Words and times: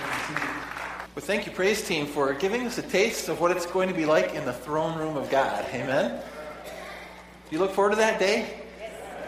Well, 0.00 1.24
thank 1.26 1.44
you, 1.44 1.52
praise 1.52 1.86
team, 1.86 2.06
for 2.06 2.32
giving 2.34 2.66
us 2.66 2.78
a 2.78 2.82
taste 2.82 3.28
of 3.28 3.40
what 3.40 3.50
it's 3.50 3.66
going 3.66 3.88
to 3.88 3.94
be 3.94 4.06
like 4.06 4.34
in 4.34 4.44
the 4.44 4.52
throne 4.52 4.98
room 4.98 5.16
of 5.16 5.28
God. 5.30 5.66
Amen. 5.74 6.22
You 7.50 7.58
look 7.58 7.72
forward 7.72 7.90
to 7.90 7.96
that 7.96 8.18
day 8.18 8.60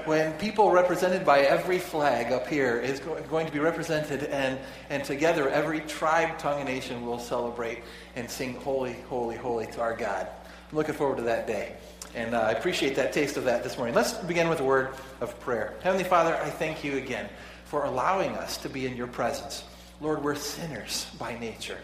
when 0.05 0.33
people 0.35 0.71
represented 0.71 1.25
by 1.25 1.41
every 1.41 1.79
flag 1.79 2.33
up 2.33 2.47
here 2.47 2.79
is 2.79 3.01
going 3.01 3.47
to 3.47 3.53
be 3.53 3.59
represented, 3.59 4.25
and, 4.25 4.59
and 4.91 5.05
together 5.05 5.49
every 5.49 5.81
tribe, 5.81 6.39
tongue, 6.39 6.61
and 6.61 6.69
nation 6.69 7.05
will 7.05 7.19
celebrate 7.19 7.83
and 8.17 8.31
sing 8.31 8.55
holy, 8.55 8.95
holy, 9.09 9.37
holy 9.37 9.67
to 9.67 9.81
our 9.81 9.97
God. 9.97 10.27
I'm 10.71 10.77
looking 10.77 10.95
forward 10.95 11.19
to 11.19 11.23
that 11.25 11.47
day. 11.47 11.77
And 12.15 12.35
uh, 12.35 12.41
I 12.41 12.51
appreciate 12.53 12.95
that 12.97 13.13
taste 13.13 13.37
of 13.37 13.45
that 13.45 13.63
this 13.63 13.77
morning. 13.77 13.95
Let's 13.95 14.13
begin 14.13 14.49
with 14.49 14.61
a 14.61 14.65
word 14.65 14.91
of 15.21 15.39
prayer. 15.41 15.75
Heavenly 15.83 16.05
Father, 16.05 16.35
I 16.37 16.51
thank 16.51 16.85
you 16.85 16.97
again 16.97 17.29
for 17.65 17.85
allowing 17.85 18.31
us 18.37 18.57
to 18.59 18.69
be 18.69 18.87
in 18.87 18.97
your 18.97 19.07
presence. 19.07 19.65
Lord, 20.03 20.25
we're 20.25 20.35
sinners 20.35 21.07
by 21.17 21.39
nature. 21.39 21.79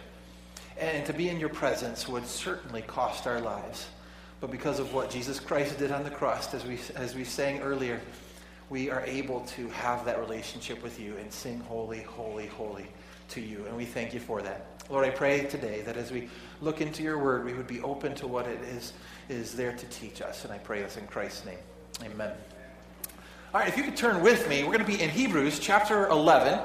And 0.76 1.06
to 1.06 1.12
be 1.12 1.28
in 1.28 1.38
your 1.38 1.50
presence 1.50 2.08
would 2.08 2.26
certainly 2.26 2.82
cost 2.82 3.28
our 3.28 3.40
lives. 3.40 3.86
But 4.40 4.50
because 4.50 4.80
of 4.80 4.92
what 4.92 5.08
Jesus 5.08 5.38
Christ 5.38 5.78
did 5.78 5.92
on 5.92 6.02
the 6.02 6.10
cross, 6.10 6.52
as 6.52 6.64
we, 6.66 6.80
as 6.96 7.14
we 7.14 7.22
sang 7.22 7.60
earlier, 7.60 8.00
we 8.70 8.90
are 8.90 9.04
able 9.06 9.42
to 9.42 9.68
have 9.68 10.04
that 10.04 10.18
relationship 10.18 10.82
with 10.82 10.98
you 10.98 11.16
and 11.16 11.32
sing 11.32 11.60
holy, 11.60 12.02
holy, 12.02 12.48
holy 12.48 12.86
to 13.28 13.40
you. 13.40 13.64
And 13.66 13.76
we 13.76 13.84
thank 13.84 14.12
you 14.12 14.18
for 14.18 14.42
that. 14.42 14.66
Lord, 14.90 15.06
I 15.06 15.10
pray 15.10 15.42
today 15.42 15.82
that 15.82 15.96
as 15.96 16.10
we 16.10 16.28
look 16.60 16.80
into 16.80 17.04
your 17.04 17.18
word, 17.18 17.44
we 17.44 17.52
would 17.52 17.68
be 17.68 17.80
open 17.82 18.16
to 18.16 18.26
what 18.26 18.48
it 18.48 18.60
is, 18.62 18.94
is 19.28 19.54
there 19.54 19.74
to 19.74 19.86
teach 19.86 20.22
us. 20.22 20.44
And 20.44 20.52
I 20.52 20.58
pray 20.58 20.82
this 20.82 20.96
in 20.96 21.06
Christ's 21.06 21.46
name. 21.46 21.58
Amen. 22.02 22.32
All 23.54 23.60
right, 23.60 23.68
if 23.68 23.76
you 23.76 23.84
could 23.84 23.96
turn 23.96 24.22
with 24.22 24.48
me, 24.48 24.64
we're 24.64 24.72
going 24.72 24.84
to 24.84 24.98
be 24.98 25.00
in 25.00 25.08
Hebrews 25.08 25.60
chapter 25.60 26.08
11. 26.08 26.58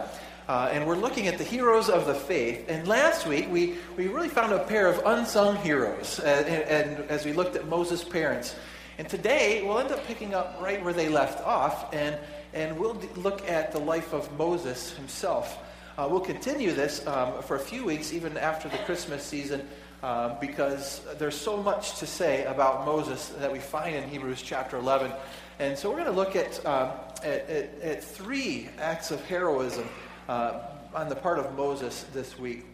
Uh, 0.47 0.69
and 0.71 0.85
we're 0.85 0.97
looking 0.97 1.27
at 1.27 1.37
the 1.37 1.43
heroes 1.43 1.89
of 1.89 2.05
the 2.05 2.13
faith. 2.13 2.65
And 2.67 2.85
last 2.87 3.25
week, 3.25 3.49
we, 3.49 3.75
we 3.95 4.07
really 4.07 4.27
found 4.27 4.51
a 4.51 4.59
pair 4.59 4.87
of 4.87 5.01
unsung 5.05 5.55
heroes 5.57 6.19
uh, 6.19 6.23
and, 6.23 6.97
and 6.97 7.09
as 7.09 7.23
we 7.23 7.31
looked 7.31 7.55
at 7.55 7.67
Moses' 7.67 8.03
parents. 8.03 8.55
And 8.97 9.07
today, 9.07 9.63
we'll 9.65 9.79
end 9.79 9.91
up 9.91 10.05
picking 10.05 10.33
up 10.33 10.59
right 10.61 10.83
where 10.83 10.93
they 10.93 11.09
left 11.09 11.41
off, 11.41 11.93
and, 11.93 12.17
and 12.53 12.77
we'll 12.77 12.93
d- 12.93 13.07
look 13.15 13.47
at 13.49 13.71
the 13.71 13.79
life 13.79 14.13
of 14.13 14.31
Moses 14.37 14.93
himself. 14.93 15.57
Uh, 15.97 16.07
we'll 16.11 16.19
continue 16.19 16.73
this 16.73 17.05
um, 17.07 17.41
for 17.41 17.55
a 17.55 17.59
few 17.59 17.85
weeks, 17.85 18.13
even 18.13 18.37
after 18.37 18.69
the 18.69 18.77
Christmas 18.79 19.23
season, 19.23 19.67
uh, 20.03 20.37
because 20.39 21.01
there's 21.17 21.39
so 21.39 21.57
much 21.57 21.97
to 21.99 22.05
say 22.05 22.45
about 22.45 22.85
Moses 22.85 23.29
that 23.39 23.51
we 23.51 23.59
find 23.59 23.95
in 23.95 24.07
Hebrews 24.09 24.41
chapter 24.41 24.77
11. 24.77 25.11
And 25.59 25.77
so 25.77 25.89
we're 25.89 25.97
going 25.97 26.07
to 26.07 26.11
look 26.11 26.35
at, 26.35 26.63
um, 26.65 26.91
at, 27.23 27.49
at, 27.49 27.81
at, 27.81 28.03
three 28.03 28.69
acts 28.79 29.11
of 29.11 29.23
heroism 29.25 29.87
uh, 30.27 30.59
on 30.93 31.09
the 31.09 31.15
part 31.15 31.39
of 31.39 31.55
Moses 31.55 32.05
this 32.13 32.37
week. 32.37 32.65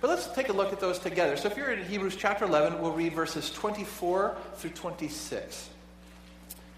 But 0.00 0.10
let's 0.10 0.26
take 0.28 0.48
a 0.48 0.52
look 0.52 0.72
at 0.72 0.80
those 0.80 0.98
together. 0.98 1.36
So 1.36 1.48
if 1.48 1.56
you're 1.56 1.72
in 1.72 1.84
Hebrews 1.84 2.16
chapter 2.16 2.44
11, 2.44 2.80
we'll 2.80 2.92
read 2.92 3.14
verses 3.14 3.50
24 3.50 4.36
through 4.56 4.70
26. 4.70 5.70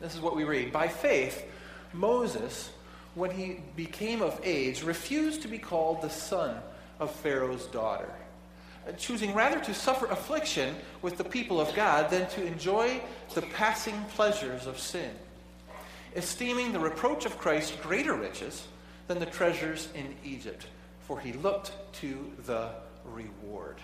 This 0.01 0.15
is 0.15 0.21
what 0.21 0.37
we 0.37 0.45
read. 0.45 0.73
By 0.73 0.89
faith, 0.89 1.45
Moses, 1.93 2.71
when 3.15 3.31
he 3.31 3.61
became 3.75 4.23
of 4.23 4.41
age, 4.45 4.83
refused 4.83 5.43
to 5.43 5.49
be 5.49 5.59
called 5.59 6.03
the 6.03 6.11
son 6.11 6.57
of 7.01 7.11
Pharaoh's 7.11 7.67
daughter, 7.67 8.11
choosing 8.97 9.35
rather 9.35 9.59
to 9.61 9.75
suffer 9.75 10.07
affliction 10.07 10.77
with 11.03 11.17
the 11.17 11.25
people 11.25 11.61
of 11.61 11.75
God 11.75 12.11
than 12.11 12.29
to 12.31 12.47
enjoy 12.47 13.01
the 13.35 13.43
passing 13.43 14.05
pleasures 14.15 14.67
of 14.67 14.79
sin 14.79 15.11
esteeming 16.17 16.73
the 16.73 16.81
reproach 16.81 17.27
of 17.27 17.39
Christ 17.39 17.81
greater 17.83 18.15
riches 18.15 18.67
than 19.07 19.19
the 19.19 19.27
treasures 19.27 19.89
in 19.95 20.15
Egypt, 20.25 20.67
for 21.01 21.21
he 21.21 21.33
looked 21.33 21.73
to 21.95 22.33
the 22.47 22.71
reward. 23.05 23.77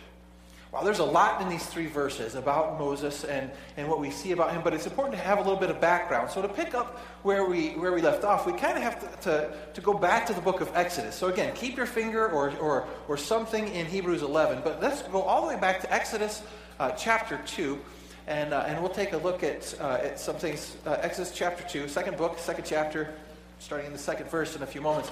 Well, 0.73 0.84
there's 0.84 1.01
a 1.01 1.05
lot 1.05 1.42
in 1.42 1.51
these 1.51 1.67
three 1.67 1.87
verses 1.87 2.34
about 2.34 2.79
Moses 2.79 3.25
and, 3.25 3.51
and 3.77 3.89
what 3.89 4.01
we 4.01 4.11
see 4.11 4.33
about 4.33 4.52
him, 4.52 4.63
but 4.64 4.73
it's 4.73 4.86
important 4.86 5.19
to 5.19 5.23
have 5.23 5.36
a 5.36 5.42
little 5.42 5.58
bit 5.58 5.69
of 5.69 5.83
background. 5.83 6.30
So 6.30 6.41
to 6.41 6.48
pick 6.48 6.74
up 6.74 6.98
where 7.23 7.45
we, 7.45 7.73
where 7.73 7.92
we 7.92 8.01
left 8.01 8.24
off, 8.24 8.46
we 8.46 8.55
kind 8.55 8.79
of 8.79 8.83
have 8.83 8.98
to, 9.20 9.30
to, 9.30 9.55
to 9.74 9.80
go 9.83 9.92
back 9.92 10.24
to 10.29 10.33
the 10.33 10.41
book 10.41 10.63
of 10.63 10.74
Exodus. 10.74 11.14
So 11.14 11.29
again, 11.29 11.55
keep 11.55 11.77
your 11.77 11.85
finger 11.85 12.27
or, 12.27 12.57
or, 12.57 12.89
or 13.07 13.19
something 13.19 13.69
in 13.69 13.85
Hebrews 13.85 14.23
11, 14.23 14.63
but 14.64 14.80
let's 14.80 15.02
go 15.02 15.20
all 15.20 15.42
the 15.42 15.55
way 15.55 15.61
back 15.61 15.83
to 15.83 15.92
Exodus 15.92 16.42
uh, 16.80 16.92
chapter 16.92 17.39
2. 17.45 17.79
And, 18.27 18.55
uh, 18.55 18.64
and 18.67 18.80
we'll 18.80 18.89
take 18.89 19.13
a 19.13 19.19
look 19.19 19.42
at, 19.42 19.75
uh, 19.79 19.98
at 20.02 20.19
some 20.19 20.36
things. 20.36 20.79
Uh, 20.86 20.96
Exodus 21.02 21.33
chapter 21.35 21.69
2, 21.69 21.86
second 21.86 22.17
book, 22.17 22.39
second 22.39 22.64
chapter, 22.64 23.13
starting 23.62 23.86
in 23.86 23.92
the 23.92 23.98
second 23.98 24.28
verse 24.28 24.56
in 24.56 24.62
a 24.62 24.67
few 24.67 24.80
moments. 24.80 25.11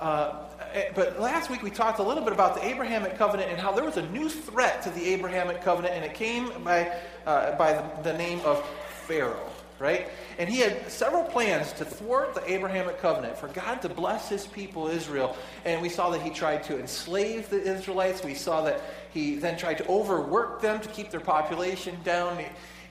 Uh, 0.00 0.46
eh, 0.72 0.90
but 0.94 1.20
last 1.20 1.50
week 1.50 1.62
we 1.62 1.70
talked 1.70 1.98
a 1.98 2.02
little 2.02 2.24
bit 2.24 2.32
about 2.32 2.54
the 2.54 2.64
Abrahamic 2.66 3.18
covenant 3.18 3.50
and 3.50 3.60
how 3.60 3.70
there 3.70 3.84
was 3.84 3.98
a 3.98 4.08
new 4.08 4.28
threat 4.30 4.82
to 4.82 4.90
the 4.90 5.04
Abrahamic 5.12 5.60
covenant, 5.60 5.94
and 5.94 6.04
it 6.04 6.14
came 6.14 6.50
by, 6.64 6.90
uh, 7.26 7.54
by 7.56 7.74
the, 7.74 8.10
the 8.10 8.16
name 8.16 8.40
of 8.44 8.66
Pharaoh 9.06 9.48
right? 9.78 10.06
And 10.38 10.48
he 10.48 10.60
had 10.60 10.88
several 10.92 11.24
plans 11.24 11.72
to 11.72 11.84
thwart 11.84 12.36
the 12.36 12.52
Abrahamic 12.52 13.00
covenant, 13.00 13.36
for 13.36 13.48
God 13.48 13.82
to 13.82 13.88
bless 13.88 14.28
his 14.28 14.46
people 14.46 14.86
Israel. 14.86 15.36
And 15.64 15.82
we 15.82 15.88
saw 15.88 16.10
that 16.10 16.22
he 16.22 16.30
tried 16.30 16.62
to 16.64 16.78
enslave 16.78 17.50
the 17.50 17.60
Israelites. 17.60 18.22
We 18.22 18.34
saw 18.34 18.62
that 18.62 18.80
he 19.12 19.34
then 19.34 19.58
tried 19.58 19.78
to 19.78 19.88
overwork 19.88 20.62
them 20.62 20.80
to 20.80 20.88
keep 20.90 21.10
their 21.10 21.18
population 21.18 21.98
down. 22.04 22.44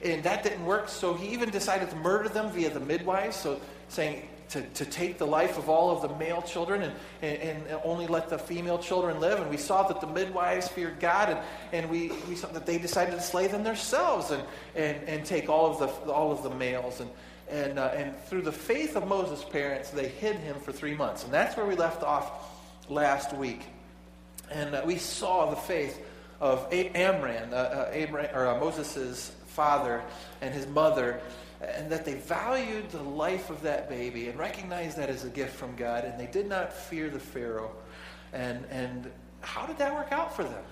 And 0.04 0.22
that 0.24 0.42
didn't 0.42 0.66
work, 0.66 0.90
so 0.90 1.14
he 1.14 1.28
even 1.28 1.48
decided 1.48 1.88
to 1.88 1.96
murder 1.96 2.28
them 2.28 2.50
via 2.50 2.68
the 2.68 2.80
midwives. 2.80 3.36
So 3.36 3.58
saying, 3.88 4.28
to, 4.52 4.60
to 4.60 4.84
take 4.84 5.16
the 5.16 5.26
life 5.26 5.56
of 5.56 5.70
all 5.70 5.90
of 5.90 6.02
the 6.02 6.14
male 6.18 6.42
children 6.42 6.82
and, 6.82 6.94
and, 7.22 7.66
and, 7.66 7.80
only 7.84 8.06
let 8.06 8.28
the 8.28 8.38
female 8.38 8.78
children 8.78 9.18
live. 9.18 9.40
And 9.40 9.50
we 9.50 9.56
saw 9.56 9.82
that 9.88 10.00
the 10.00 10.06
midwives 10.06 10.68
feared 10.68 11.00
God, 11.00 11.30
and, 11.30 11.40
and 11.72 11.90
we, 11.90 12.12
we 12.28 12.36
saw 12.36 12.48
that 12.48 12.66
they 12.66 12.76
decided 12.76 13.12
to 13.12 13.20
slay 13.22 13.46
them 13.46 13.64
themselves 13.64 14.30
and, 14.30 14.42
and, 14.76 15.08
and 15.08 15.24
take 15.24 15.48
all 15.48 15.70
of 15.70 15.78
the, 15.78 16.12
all 16.12 16.30
of 16.30 16.42
the 16.42 16.50
males. 16.50 17.00
And, 17.00 17.10
and, 17.50 17.78
uh, 17.78 17.92
and 17.94 18.18
through 18.26 18.42
the 18.42 18.52
faith 18.52 18.94
of 18.94 19.08
Moses' 19.08 19.42
parents, 19.44 19.90
they 19.90 20.08
hid 20.08 20.36
him 20.36 20.56
for 20.60 20.72
three 20.72 20.94
months. 20.94 21.24
And 21.24 21.32
that's 21.32 21.56
where 21.56 21.66
we 21.66 21.74
left 21.74 22.02
off 22.02 22.30
last 22.90 23.34
week. 23.34 23.62
And 24.50 24.74
uh, 24.74 24.82
we 24.84 24.98
saw 24.98 25.48
the 25.48 25.56
faith 25.56 25.98
of 26.40 26.66
Amram, 26.72 27.52
uh, 27.52 27.56
uh, 27.56 28.28
or 28.34 28.48
uh, 28.48 28.60
Moses' 28.60 29.32
father 29.46 30.02
and 30.40 30.52
his 30.52 30.66
mother 30.66 31.20
and 31.62 31.90
that 31.90 32.04
they 32.04 32.14
valued 32.14 32.90
the 32.90 33.02
life 33.02 33.48
of 33.48 33.62
that 33.62 33.88
baby 33.88 34.28
and 34.28 34.38
recognized 34.38 34.96
that 34.96 35.08
as 35.08 35.24
a 35.24 35.28
gift 35.28 35.54
from 35.54 35.76
God, 35.76 36.04
and 36.04 36.18
they 36.18 36.26
did 36.26 36.48
not 36.48 36.72
fear 36.72 37.08
the 37.08 37.20
Pharaoh. 37.20 37.70
And, 38.32 38.64
and 38.70 39.10
how 39.40 39.66
did 39.66 39.78
that 39.78 39.94
work 39.94 40.10
out 40.10 40.34
for 40.34 40.42
them? 40.42 40.64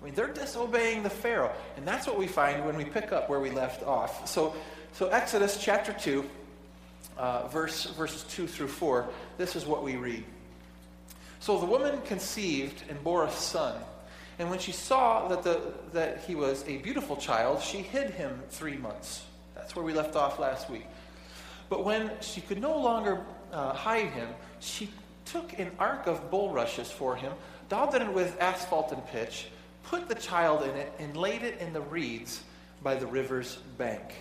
I 0.00 0.04
mean, 0.04 0.14
they're 0.14 0.32
disobeying 0.32 1.02
the 1.02 1.10
Pharaoh. 1.10 1.52
And 1.76 1.86
that's 1.86 2.06
what 2.06 2.18
we 2.18 2.26
find 2.26 2.64
when 2.64 2.76
we 2.76 2.84
pick 2.84 3.12
up 3.12 3.28
where 3.28 3.40
we 3.40 3.50
left 3.50 3.82
off. 3.82 4.26
So, 4.26 4.54
so 4.92 5.08
Exodus 5.08 5.58
chapter 5.60 5.92
2, 5.92 6.28
uh, 7.18 7.48
verse, 7.48 7.84
verses 7.90 8.24
2 8.24 8.46
through 8.46 8.68
4, 8.68 9.08
this 9.38 9.54
is 9.54 9.66
what 9.66 9.84
we 9.84 9.96
read. 9.96 10.24
So 11.40 11.58
the 11.58 11.66
woman 11.66 12.00
conceived 12.02 12.84
and 12.88 13.02
bore 13.04 13.24
a 13.24 13.30
son. 13.30 13.80
And 14.38 14.48
when 14.48 14.58
she 14.58 14.72
saw 14.72 15.28
that, 15.28 15.42
the, 15.42 15.60
that 15.92 16.24
he 16.24 16.34
was 16.34 16.64
a 16.66 16.78
beautiful 16.78 17.16
child, 17.16 17.62
she 17.62 17.78
hid 17.78 18.10
him 18.10 18.42
three 18.48 18.76
months. 18.76 19.24
That's 19.62 19.76
where 19.76 19.84
we 19.84 19.92
left 19.92 20.16
off 20.16 20.40
last 20.40 20.68
week. 20.68 20.86
But 21.70 21.84
when 21.84 22.10
she 22.20 22.40
could 22.40 22.60
no 22.60 22.76
longer 22.76 23.20
uh, 23.52 23.72
hide 23.72 24.08
him, 24.08 24.28
she 24.58 24.90
took 25.24 25.56
an 25.56 25.70
ark 25.78 26.08
of 26.08 26.32
bulrushes 26.32 26.90
for 26.90 27.14
him, 27.14 27.32
daubed 27.68 27.94
it 27.94 28.12
with 28.12 28.36
asphalt 28.40 28.90
and 28.90 29.06
pitch, 29.06 29.46
put 29.84 30.08
the 30.08 30.16
child 30.16 30.64
in 30.64 30.70
it, 30.70 30.92
and 30.98 31.16
laid 31.16 31.42
it 31.42 31.60
in 31.60 31.72
the 31.72 31.80
reeds 31.80 32.42
by 32.82 32.96
the 32.96 33.06
river's 33.06 33.58
bank. 33.78 34.14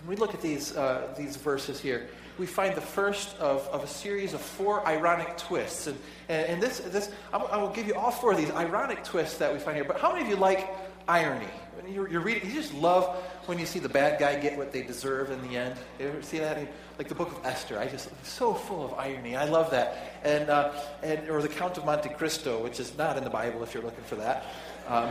When 0.00 0.08
we 0.08 0.16
look 0.16 0.32
at 0.32 0.40
these, 0.40 0.74
uh, 0.74 1.14
these 1.18 1.36
verses 1.36 1.78
here, 1.78 2.08
we 2.38 2.46
find 2.46 2.74
the 2.74 2.80
first 2.80 3.36
of, 3.36 3.68
of 3.68 3.84
a 3.84 3.86
series 3.86 4.32
of 4.32 4.40
four 4.40 4.86
ironic 4.88 5.36
twists. 5.36 5.88
And, 5.88 5.98
and, 6.30 6.46
and 6.46 6.62
this, 6.62 6.78
this 6.78 7.10
I 7.34 7.58
will 7.58 7.68
give 7.68 7.86
you 7.86 7.94
all 7.94 8.10
four 8.10 8.32
of 8.32 8.38
these 8.38 8.50
ironic 8.50 9.04
twists 9.04 9.36
that 9.36 9.52
we 9.52 9.58
find 9.58 9.76
here. 9.76 9.84
But 9.84 10.00
how 10.00 10.12
many 10.12 10.24
of 10.24 10.30
you 10.30 10.36
like 10.36 10.70
irony? 11.06 11.50
When 11.76 11.92
you're, 11.92 12.08
you're 12.08 12.22
reading, 12.22 12.48
you 12.48 12.54
just 12.54 12.72
love 12.72 13.04
when 13.44 13.58
you 13.58 13.66
see 13.66 13.80
the 13.80 13.88
bad 13.88 14.18
guy 14.18 14.40
get 14.40 14.56
what 14.56 14.72
they 14.72 14.82
deserve 14.82 15.30
in 15.30 15.42
the 15.42 15.58
end. 15.58 15.78
You 16.00 16.08
ever 16.08 16.22
see 16.22 16.38
that? 16.38 16.58
Like 16.96 17.08
the 17.08 17.14
book 17.14 17.30
of 17.32 17.44
Esther. 17.44 17.78
I 17.78 17.86
just, 17.86 18.08
so 18.24 18.54
full 18.54 18.82
of 18.82 18.94
irony. 18.94 19.36
I 19.36 19.44
love 19.44 19.70
that. 19.72 20.20
And, 20.24 20.48
uh, 20.48 20.72
and, 21.02 21.28
or 21.28 21.42
the 21.42 21.48
Count 21.48 21.76
of 21.76 21.84
Monte 21.84 22.08
Cristo, 22.10 22.62
which 22.62 22.80
is 22.80 22.96
not 22.96 23.18
in 23.18 23.24
the 23.24 23.30
Bible 23.30 23.62
if 23.62 23.74
you're 23.74 23.82
looking 23.82 24.04
for 24.04 24.16
that. 24.16 24.46
Um, 24.88 25.10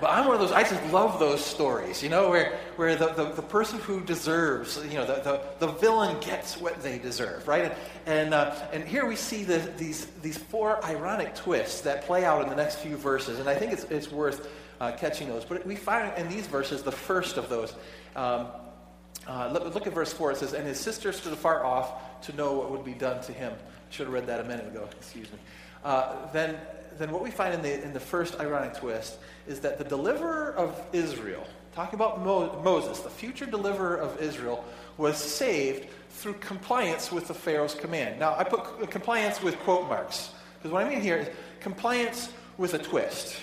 but 0.00 0.10
I'm 0.10 0.26
one 0.26 0.34
of 0.34 0.40
those, 0.40 0.52
I 0.52 0.62
just 0.62 0.84
love 0.92 1.18
those 1.20 1.44
stories, 1.44 2.02
you 2.02 2.08
know, 2.08 2.30
where, 2.30 2.58
where 2.76 2.96
the, 2.96 3.08
the, 3.14 3.32
the 3.32 3.42
person 3.42 3.78
who 3.80 4.00
deserves, 4.00 4.80
you 4.88 4.94
know, 4.94 5.06
the, 5.06 5.20
the, 5.22 5.66
the 5.66 5.72
villain 5.72 6.18
gets 6.20 6.56
what 6.56 6.82
they 6.82 6.98
deserve, 6.98 7.46
right? 7.48 7.64
And, 7.64 7.74
and, 8.06 8.34
uh, 8.34 8.54
and 8.72 8.84
here 8.84 9.06
we 9.06 9.16
see 9.16 9.44
the, 9.44 9.58
these, 9.76 10.06
these 10.22 10.38
four 10.38 10.84
ironic 10.84 11.34
twists 11.34 11.80
that 11.82 12.04
play 12.04 12.24
out 12.24 12.42
in 12.42 12.48
the 12.48 12.56
next 12.56 12.76
few 12.76 12.96
verses. 12.96 13.40
And 13.40 13.48
I 13.48 13.54
think 13.54 13.72
it's, 13.72 13.84
it's 13.84 14.10
worth 14.10 14.48
uh, 14.80 14.92
catching 14.92 15.28
those. 15.28 15.44
But 15.44 15.66
we 15.66 15.76
find 15.76 16.16
in 16.16 16.28
these 16.28 16.46
verses 16.46 16.82
the 16.82 16.92
first 16.92 17.36
of 17.36 17.48
those. 17.48 17.74
Um, 18.16 18.48
uh, 19.26 19.50
look, 19.52 19.74
look, 19.74 19.86
at 19.86 19.92
verse 19.92 20.12
4. 20.12 20.32
It 20.32 20.36
says, 20.38 20.52
And 20.54 20.66
his 20.66 20.80
sister 20.80 21.12
stood 21.12 21.32
afar 21.32 21.64
off 21.64 22.20
to 22.22 22.32
know 22.34 22.54
what 22.54 22.70
would 22.70 22.84
be 22.84 22.94
done 22.94 23.22
to 23.24 23.32
him. 23.32 23.52
Should 23.90 24.06
have 24.06 24.14
read 24.14 24.26
that 24.26 24.40
a 24.40 24.44
minute 24.44 24.66
ago. 24.66 24.88
Excuse 24.96 25.30
me. 25.30 25.38
uh, 25.84 26.30
then, 26.32 26.56
then 26.98 27.10
what 27.10 27.22
we 27.22 27.30
find 27.30 27.54
in 27.54 27.62
the, 27.62 27.82
in 27.82 27.92
the 27.92 28.00
first 28.00 28.38
ironic 28.40 28.74
twist 28.74 29.18
is 29.46 29.60
that 29.60 29.78
the 29.78 29.84
deliverer 29.84 30.54
of 30.54 30.80
Israel, 30.92 31.46
talking 31.74 31.94
about 31.94 32.24
Mo- 32.24 32.60
Moses, 32.62 33.00
the 33.00 33.10
future 33.10 33.46
deliverer 33.46 33.96
of 33.96 34.20
Israel, 34.20 34.64
was 34.96 35.16
saved 35.16 35.88
through 36.10 36.34
compliance 36.34 37.12
with 37.12 37.28
the 37.28 37.34
Pharaoh's 37.34 37.74
command. 37.74 38.18
Now, 38.18 38.34
I 38.36 38.44
put 38.44 38.90
compliance 38.90 39.42
with 39.42 39.58
quote 39.60 39.88
marks, 39.88 40.30
because 40.58 40.72
what 40.72 40.84
I 40.84 40.88
mean 40.88 41.00
here 41.00 41.18
is 41.18 41.28
compliance 41.60 42.30
with 42.56 42.74
a 42.74 42.78
twist, 42.78 43.36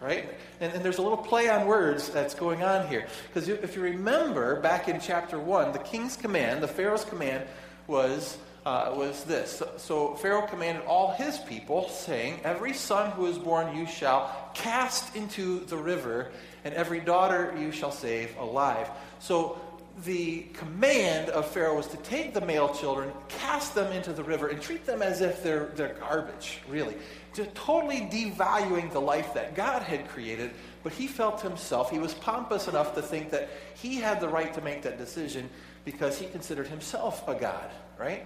right? 0.00 0.28
And, 0.60 0.72
and 0.72 0.84
there's 0.84 0.98
a 0.98 1.02
little 1.02 1.18
play 1.18 1.48
on 1.48 1.66
words 1.66 2.08
that's 2.08 2.34
going 2.34 2.62
on 2.62 2.88
here. 2.88 3.06
Because 3.28 3.48
if 3.48 3.76
you 3.76 3.82
remember 3.82 4.60
back 4.60 4.88
in 4.88 5.00
chapter 5.00 5.38
1, 5.38 5.72
the 5.72 5.78
king's 5.78 6.16
command, 6.16 6.62
the 6.62 6.68
Pharaoh's 6.68 7.04
command, 7.04 7.44
was, 7.86 8.38
uh, 8.64 8.92
was 8.94 9.24
this. 9.24 9.58
So, 9.58 9.72
so 9.76 10.14
Pharaoh 10.14 10.46
commanded 10.46 10.84
all 10.84 11.12
his 11.12 11.38
people, 11.38 11.88
saying, 11.88 12.40
Every 12.44 12.72
son 12.72 13.10
who 13.12 13.26
is 13.26 13.38
born 13.38 13.76
you 13.76 13.86
shall 13.86 14.50
cast 14.54 15.14
into 15.14 15.60
the 15.66 15.76
river, 15.76 16.30
and 16.64 16.74
every 16.74 17.00
daughter 17.00 17.54
you 17.58 17.72
shall 17.72 17.92
save 17.92 18.36
alive. 18.38 18.88
So 19.18 19.60
the 20.04 20.46
command 20.54 21.28
of 21.30 21.46
Pharaoh 21.46 21.76
was 21.76 21.86
to 21.88 21.96
take 21.98 22.32
the 22.32 22.40
male 22.40 22.72
children, 22.74 23.12
cast 23.28 23.74
them 23.74 23.92
into 23.92 24.12
the 24.12 24.22
river, 24.24 24.48
and 24.48 24.60
treat 24.60 24.86
them 24.86 25.02
as 25.02 25.20
if 25.20 25.42
they're, 25.42 25.66
they're 25.76 25.94
garbage, 25.94 26.60
really. 26.68 26.96
Just 27.34 27.54
totally 27.54 28.00
devaluing 28.00 28.92
the 28.92 29.00
life 29.00 29.34
that 29.34 29.54
God 29.54 29.82
had 29.82 30.08
created, 30.08 30.52
but 30.82 30.92
he 30.92 31.06
felt 31.06 31.42
himself, 31.42 31.90
he 31.90 31.98
was 31.98 32.14
pompous 32.14 32.68
enough 32.68 32.94
to 32.94 33.02
think 33.02 33.30
that 33.30 33.50
he 33.74 33.96
had 33.96 34.20
the 34.20 34.28
right 34.28 34.52
to 34.54 34.60
make 34.62 34.82
that 34.82 34.98
decision 34.98 35.48
because 35.84 36.18
he 36.18 36.26
considered 36.26 36.66
himself 36.66 37.26
a 37.28 37.34
God, 37.34 37.70
right? 37.98 38.24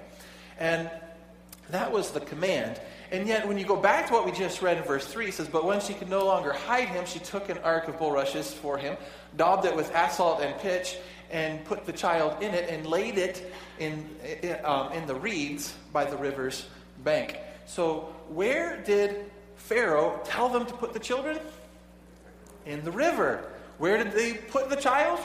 And 0.59 0.91
that 1.71 1.91
was 1.91 2.11
the 2.11 2.21
command. 2.21 2.81
And 3.11 3.27
yet, 3.27 3.47
when 3.47 3.59
you 3.59 3.65
go 3.65 3.77
back 3.77 4.07
to 4.09 4.13
what 4.13 4.27
we 4.27 4.33
just 4.33 4.61
read 4.61 4.77
in 4.77 4.85
verse 4.85 5.07
3, 5.07 5.29
it 5.29 5.35
says, 5.35 5.49
But 5.49 5.65
when 5.65 5.81
she 5.81 5.95
could 5.95 6.11
no 6.11 6.25
longer 6.25 6.53
hide 6.53 6.89
him, 6.89 7.07
she 7.07 7.19
took 7.19 7.49
an 7.49 7.59
ark 7.59 7.89
of 7.89 7.99
bulrushes 7.99 8.53
for 8.53 8.77
him, 8.77 8.97
daubed 9.37 9.65
it 9.65 9.75
with 9.75 9.93
asphalt 9.95 10.41
and 10.41 10.59
pitch, 10.61 10.97
and 11.35 11.65
put 11.65 11.85
the 11.85 11.93
child 11.93 12.41
in 12.41 12.55
it 12.55 12.71
and 12.71 12.87
laid 12.87 13.19
it 13.19 13.53
in, 13.81 14.09
um, 14.63 14.93
in 14.93 15.05
the 15.05 15.15
reeds 15.17 15.75
by 15.93 16.05
the 16.05 16.17
river's 16.17 16.67
bank. 17.03 17.37
So, 17.67 18.15
where 18.29 18.81
did 18.83 19.31
Pharaoh 19.57 20.21
tell 20.25 20.49
them 20.49 20.65
to 20.65 20.73
put 20.75 20.93
the 20.93 21.01
children? 21.01 21.41
In 22.67 22.85
the 22.85 22.93
river. 22.93 23.51
Where 23.79 24.03
did 24.03 24.13
they 24.13 24.35
put 24.35 24.71
the 24.71 24.77
child? 24.77 25.19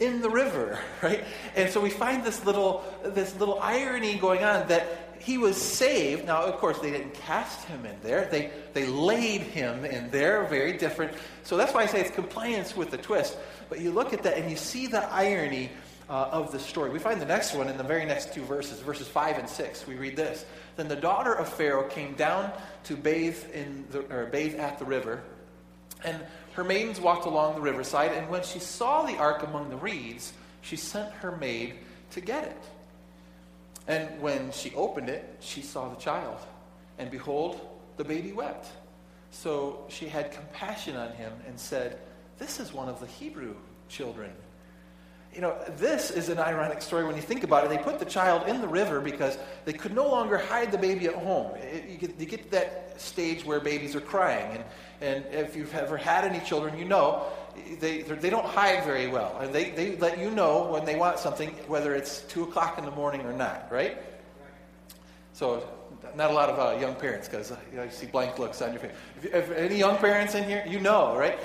In 0.00 0.20
the 0.20 0.30
river, 0.30 0.80
right? 1.02 1.24
And 1.54 1.70
so 1.70 1.80
we 1.80 1.90
find 1.90 2.24
this 2.24 2.44
little 2.44 2.82
this 3.04 3.36
little 3.36 3.60
irony 3.60 4.16
going 4.16 4.42
on 4.42 4.66
that 4.66 5.07
he 5.20 5.38
was 5.38 5.56
saved. 5.56 6.26
Now, 6.26 6.42
of 6.42 6.56
course, 6.58 6.78
they 6.78 6.90
didn't 6.90 7.14
cast 7.14 7.66
him 7.66 7.84
in 7.84 7.96
there. 8.02 8.28
They 8.30 8.50
they 8.72 8.86
laid 8.86 9.42
him 9.42 9.84
in 9.84 10.10
there, 10.10 10.44
very 10.44 10.76
different. 10.76 11.12
So 11.42 11.56
that's 11.56 11.72
why 11.74 11.82
I 11.82 11.86
say 11.86 12.00
it's 12.00 12.10
compliance 12.10 12.76
with 12.76 12.90
the 12.90 12.98
twist. 12.98 13.36
But 13.68 13.80
you 13.80 13.90
look 13.90 14.12
at 14.12 14.22
that 14.22 14.38
and 14.38 14.50
you 14.50 14.56
see 14.56 14.86
the 14.86 15.04
irony 15.12 15.70
uh, 16.08 16.28
of 16.32 16.52
the 16.52 16.58
story. 16.58 16.90
We 16.90 16.98
find 16.98 17.20
the 17.20 17.26
next 17.26 17.54
one 17.54 17.68
in 17.68 17.76
the 17.76 17.84
very 17.84 18.04
next 18.04 18.32
two 18.32 18.42
verses, 18.42 18.80
verses 18.80 19.08
5 19.08 19.38
and 19.38 19.48
6. 19.48 19.86
We 19.86 19.96
read 19.96 20.16
this 20.16 20.44
Then 20.76 20.88
the 20.88 20.96
daughter 20.96 21.34
of 21.34 21.48
Pharaoh 21.48 21.88
came 21.88 22.14
down 22.14 22.52
to 22.84 22.96
bathe, 22.96 23.38
in 23.52 23.84
the, 23.90 24.00
or 24.14 24.26
bathe 24.26 24.54
at 24.56 24.78
the 24.78 24.84
river, 24.84 25.22
and 26.04 26.18
her 26.52 26.64
maidens 26.64 27.00
walked 27.00 27.26
along 27.26 27.54
the 27.54 27.60
riverside. 27.60 28.12
And 28.12 28.28
when 28.28 28.42
she 28.42 28.58
saw 28.58 29.04
the 29.04 29.16
ark 29.16 29.42
among 29.42 29.70
the 29.70 29.76
reeds, 29.76 30.32
she 30.62 30.76
sent 30.76 31.12
her 31.14 31.36
maid 31.36 31.74
to 32.12 32.20
get 32.20 32.44
it. 32.44 32.62
And 33.88 34.20
when 34.20 34.52
she 34.52 34.72
opened 34.74 35.08
it, 35.08 35.36
she 35.40 35.62
saw 35.62 35.88
the 35.88 35.96
child. 35.96 36.38
And 36.98 37.10
behold, 37.10 37.60
the 37.96 38.04
baby 38.04 38.32
wept. 38.32 38.68
So 39.30 39.84
she 39.88 40.06
had 40.06 40.30
compassion 40.30 40.94
on 40.94 41.12
him 41.12 41.32
and 41.46 41.58
said, 41.58 41.98
this 42.38 42.60
is 42.60 42.72
one 42.72 42.88
of 42.88 43.00
the 43.00 43.06
Hebrew 43.06 43.54
children. 43.88 44.30
You 45.34 45.42
know, 45.42 45.56
this 45.76 46.10
is 46.10 46.28
an 46.28 46.38
ironic 46.38 46.80
story 46.80 47.04
when 47.04 47.14
you 47.16 47.22
think 47.22 47.44
about 47.44 47.64
it. 47.64 47.70
They 47.70 47.78
put 47.78 47.98
the 47.98 48.04
child 48.04 48.48
in 48.48 48.60
the 48.60 48.68
river 48.68 49.00
because 49.00 49.38
they 49.64 49.72
could 49.72 49.94
no 49.94 50.08
longer 50.08 50.38
hide 50.38 50.72
the 50.72 50.78
baby 50.78 51.06
at 51.06 51.14
home. 51.14 51.54
It, 51.56 51.88
you, 51.88 51.96
get, 51.96 52.18
you 52.18 52.26
get 52.26 52.44
to 52.44 52.50
that 52.52 53.00
stage 53.00 53.44
where 53.44 53.60
babies 53.60 53.94
are 53.94 54.00
crying. 54.00 54.64
And, 55.00 55.24
and 55.24 55.34
if 55.34 55.54
you've 55.54 55.74
ever 55.74 55.96
had 55.96 56.24
any 56.24 56.40
children, 56.40 56.78
you 56.78 56.84
know 56.84 57.26
they, 57.80 58.02
they 58.02 58.30
don't 58.30 58.44
hide 58.44 58.84
very 58.84 59.08
well. 59.08 59.38
And 59.40 59.54
they, 59.54 59.70
they 59.70 59.96
let 59.96 60.18
you 60.18 60.30
know 60.30 60.66
when 60.66 60.84
they 60.84 60.96
want 60.96 61.18
something, 61.18 61.50
whether 61.66 61.94
it's 61.94 62.22
2 62.22 62.44
o'clock 62.44 62.78
in 62.78 62.84
the 62.84 62.90
morning 62.90 63.22
or 63.22 63.32
not, 63.32 63.68
right? 63.70 63.98
So, 65.32 65.68
not 66.16 66.30
a 66.30 66.34
lot 66.34 66.48
of 66.48 66.58
uh, 66.58 66.80
young 66.80 66.94
parents 66.94 67.28
because 67.28 67.52
you, 67.70 67.76
know, 67.76 67.88
see 67.90 68.06
blank 68.06 68.38
looks 68.38 68.62
on 68.62 68.72
your 68.72 68.80
face. 68.80 68.92
If, 69.22 69.34
if 69.34 69.50
any 69.52 69.76
young 69.76 69.96
parents 69.98 70.34
in 70.34 70.44
here, 70.44 70.64
you 70.66 70.80
know, 70.80 71.16
right? 71.16 71.38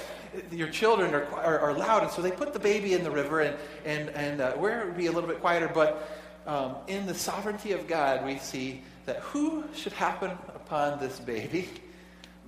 your 0.51 0.69
children 0.69 1.13
are, 1.13 1.25
are, 1.36 1.60
are, 1.60 1.74
loud. 1.74 2.01
And 2.01 2.12
so 2.12 2.21
they 2.21 2.31
put 2.31 2.54
the 2.54 2.59
baby 2.59 2.94
in 2.94 3.04
the 3.04 3.12
river, 3.12 3.42
and, 3.42 3.56
and, 3.86 4.09
and 4.09 4.42
uh, 4.42 4.54
where 4.54 4.81
it 4.81 4.86
would 4.88 4.98
be 4.98 5.06
a 5.06 5.12
little 5.12 5.30
bit 5.30 5.42
quieter. 5.42 5.69
But 5.71 6.09
um, 6.48 6.75
in 6.88 7.06
the 7.06 7.13
sovereignty 7.13 7.74
of 7.74 7.88
God, 7.88 8.25
we 8.25 8.39
see 8.39 8.81
that 9.06 9.18
who 9.18 9.63
should 9.75 9.94
happen 9.94 10.31
upon 10.56 11.00
this 11.00 11.19
baby 11.19 11.69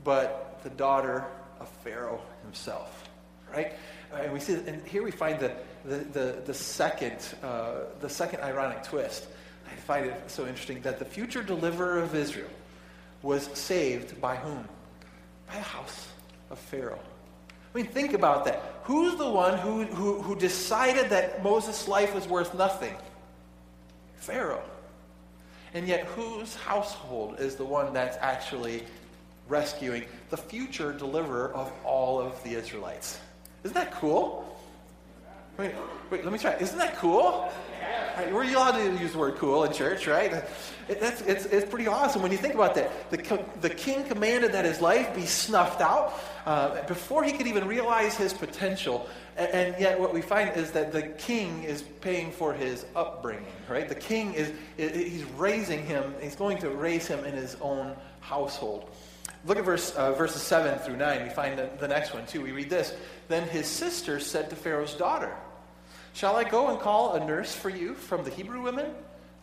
but 0.05 0.59
the 0.63 0.69
daughter 0.69 1.25
of 1.59 1.67
Pharaoh 1.83 2.21
himself, 2.43 2.94
right? 3.51 3.73
And 4.13 4.31
we 4.31 4.39
see, 4.39 4.53
and 4.53 4.85
here 4.87 5.03
we 5.03 5.11
find 5.11 5.39
the, 5.39 5.51
the, 5.83 5.97
the, 5.97 6.41
the 6.45 6.53
second, 6.53 7.17
uh, 7.43 7.85
the 7.99 8.09
second 8.09 8.41
ironic 8.41 8.83
twist. 8.83 9.27
I 9.67 9.75
find 9.75 10.05
it 10.05 10.29
so 10.29 10.45
interesting 10.45 10.81
that 10.81 10.99
the 10.99 11.05
future 11.05 11.43
deliverer 11.43 11.99
of 11.99 12.15
Israel 12.15 12.49
was 13.21 13.49
saved 13.53 14.19
by 14.21 14.35
whom? 14.35 14.67
By 15.47 15.55
the 15.55 15.61
house 15.61 16.07
of 16.49 16.59
Pharaoh. 16.59 16.99
I 17.73 17.77
mean, 17.77 17.87
think 17.87 18.13
about 18.13 18.45
that. 18.45 18.61
Who's 18.83 19.15
the 19.17 19.29
one 19.29 19.57
who, 19.57 19.83
who, 19.83 20.21
who 20.21 20.35
decided 20.35 21.09
that 21.09 21.43
Moses' 21.43 21.87
life 21.87 22.13
was 22.13 22.27
worth 22.27 22.53
nothing? 22.53 22.95
Pharaoh. 24.15 24.63
And 25.73 25.87
yet, 25.87 26.05
whose 26.05 26.55
household 26.55 27.39
is 27.39 27.55
the 27.55 27.65
one 27.65 27.91
that's 27.91 28.17
actually 28.21 28.83
rescuing 29.49 30.05
the 30.29 30.37
future 30.37 30.93
deliverer 30.93 31.53
of 31.53 31.71
all 31.83 32.19
of 32.19 32.41
the 32.43 32.51
Israelites? 32.51 33.19
Isn't 33.65 33.73
that 33.73 33.91
cool? 33.93 34.45
Wait, 35.57 35.73
wait, 36.11 36.23
let 36.23 36.31
me 36.31 36.37
try. 36.37 36.53
Isn't 36.57 36.77
that 36.77 36.97
cool? 36.97 37.51
Right, 38.15 38.31
we're 38.31 38.43
allowed 38.43 38.73
to 38.73 39.01
use 39.01 39.13
the 39.13 39.17
word 39.17 39.37
cool 39.37 39.63
in 39.63 39.73
church, 39.73 40.05
right? 40.05 40.31
It, 40.87 41.01
that's, 41.01 41.21
it's, 41.21 41.45
it's 41.47 41.67
pretty 41.67 41.87
awesome 41.87 42.21
when 42.21 42.31
you 42.31 42.37
think 42.37 42.53
about 42.53 42.75
that. 42.75 43.09
The, 43.09 43.43
the 43.61 43.71
king 43.71 44.03
commanded 44.03 44.51
that 44.51 44.65
his 44.65 44.81
life 44.81 45.15
be 45.15 45.25
snuffed 45.25 45.81
out 45.81 46.13
uh, 46.45 46.83
before 46.83 47.23
he 47.23 47.31
could 47.31 47.47
even 47.47 47.67
realize 47.67 48.15
his 48.15 48.33
potential. 48.33 49.09
And, 49.35 49.49
and, 49.49 49.81
yet, 49.81 49.99
what 49.99 50.13
we 50.13 50.21
find 50.21 50.55
is 50.55 50.69
that 50.71 50.91
the 50.91 51.01
king 51.01 51.63
is 51.63 51.81
paying 51.81 52.31
for 52.31 52.53
his 52.53 52.85
upbringing, 52.95 53.51
right? 53.67 53.89
The 53.89 53.95
king 53.95 54.35
is, 54.35 54.51
he's 54.77 55.23
raising 55.37 55.83
him, 55.83 56.13
he's 56.21 56.35
going 56.35 56.59
to 56.59 56.69
raise 56.69 57.07
him 57.07 57.25
in 57.25 57.33
his 57.33 57.57
own 57.61 57.95
household. 58.21 58.91
Look 59.45 59.59
at 59.59 59.65
verse, 59.65 59.91
uh, 59.91 60.11
verses 60.13 60.41
7 60.41 60.79
through 60.79 60.97
9. 60.97 61.23
We 61.23 61.29
find 61.29 61.59
the, 61.59 61.69
the 61.79 61.87
next 61.87 62.13
one, 62.13 62.25
too. 62.25 62.41
We 62.41 62.51
read 62.51 62.69
this. 62.69 62.95
Then 63.27 63.47
his 63.47 63.67
sister 63.67 64.19
said 64.19 64.49
to 64.49 64.55
Pharaoh's 64.55 64.93
daughter, 64.93 65.35
Shall 66.13 66.35
I 66.35 66.43
go 66.43 66.69
and 66.69 66.79
call 66.79 67.13
a 67.13 67.25
nurse 67.25 67.53
for 67.53 67.69
you 67.69 67.93
from 67.93 68.23
the 68.23 68.29
Hebrew 68.29 68.61
women, 68.61 68.91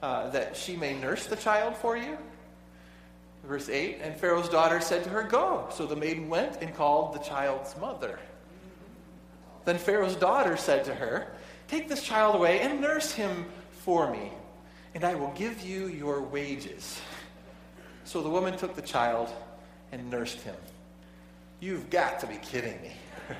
uh, 0.02 0.30
that 0.30 0.56
she 0.56 0.76
may 0.76 0.98
nurse 0.98 1.26
the 1.26 1.36
child 1.36 1.76
for 1.76 1.96
you? 1.96 2.16
Verse 3.44 3.68
8 3.68 3.98
And 4.02 4.16
Pharaoh's 4.16 4.48
daughter 4.48 4.80
said 4.80 5.04
to 5.04 5.10
her, 5.10 5.22
Go. 5.22 5.66
So 5.70 5.86
the 5.86 5.96
maiden 5.96 6.28
went 6.28 6.62
and 6.62 6.74
called 6.74 7.14
the 7.14 7.18
child's 7.18 7.76
mother. 7.78 8.18
Then 9.64 9.78
Pharaoh's 9.78 10.16
daughter 10.16 10.56
said 10.56 10.84
to 10.86 10.94
her, 10.94 11.32
Take 11.68 11.88
this 11.88 12.02
child 12.02 12.34
away 12.34 12.60
and 12.60 12.80
nurse 12.80 13.12
him 13.12 13.46
for 13.70 14.10
me, 14.10 14.30
and 14.94 15.04
I 15.04 15.14
will 15.14 15.32
give 15.34 15.62
you 15.62 15.88
your 15.88 16.22
wages. 16.22 17.00
So 18.04 18.22
the 18.22 18.30
woman 18.30 18.56
took 18.56 18.74
the 18.74 18.82
child 18.82 19.30
and 19.90 20.10
nursed 20.10 20.40
him. 20.40 20.56
You've 21.60 21.90
got 21.90 22.20
to 22.20 22.26
be 22.26 22.36
kidding 22.36 22.80
me. 22.82 22.92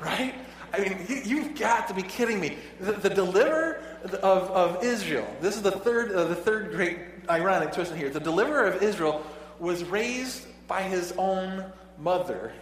right? 0.00 0.34
I 0.72 0.80
mean, 0.80 1.06
you, 1.24 1.42
have 1.42 1.58
got 1.58 1.88
to 1.88 1.94
be 1.94 2.02
kidding 2.02 2.40
me. 2.40 2.58
The, 2.80 2.92
the 2.92 3.10
deliverer 3.10 3.82
of, 4.04 4.50
of 4.50 4.84
Israel, 4.84 5.26
this 5.40 5.56
is 5.56 5.62
the 5.62 5.70
third, 5.70 6.12
uh, 6.12 6.24
the 6.24 6.34
third 6.34 6.72
great 6.72 6.98
ironic 7.28 7.72
twist 7.72 7.92
in 7.92 7.98
here. 7.98 8.10
The 8.10 8.20
deliverer 8.20 8.66
of 8.66 8.82
Israel 8.82 9.24
was 9.58 9.84
raised 9.84 10.46
by 10.66 10.82
his 10.82 11.12
own 11.16 11.64
mother 11.98 12.52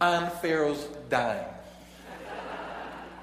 on 0.00 0.30
Pharaoh's 0.30 0.86
dime. 1.08 1.44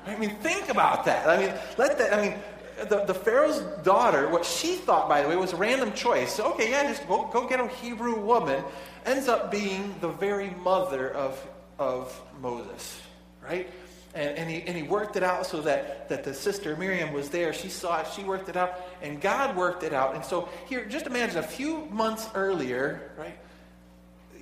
I 0.05 0.15
mean, 0.17 0.36
think 0.38 0.69
about 0.69 1.05
that. 1.05 1.27
I 1.27 1.38
mean, 1.38 1.53
let 1.77 1.98
that, 1.98 2.13
I 2.13 2.22
mean, 2.22 2.39
the, 2.88 3.03
the 3.05 3.13
Pharaoh's 3.13 3.60
daughter, 3.84 4.29
what 4.29 4.46
she 4.46 4.75
thought, 4.75 5.10
by 5.10 5.22
the 5.22 5.27
way, 5.27 5.36
was 5.36 5.53
a 5.53 5.57
random 5.57 5.91
choice. 5.93 6.34
So, 6.34 6.53
okay, 6.53 6.69
yeah, 6.69 6.84
just 6.84 7.07
go, 7.07 7.29
go 7.34 7.48
get 7.48 7.60
a 7.60 7.67
Hebrew 7.67 8.19
woman, 8.19 8.63
ends 9.05 9.27
up 9.27 9.51
being 9.51 9.96
the 10.00 10.10
very 10.10 10.51
mother 10.51 11.10
of, 11.10 11.46
of 11.79 12.19
Moses, 12.41 13.01
right? 13.43 13.69
And, 14.13 14.38
and, 14.38 14.50
he, 14.50 14.62
and 14.63 14.75
he 14.75 14.84
worked 14.84 15.15
it 15.15 15.24
out 15.24 15.46
so 15.46 15.62
that, 15.62 16.10
that 16.10 16.24
the 16.24 16.34
sister 16.34 16.75
Miriam 16.75 17.13
was 17.13 17.29
there. 17.29 17.53
She 17.53 17.69
saw 17.69 18.01
it, 18.01 18.07
she 18.15 18.24
worked 18.24 18.50
it 18.50 18.57
out, 18.57 18.79
and 19.01 19.22
God 19.22 19.55
worked 19.55 19.84
it 19.84 19.93
out. 19.93 20.15
And 20.15 20.25
so 20.25 20.50
here, 20.67 20.86
just 20.86 21.05
imagine 21.05 21.38
a 21.38 21.43
few 21.43 21.86
months 21.88 22.27
earlier, 22.34 23.12
right? 23.17 23.38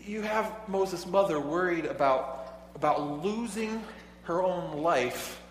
You 0.05 0.21
have 0.21 0.53
Moses' 0.67 1.05
mother 1.05 1.39
worried 1.39 1.85
about, 1.85 2.61
about 2.75 3.23
losing 3.23 3.83
her 4.23 4.41
own 4.41 4.81
life 4.81 5.41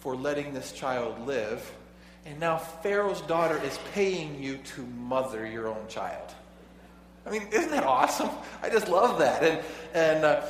for 0.00 0.14
letting 0.14 0.52
this 0.52 0.72
child 0.72 1.26
live. 1.26 1.72
And 2.26 2.38
now 2.38 2.58
Pharaoh's 2.58 3.22
daughter 3.22 3.60
is 3.62 3.78
paying 3.92 4.42
you 4.42 4.58
to 4.58 4.82
mother 4.82 5.46
your 5.46 5.68
own 5.68 5.88
child. 5.88 6.32
I 7.26 7.30
mean, 7.30 7.48
isn't 7.52 7.70
that 7.70 7.84
awesome? 7.84 8.28
I 8.62 8.68
just 8.68 8.88
love 8.88 9.18
that. 9.18 9.42
And, 9.42 9.64
and, 9.94 10.24
uh, 10.24 10.40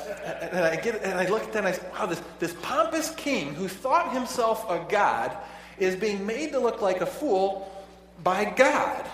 and 0.53 0.65
I 0.65 0.77
get 0.77 1.03
and 1.03 1.19
I 1.19 1.29
look 1.29 1.43
at 1.43 1.53
that 1.53 1.59
and 1.59 1.69
I 1.69 1.73
say, 1.73 1.87
wow, 1.93 2.07
this, 2.07 2.23
this 2.41 2.55
pompous 2.63 3.11
king 3.15 3.55
who 3.55 3.69
thought 3.69 4.13
himself 4.13 4.69
a 4.69 4.85
god 4.91 5.37
is 5.79 5.95
being 5.97 6.27
made 6.27 6.53
to 6.53 6.59
look 6.59 6.81
like 6.83 7.01
a 7.01 7.07
fool 7.07 7.71
by 8.23 8.45
God. 8.45 9.05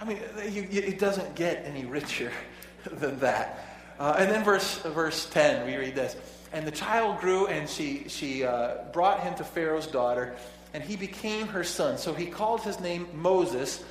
I 0.00 0.04
mean, 0.04 0.18
you, 0.48 0.66
you, 0.70 0.82
it 0.82 0.98
doesn't 0.98 1.34
get 1.34 1.64
any 1.64 1.84
richer 1.84 2.30
than 2.84 3.18
that. 3.20 3.64
Uh, 3.98 4.14
and 4.18 4.30
then 4.30 4.44
verse, 4.44 4.78
verse 4.78 5.26
10, 5.30 5.66
we 5.66 5.76
read 5.76 5.96
this. 5.96 6.16
And 6.52 6.66
the 6.66 6.70
child 6.70 7.20
grew, 7.20 7.46
and 7.48 7.68
she, 7.68 8.04
she 8.08 8.44
uh, 8.44 8.76
brought 8.92 9.20
him 9.20 9.34
to 9.34 9.44
Pharaoh's 9.44 9.88
daughter, 9.88 10.36
and 10.72 10.82
he 10.82 10.96
became 10.96 11.48
her 11.48 11.64
son. 11.64 11.98
So 11.98 12.14
he 12.14 12.26
called 12.26 12.62
his 12.62 12.78
name 12.78 13.08
Moses, 13.12 13.82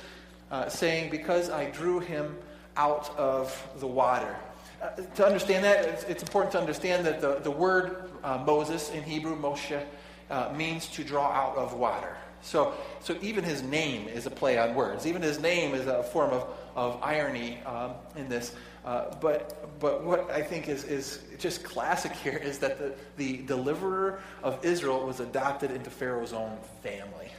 uh, 0.50 0.68
saying, 0.68 1.10
Because 1.10 1.50
I 1.50 1.70
drew 1.70 2.00
him 2.00 2.36
out 2.76 3.16
of 3.16 3.68
the 3.80 3.86
water. 3.86 4.36
Uh, 4.80 4.90
to 5.16 5.26
understand 5.26 5.64
that, 5.64 5.84
it's, 5.84 6.04
it's, 6.04 6.22
important 6.22 6.52
to 6.52 6.60
understand 6.60 7.04
that 7.04 7.20
the, 7.20 7.40
the 7.40 7.50
word 7.50 8.10
uh, 8.22 8.38
Moses 8.38 8.90
in 8.90 9.02
Hebrew, 9.02 9.36
Moshe, 9.36 9.84
uh, 10.30 10.52
means 10.56 10.86
to 10.88 11.02
draw 11.02 11.26
out 11.32 11.56
of 11.56 11.74
water. 11.74 12.16
So, 12.42 12.74
so 13.00 13.16
even 13.20 13.42
his 13.42 13.62
name 13.62 14.06
is 14.06 14.26
a 14.26 14.30
play 14.30 14.58
on 14.58 14.74
words. 14.74 15.06
Even 15.06 15.22
his 15.22 15.40
name 15.40 15.74
is 15.74 15.86
a 15.86 16.04
form 16.04 16.30
of, 16.30 16.46
of 16.76 17.02
irony 17.02 17.58
um, 17.66 17.94
in 18.16 18.28
this. 18.28 18.54
Uh, 18.84 19.14
but, 19.20 19.80
but 19.80 20.04
what 20.04 20.30
I 20.30 20.42
think 20.42 20.68
is, 20.68 20.84
is 20.84 21.20
just 21.38 21.64
classic 21.64 22.12
here 22.12 22.36
is 22.36 22.58
that 22.60 22.78
the, 22.78 22.94
the 23.16 23.42
deliverer 23.46 24.20
of 24.42 24.64
Israel 24.64 25.04
was 25.04 25.18
adopted 25.18 25.72
into 25.72 25.90
Pharaoh's 25.90 26.32
own 26.32 26.56
family. 26.82 27.32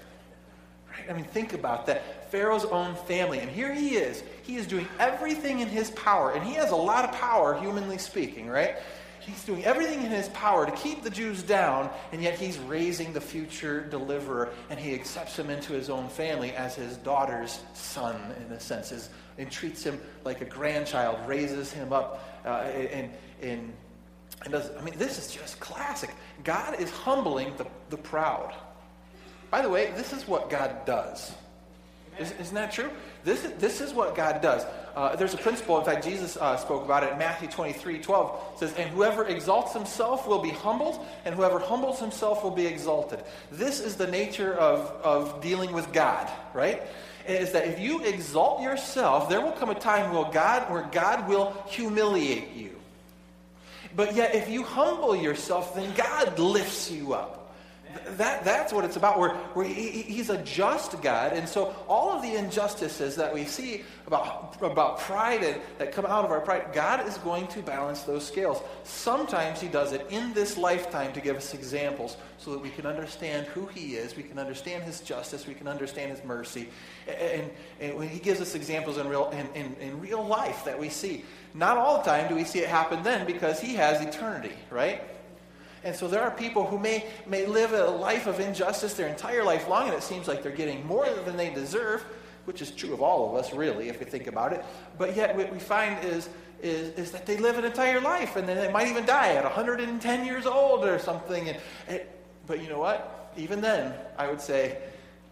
I 1.10 1.13
mean, 1.13 1.25
think 1.25 1.53
about 1.53 1.86
that. 1.88 2.32
Pharaoh's 2.32 2.65
own 2.65 2.96
family. 2.96 3.39
And 3.39 3.50
here 3.50 3.74
he 3.74 3.96
is. 3.96 4.24
He 4.44 4.58
is 4.58 4.68
doing 4.68 4.88
everything 5.00 5.60
in 5.60 5.68
his 5.68 5.91
power. 5.91 6.32
And 6.32 6.44
he 6.44 6.53
has 6.53 6.72
a 6.72 6.75
lot 6.75 7.06
of 7.06 7.12
power, 7.13 7.60
humanly 7.60 7.98
speaking, 7.98 8.48
right? 8.48 8.77
He's 9.20 9.44
doing 9.44 9.63
everything 9.65 10.03
in 10.03 10.12
his 10.12 10.29
power 10.29 10.65
to 10.65 10.72
keep 10.72 11.03
the 11.03 11.10
Jews 11.10 11.44
down, 11.44 11.89
and 12.12 12.24
yet 12.24 12.39
he's 12.39 12.58
raising 12.58 13.13
the 13.13 13.22
future 13.22 13.82
deliverer, 13.82 14.50
and 14.70 14.79
he 14.79 14.94
accepts 14.96 15.38
him 15.38 15.50
into 15.50 15.74
his 15.74 15.89
own 15.89 16.10
family 16.10 16.51
as 16.53 16.75
his 16.75 16.98
daughter's 16.98 17.60
son, 17.74 18.15
in 18.38 18.51
a 18.51 18.60
sense, 18.60 18.91
is, 18.91 19.10
and 19.38 19.51
treats 19.51 19.84
him 19.84 20.00
like 20.24 20.41
a 20.41 20.46
grandchild, 20.46 21.20
raises 21.27 21.72
him 21.72 21.94
up, 21.94 22.41
uh, 22.46 22.62
and, 22.74 23.12
and, 23.41 23.74
and 24.44 24.53
does, 24.53 24.72
I 24.75 24.82
mean, 24.82 24.98
this 24.98 25.20
is 25.20 25.34
just 25.34 25.60
classic. 25.60 26.12
God 26.44 26.79
is 26.79 26.89
humbling 26.89 27.56
the, 27.58 27.68
the 27.89 27.98
proud. 27.98 28.53
By 29.50 29.62
the 29.62 29.70
way, 29.70 29.91
this 29.96 30.13
is 30.13 30.27
what 30.27 30.50
God 30.50 30.86
does. 30.86 31.32
Isn't 32.20 32.56
that 32.56 32.72
true? 32.72 32.89
This 33.24 33.46
is, 33.46 33.53
this 33.53 33.82
is 33.82 33.94
what 33.94 34.15
God 34.15 34.41
does. 34.41 34.65
Uh, 34.96 35.15
there's 35.15 35.34
a 35.34 35.38
principle, 35.38 35.79
in 35.79 35.86
fact, 35.86 36.03
Jesus 36.03 36.36
uh, 36.36 36.58
spoke 36.58 36.84
about 36.84 37.03
it 37.03 37.13
in 37.13 37.18
Matthew 37.18 37.48
23 37.48 38.00
12. 38.00 38.53
It 38.53 38.60
says, 38.60 38.74
And 38.74 38.89
whoever 38.89 39.25
exalts 39.25 39.74
himself 39.74 40.27
will 40.27 40.41
be 40.41 40.50
humbled, 40.50 41.06
and 41.24 41.34
whoever 41.34 41.60
humbles 41.60 42.00
himself 42.00 42.44
will 42.44 42.51
be 42.51 42.65
exalted. 42.65 43.24
This 43.51 43.79
is 43.79 43.96
the 43.96 44.08
nature 44.08 44.53
of, 44.53 44.82
of 45.03 45.41
dealing 45.41 45.72
with 45.72 45.94
God, 45.94 46.29
right? 46.53 46.84
Is 47.25 47.53
that 47.53 47.68
if 47.68 47.79
you 47.79 48.03
exalt 48.03 48.62
yourself, 48.62 49.29
there 49.29 49.39
will 49.39 49.53
come 49.53 49.70
a 49.70 49.75
time 49.75 50.13
where 50.13 50.29
God, 50.32 50.70
where 50.70 50.89
God 50.91 51.29
will 51.29 51.56
humiliate 51.68 52.53
you. 52.53 52.75
But 53.96 54.15
yet, 54.15 54.36
if 54.36 54.50
you 54.50 54.63
humble 54.63 55.15
yourself, 55.15 55.75
then 55.75 55.94
God 55.96 56.38
lifts 56.38 56.91
you 56.91 57.13
up. 57.13 57.38
That, 58.17 58.43
that's 58.43 58.72
what 58.72 58.86
it's 58.86 58.98
about. 58.98 59.17
Where, 59.17 59.31
where 59.53 59.65
he, 59.65 59.89
he's 60.03 60.29
a 60.29 60.38
just 60.43 61.01
God. 61.01 61.34
And 61.34 61.50
so 61.50 61.75
all 61.88 62.12
of 62.12 62.22
the 62.22 62.36
injustices 62.36 63.15
that 63.15 63.34
we 63.34 63.46
see 63.46 63.84
about, 64.05 64.58
about 64.62 65.00
pride 65.00 65.43
and, 65.43 65.60
that 65.79 65.91
come 65.91 66.05
out 66.05 66.24
of 66.24 66.31
our 66.31 66.39
pride, 66.39 66.67
God 66.72 67.08
is 67.08 67.17
going 67.19 67.48
to 67.48 67.62
balance 67.62 68.03
those 68.03 68.27
scales. 68.27 68.62
Sometimes 68.84 69.60
he 69.60 69.67
does 69.67 69.91
it 69.91 70.05
in 70.10 70.34
this 70.34 70.58
lifetime 70.58 71.13
to 71.13 71.22
give 71.22 71.36
us 71.36 71.53
examples 71.53 72.17
so 72.38 72.51
that 72.51 72.60
we 72.60 72.69
can 72.69 72.86
understand 72.86 73.48
who 73.48 73.65
he 73.67 73.96
is, 73.96 74.15
we 74.15 74.24
can 74.24 74.38
understand 74.38 74.84
his 74.84 75.01
justice, 75.01 75.48
we 75.48 75.53
can 75.53 75.67
understand 75.67 76.12
his 76.12 76.24
mercy. 76.24 76.69
And, 77.08 77.50
and 77.79 77.98
when 77.98 78.08
he 78.08 78.19
gives 78.19 78.39
us 78.39 78.55
examples 78.55 78.98
in 78.98 79.08
real, 79.08 79.29
in, 79.31 79.48
in, 79.55 79.75
in 79.79 80.00
real 80.00 80.25
life 80.25 80.63
that 80.65 80.79
we 80.79 80.89
see, 80.89 81.25
not 81.53 81.77
all 81.77 81.98
the 81.98 82.03
time 82.03 82.29
do 82.29 82.36
we 82.36 82.43
see 82.43 82.60
it 82.60 82.69
happen 82.69 83.01
then 83.03 83.25
because 83.25 83.60
he 83.60 83.75
has 83.75 84.01
eternity, 84.01 84.53
right? 84.69 85.01
And 85.83 85.95
so 85.95 86.07
there 86.07 86.21
are 86.21 86.31
people 86.31 86.65
who 86.65 86.77
may, 86.77 87.05
may 87.25 87.45
live 87.45 87.74
a 87.74 87.86
life 87.86 88.27
of 88.27 88.39
injustice 88.39 88.93
their 88.95 89.07
entire 89.07 89.43
life 89.43 89.67
long, 89.69 89.88
and 89.88 89.93
it 89.93 90.03
seems 90.03 90.27
like 90.27 90.43
they're 90.43 90.51
getting 90.51 90.86
more 90.86 91.07
than 91.25 91.38
they 91.38 91.53
deserve, 91.53 92.03
which 92.45 92.62
is 92.62 92.71
true 92.71 92.93
of 92.93 93.01
all 93.01 93.29
of 93.29 93.36
us, 93.36 93.53
really, 93.53 93.89
if 93.89 94.00
we 94.00 94.05
think 94.05 94.27
about 94.27 94.51
it. 94.51 94.63
But 94.98 95.15
yet, 95.15 95.36
what 95.38 95.51
we 95.51 95.59
find 95.59 96.03
is, 96.03 96.29
is, 96.62 96.89
is 96.95 97.12
that 97.12 97.25
they 97.25 97.38
live 97.38 97.57
an 97.57 97.63
entire 97.63 98.01
life, 98.01 98.36
and 98.36 98.48
then 98.48 98.57
they 98.57 98.71
might 98.71 98.88
even 98.89 99.05
die 99.05 99.36
at 99.36 99.43
110 99.43 100.25
years 100.25 100.45
old 100.45 100.83
or 100.83 101.00
something. 101.00 101.55
And, 101.88 102.01
but 102.45 102.62
you 102.62 102.67
know 102.67 102.79
what? 102.79 103.33
Even 103.38 103.62
then, 103.62 103.93
I 104.17 104.27
would 104.27 104.41
say 104.41 104.79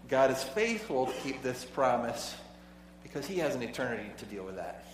God 0.08 0.32
is 0.32 0.42
faithful 0.42 1.08
to 1.08 1.14
keep 1.24 1.42
this 1.42 1.66
promise 1.66 2.36
because 3.04 3.26
He 3.26 3.40
has 3.40 3.56
an 3.56 3.64
eternity 3.64 4.10
to 4.18 4.26
deal 4.26 4.44
with 4.44 4.56
that. 4.56 4.86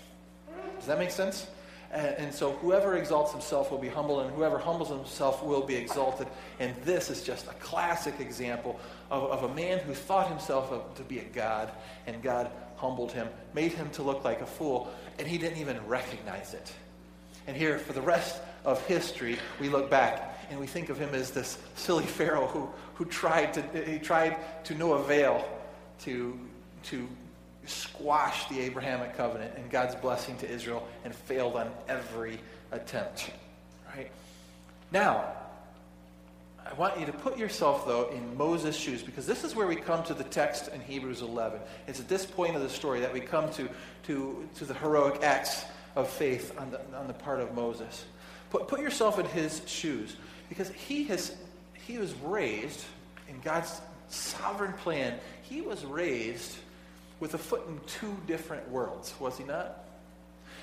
Does 0.77 0.87
that 0.87 0.97
make 0.97 1.11
sense? 1.11 1.47
And, 1.93 2.17
and, 2.17 2.33
so 2.33 2.53
whoever 2.53 2.95
exalts 2.95 3.31
himself 3.31 3.69
will 3.69 3.77
be 3.77 3.87
humbled, 3.87 4.25
and 4.25 4.35
whoever 4.35 4.57
humbles 4.57 4.89
himself 4.89 5.43
will 5.43 5.61
be 5.61 5.75
exalted. 5.75 6.27
And 6.59 6.75
this 6.77 7.11
is 7.11 7.21
just 7.21 7.45
a 7.45 7.53
classic 7.53 8.19
example 8.19 8.79
of, 9.11 9.23
of 9.25 9.51
a 9.51 9.53
man 9.53 9.77
who 9.79 9.93
thought 9.93 10.27
himself 10.27 10.95
to 10.95 11.03
be 11.03 11.19
a 11.19 11.23
god, 11.23 11.71
and 12.07 12.21
God 12.23 12.49
humbled 12.77 13.11
him, 13.11 13.27
made 13.53 13.73
him 13.73 13.89
to 13.91 14.01
look 14.01 14.23
like 14.23 14.41
a 14.41 14.45
fool, 14.45 14.91
and 15.19 15.27
he 15.27 15.37
didn't 15.37 15.59
even 15.59 15.85
recognize 15.87 16.55
it. 16.55 16.73
And 17.45 17.55
here, 17.55 17.77
for 17.77 17.93
the 17.93 18.01
rest 18.01 18.41
of 18.65 18.83
history, 18.87 19.37
we 19.59 19.69
look 19.69 19.89
back 19.89 20.47
and 20.49 20.59
we 20.59 20.67
think 20.67 20.89
of 20.89 20.97
him 20.97 21.13
as 21.13 21.31
this 21.31 21.57
silly 21.75 22.05
Pharaoh 22.05 22.47
who, 22.47 22.69
who 22.95 23.05
tried, 23.05 23.53
to, 23.53 23.61
he 23.85 23.99
tried 23.99 24.37
to 24.65 24.75
no 24.75 24.93
avail 24.93 25.45
to, 26.01 26.39
to 26.83 27.07
squashed 27.65 28.49
the 28.49 28.59
Abrahamic 28.61 29.15
covenant 29.15 29.53
and 29.55 29.69
God's 29.69 29.95
blessing 29.95 30.37
to 30.37 30.49
Israel 30.49 30.87
and 31.03 31.13
failed 31.13 31.55
on 31.55 31.71
every 31.87 32.39
attempt. 32.71 33.31
Right? 33.95 34.11
Now, 34.91 35.25
I 36.65 36.73
want 36.73 36.99
you 36.99 37.05
to 37.05 37.11
put 37.11 37.37
yourself, 37.37 37.85
though, 37.85 38.09
in 38.09 38.37
Moses' 38.37 38.75
shoes 38.75 39.01
because 39.01 39.25
this 39.25 39.43
is 39.43 39.55
where 39.55 39.67
we 39.67 39.75
come 39.75 40.03
to 40.05 40.13
the 40.13 40.23
text 40.23 40.69
in 40.69 40.81
Hebrews 40.81 41.21
11. 41.21 41.59
It's 41.87 41.99
at 41.99 42.07
this 42.07 42.25
point 42.25 42.55
of 42.55 42.61
the 42.61 42.69
story 42.69 42.99
that 43.01 43.13
we 43.13 43.19
come 43.19 43.51
to, 43.53 43.69
to, 44.03 44.47
to 44.55 44.65
the 44.65 44.73
heroic 44.73 45.21
acts 45.23 45.65
of 45.95 46.09
faith 46.09 46.57
on 46.57 46.71
the, 46.71 46.79
on 46.97 47.07
the 47.07 47.13
part 47.13 47.39
of 47.39 47.53
Moses. 47.53 48.05
Put, 48.49 48.67
put 48.67 48.79
yourself 48.79 49.19
in 49.19 49.25
his 49.27 49.61
shoes 49.65 50.15
because 50.49 50.69
he, 50.69 51.03
has, 51.05 51.35
he 51.85 51.97
was 51.97 52.13
raised 52.23 52.83
in 53.27 53.39
God's 53.41 53.81
sovereign 54.07 54.73
plan. 54.73 55.19
He 55.41 55.61
was 55.61 55.83
raised 55.85 56.55
with 57.19 57.33
a 57.33 57.37
foot 57.37 57.67
in 57.67 57.79
two 57.87 58.15
different 58.27 58.69
worlds, 58.69 59.13
was 59.19 59.37
he 59.37 59.43
not? 59.43 59.85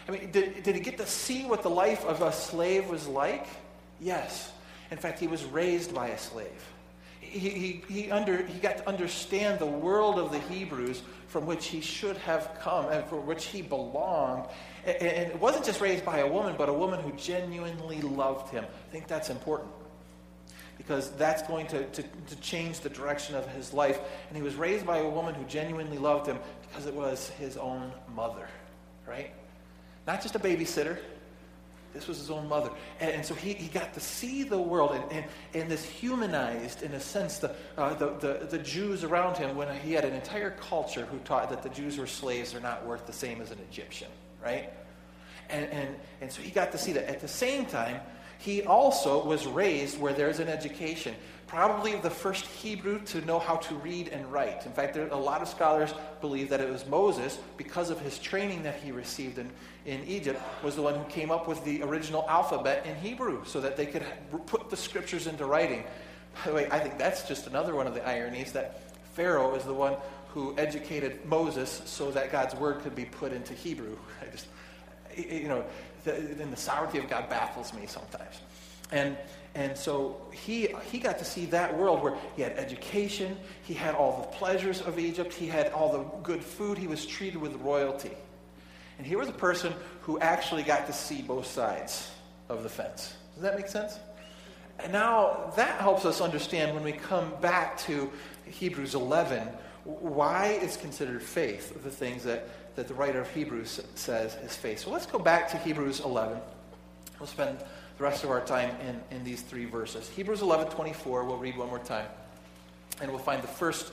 I 0.09 0.13
mean, 0.13 0.31
did, 0.31 0.63
did 0.63 0.75
he 0.75 0.81
get 0.81 0.99
to 0.99 1.07
see 1.07 1.45
what 1.45 1.63
the 1.63 1.71
life 1.71 2.05
of 2.05 2.23
a 2.23 2.33
slave 2.33 2.89
was 2.89 3.07
like? 3.07 3.47
Yes. 4.01 4.53
In 4.91 4.99
fact, 4.99 5.21
he 5.21 5.27
was 5.27 5.45
raised 5.45 5.95
by 5.95 6.09
a 6.09 6.19
slave. 6.19 6.49
He, 7.21 7.39
he, 7.39 7.85
he, 7.89 8.11
under, 8.11 8.45
he 8.45 8.59
got 8.59 8.79
to 8.79 8.89
understand 8.89 9.61
the 9.61 9.67
world 9.67 10.19
of 10.19 10.33
the 10.33 10.41
Hebrews 10.55 11.03
from 11.29 11.47
which 11.47 11.67
he 11.67 11.81
should 11.81 12.17
have 12.19 12.59
come 12.61 12.87
and 12.87 13.05
for 13.05 13.21
which 13.21 13.47
he 13.47 13.63
belonged. 13.63 14.47
And, 14.85 14.97
and 14.97 15.31
it 15.31 15.39
wasn't 15.39 15.65
just 15.65 15.81
raised 15.81 16.05
by 16.05 16.19
a 16.19 16.27
woman, 16.27 16.57
but 16.59 16.69
a 16.69 16.73
woman 16.73 17.01
who 17.01 17.13
genuinely 17.13 18.01
loved 18.01 18.51
him. 18.51 18.65
I 18.65 18.93
think 18.93 19.07
that's 19.07 19.31
important 19.31 19.71
because 20.91 21.11
that's 21.13 21.43
going 21.43 21.69
to, 21.69 21.85
to, 21.91 22.03
to, 22.03 22.37
change 22.41 22.81
the 22.81 22.89
direction 22.89 23.37
of 23.37 23.47
his 23.47 23.73
life. 23.73 24.01
And 24.27 24.37
he 24.37 24.43
was 24.43 24.57
raised 24.57 24.85
by 24.85 24.99
a 24.99 25.09
woman 25.09 25.37
who 25.37 25.45
genuinely 25.45 25.99
loved 25.99 26.27
him 26.27 26.37
because 26.63 26.87
it 26.87 26.93
was 26.93 27.29
his 27.39 27.57
own 27.57 27.93
mother, 28.13 28.49
right? 29.07 29.31
Not 30.09 30.21
just 30.21 30.35
a 30.35 30.41
babysitter. 30.41 30.99
This 31.95 32.09
was 32.09 32.19
his 32.19 32.29
own 32.29 32.49
mother. 32.49 32.73
And, 32.99 33.13
and 33.13 33.25
so 33.25 33.35
he, 33.35 33.53
he 33.53 33.69
got 33.69 33.95
to 33.95 34.01
see 34.01 34.43
the 34.43 34.59
world 34.59 34.91
and, 34.91 35.13
and, 35.13 35.25
and 35.55 35.71
this 35.71 35.85
humanized, 35.85 36.83
in 36.83 36.91
a 36.95 37.01
sense, 37.01 37.39
the, 37.39 37.55
uh, 37.79 37.95
the, 37.95 38.09
the, 38.15 38.47
the 38.51 38.59
Jews 38.59 39.05
around 39.05 39.37
him 39.37 39.57
when 39.57 39.73
he 39.77 39.93
had 39.93 40.05
an 40.05 40.15
entire 40.15 40.51
culture 40.51 41.07
who 41.07 41.19
taught 41.19 41.51
that 41.51 41.63
the 41.63 41.69
Jews 41.69 41.99
were 41.99 42.09
slaves 42.09 42.53
are 42.53 42.61
not 42.61 42.85
worth 42.85 43.07
the 43.07 43.13
same 43.13 43.41
as 43.41 43.53
an 43.53 43.59
Egyptian, 43.71 44.09
right? 44.43 44.73
And, 45.51 45.67
and, 45.67 45.97
and 46.21 46.33
so 46.33 46.43
he 46.43 46.51
got 46.51 46.73
to 46.73 46.79
see 46.79 46.93
that. 46.95 47.09
At 47.09 47.21
the 47.21 47.29
same 47.29 47.65
time, 47.67 48.01
He 48.41 48.63
also 48.63 49.25
was 49.25 49.47
raised 49.47 50.01
where 50.01 50.13
there's 50.13 50.41
an 50.41 50.49
education 50.49 51.15
probably 51.51 51.97
the 51.97 52.09
first 52.09 52.47
Hebrew 52.47 53.01
to 53.07 53.21
know 53.23 53.41
how 53.41 53.57
to 53.57 53.75
read 53.75 54.07
and 54.07 54.25
write. 54.33 54.65
In 54.67 54.73
fact, 54.73 54.95
there, 54.95 55.09
a 55.09 55.17
lot 55.17 55.43
of 55.43 55.49
scholars 55.49 55.93
believe 56.21 56.49
that 56.51 56.61
it 56.61 56.71
was 56.71 56.87
Moses, 56.87 57.41
because 57.57 57.91
of 57.91 58.01
his 58.01 58.21
training 58.21 58.63
that 58.63 58.77
he 58.77 58.93
received 58.93 59.37
in, 59.37 59.51
in 59.85 60.05
Egypt, 60.05 60.41
was 60.63 60.77
the 60.77 60.83
one 60.83 60.95
who 60.95 61.05
came 61.11 61.33
up 61.33 61.49
with 61.49 61.65
the 61.65 61.83
original 61.83 62.25
alphabet 62.29 62.87
in 62.87 62.95
Hebrew 62.95 63.45
so 63.45 63.61
that 63.63 63.77
they 63.77 63.87
could 63.87 64.05
put 64.47 64.71
the 64.71 64.77
scriptures 64.77 65.27
into 65.27 65.45
writing. 65.45 65.83
By 66.37 66.51
the 66.51 66.55
way, 66.57 66.69
I 66.71 66.79
think 66.79 66.99
that's 66.99 67.27
just 67.27 67.49
another 67.49 67.75
one 67.75 67.89
of 67.89 67.95
the 67.95 68.07
ironies 68.07 68.53
that 68.53 68.95
Pharaoh 69.15 69.57
is 69.57 69.65
the 69.65 69.75
one 69.75 69.97
who 70.29 70.55
educated 70.57 71.27
Moses 71.27 71.83
so 71.85 72.13
that 72.13 72.31
God's 72.31 72.55
word 72.55 72.81
could 72.83 72.95
be 72.95 73.07
put 73.07 73.33
into 73.33 73.55
Hebrew. 73.55 73.97
I 74.23 74.27
just, 74.31 74.47
you 75.17 75.49
know, 75.49 75.65
the, 76.05 76.13
the 76.13 76.57
sovereignty 76.57 76.99
of 76.99 77.09
God 77.09 77.29
baffles 77.29 77.73
me 77.75 77.87
sometimes. 77.87 78.41
And 78.93 79.17
and 79.55 79.77
so 79.77 80.21
he, 80.31 80.69
he 80.91 80.99
got 80.99 81.19
to 81.19 81.25
see 81.25 81.47
that 81.47 81.77
world 81.77 82.03
where 82.03 82.15
he 82.37 82.43
had 82.43 82.53
education, 82.53 83.37
he 83.65 83.75
had 83.75 83.95
all 83.95 84.21
the 84.21 84.37
pleasures 84.37 84.81
of 84.81 84.99
Egypt, 84.99 85.35
he 85.35 85.47
had 85.47 85.73
all 85.73 85.93
the 85.93 86.05
good 86.23 86.43
food, 86.43 86.79
he 86.79 86.87
was 86.87 87.05
treated 87.05 87.41
with 87.41 87.55
royalty. 87.57 88.13
And 88.99 89.07
here 89.07 89.19
was 89.19 89.29
a 89.29 89.33
person 89.33 89.73
who 90.03 90.21
actually 90.21 90.63
got 90.63 90.87
to 90.87 90.93
see 90.93 91.23
both 91.23 91.47
sides 91.47 92.11
of 92.49 92.63
the 92.63 92.69
fence. 92.69 93.15
Does 93.35 93.43
that 93.43 93.57
make 93.57 93.67
sense? 93.67 93.99
And 94.79 94.93
now 94.93 95.53
that 95.57 95.81
helps 95.81 96.05
us 96.05 96.21
understand 96.21 96.75
when 96.75 96.85
we 96.85 96.93
come 96.93 97.33
back 97.41 97.77
to 97.81 98.11
Hebrews 98.45 98.95
11 98.95 99.49
why 99.85 100.59
is 100.63 100.77
considered 100.77 101.23
faith 101.23 101.83
the 101.83 101.91
things 101.91 102.23
that, 102.25 102.47
that 102.81 102.89
the 102.89 102.95
writer 102.95 103.21
of 103.21 103.31
Hebrews 103.33 103.83
says 103.95 104.37
is 104.37 104.57
faith. 104.57 104.79
So 104.79 104.91
let's 104.91 105.05
go 105.05 105.19
back 105.19 105.51
to 105.51 105.59
Hebrews 105.59 106.01
11. 106.01 106.39
We'll 107.19 107.27
spend 107.27 107.59
the 107.99 108.03
rest 108.03 108.25
of 108.25 108.31
our 108.31 108.41
time 108.41 108.75
in, 108.81 109.19
in 109.19 109.23
these 109.23 109.43
three 109.43 109.67
verses. 109.67 110.09
Hebrews 110.09 110.41
11 110.41 110.69
24, 110.69 111.25
we'll 111.25 111.37
read 111.37 111.59
one 111.59 111.69
more 111.69 111.79
time. 111.79 112.07
And 113.03 113.11
we'll 113.11 113.21
find 113.21 113.43
the 113.43 113.49
first 113.49 113.93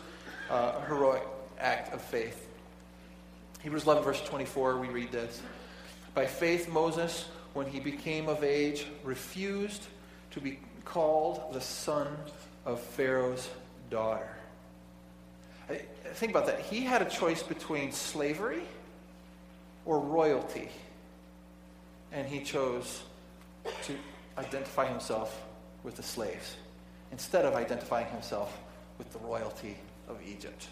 uh, 0.50 0.80
heroic 0.86 1.22
act 1.60 1.94
of 1.94 2.02
faith. 2.02 2.48
Hebrews 3.62 3.84
11, 3.84 4.06
verse 4.06 4.22
24, 4.22 4.78
we 4.78 4.88
read 4.88 5.12
this. 5.12 5.42
By 6.14 6.26
faith, 6.26 6.70
Moses, 6.70 7.28
when 7.54 7.68
he 7.68 7.82
became 7.82 8.30
of 8.30 8.42
age, 8.42 8.88
refused 9.04 9.86
to 10.32 10.40
be 10.40 10.60
called 10.86 11.54
the 11.54 11.60
son 11.60 12.08
of 12.66 12.80
Pharaoh's 12.80 13.50
daughter. 13.90 14.30
I, 15.70 15.82
think 16.14 16.32
about 16.32 16.46
that. 16.46 16.62
He 16.62 16.86
had 16.86 17.02
a 17.02 17.10
choice 17.10 17.44
between 17.44 17.92
slavery 17.92 18.62
or 19.88 20.00
royalty, 20.00 20.70
and 22.12 22.28
he 22.28 22.42
chose 22.42 23.02
to 23.84 23.96
identify 24.38 24.86
himself 24.86 25.44
with 25.84 25.96
the 25.96 26.04
slaves 26.04 26.58
instead 27.12 27.46
of 27.46 27.56
identifying 27.56 28.08
himself 28.08 28.60
with 28.98 29.12
the 29.14 29.20
royalty 29.20 29.78
of 30.10 30.20
Egypt. 30.28 30.68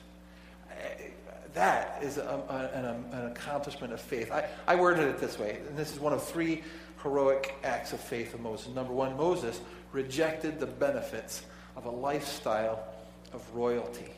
Eh, 0.72 1.08
that 1.54 2.04
is 2.04 2.18
a, 2.18 2.70
an, 2.74 2.86
um, 2.86 3.06
an, 3.14 3.32
accomplishment 3.32 3.94
of 3.94 4.02
faith. 4.02 4.32
I, 4.32 4.46
I 4.68 4.76
worded 4.76 5.08
it 5.08 5.20
this 5.20 5.40
way, 5.40 5.60
and 5.70 5.78
this 5.78 5.94
is 5.94 6.00
one 6.00 6.12
of 6.12 6.22
three 6.22 6.64
heroic 7.02 7.56
acts 7.64 7.94
of 7.94 8.02
faith 8.02 8.34
of 8.34 8.42
Moses. 8.42 8.68
Number 8.76 8.92
one, 8.92 9.16
Moses 9.16 9.62
rejected 9.94 10.60
the 10.60 10.66
benefits 10.66 11.44
of 11.78 11.86
a 11.86 11.90
lifestyle 11.90 12.84
of 13.32 13.42
royalty. 13.56 14.12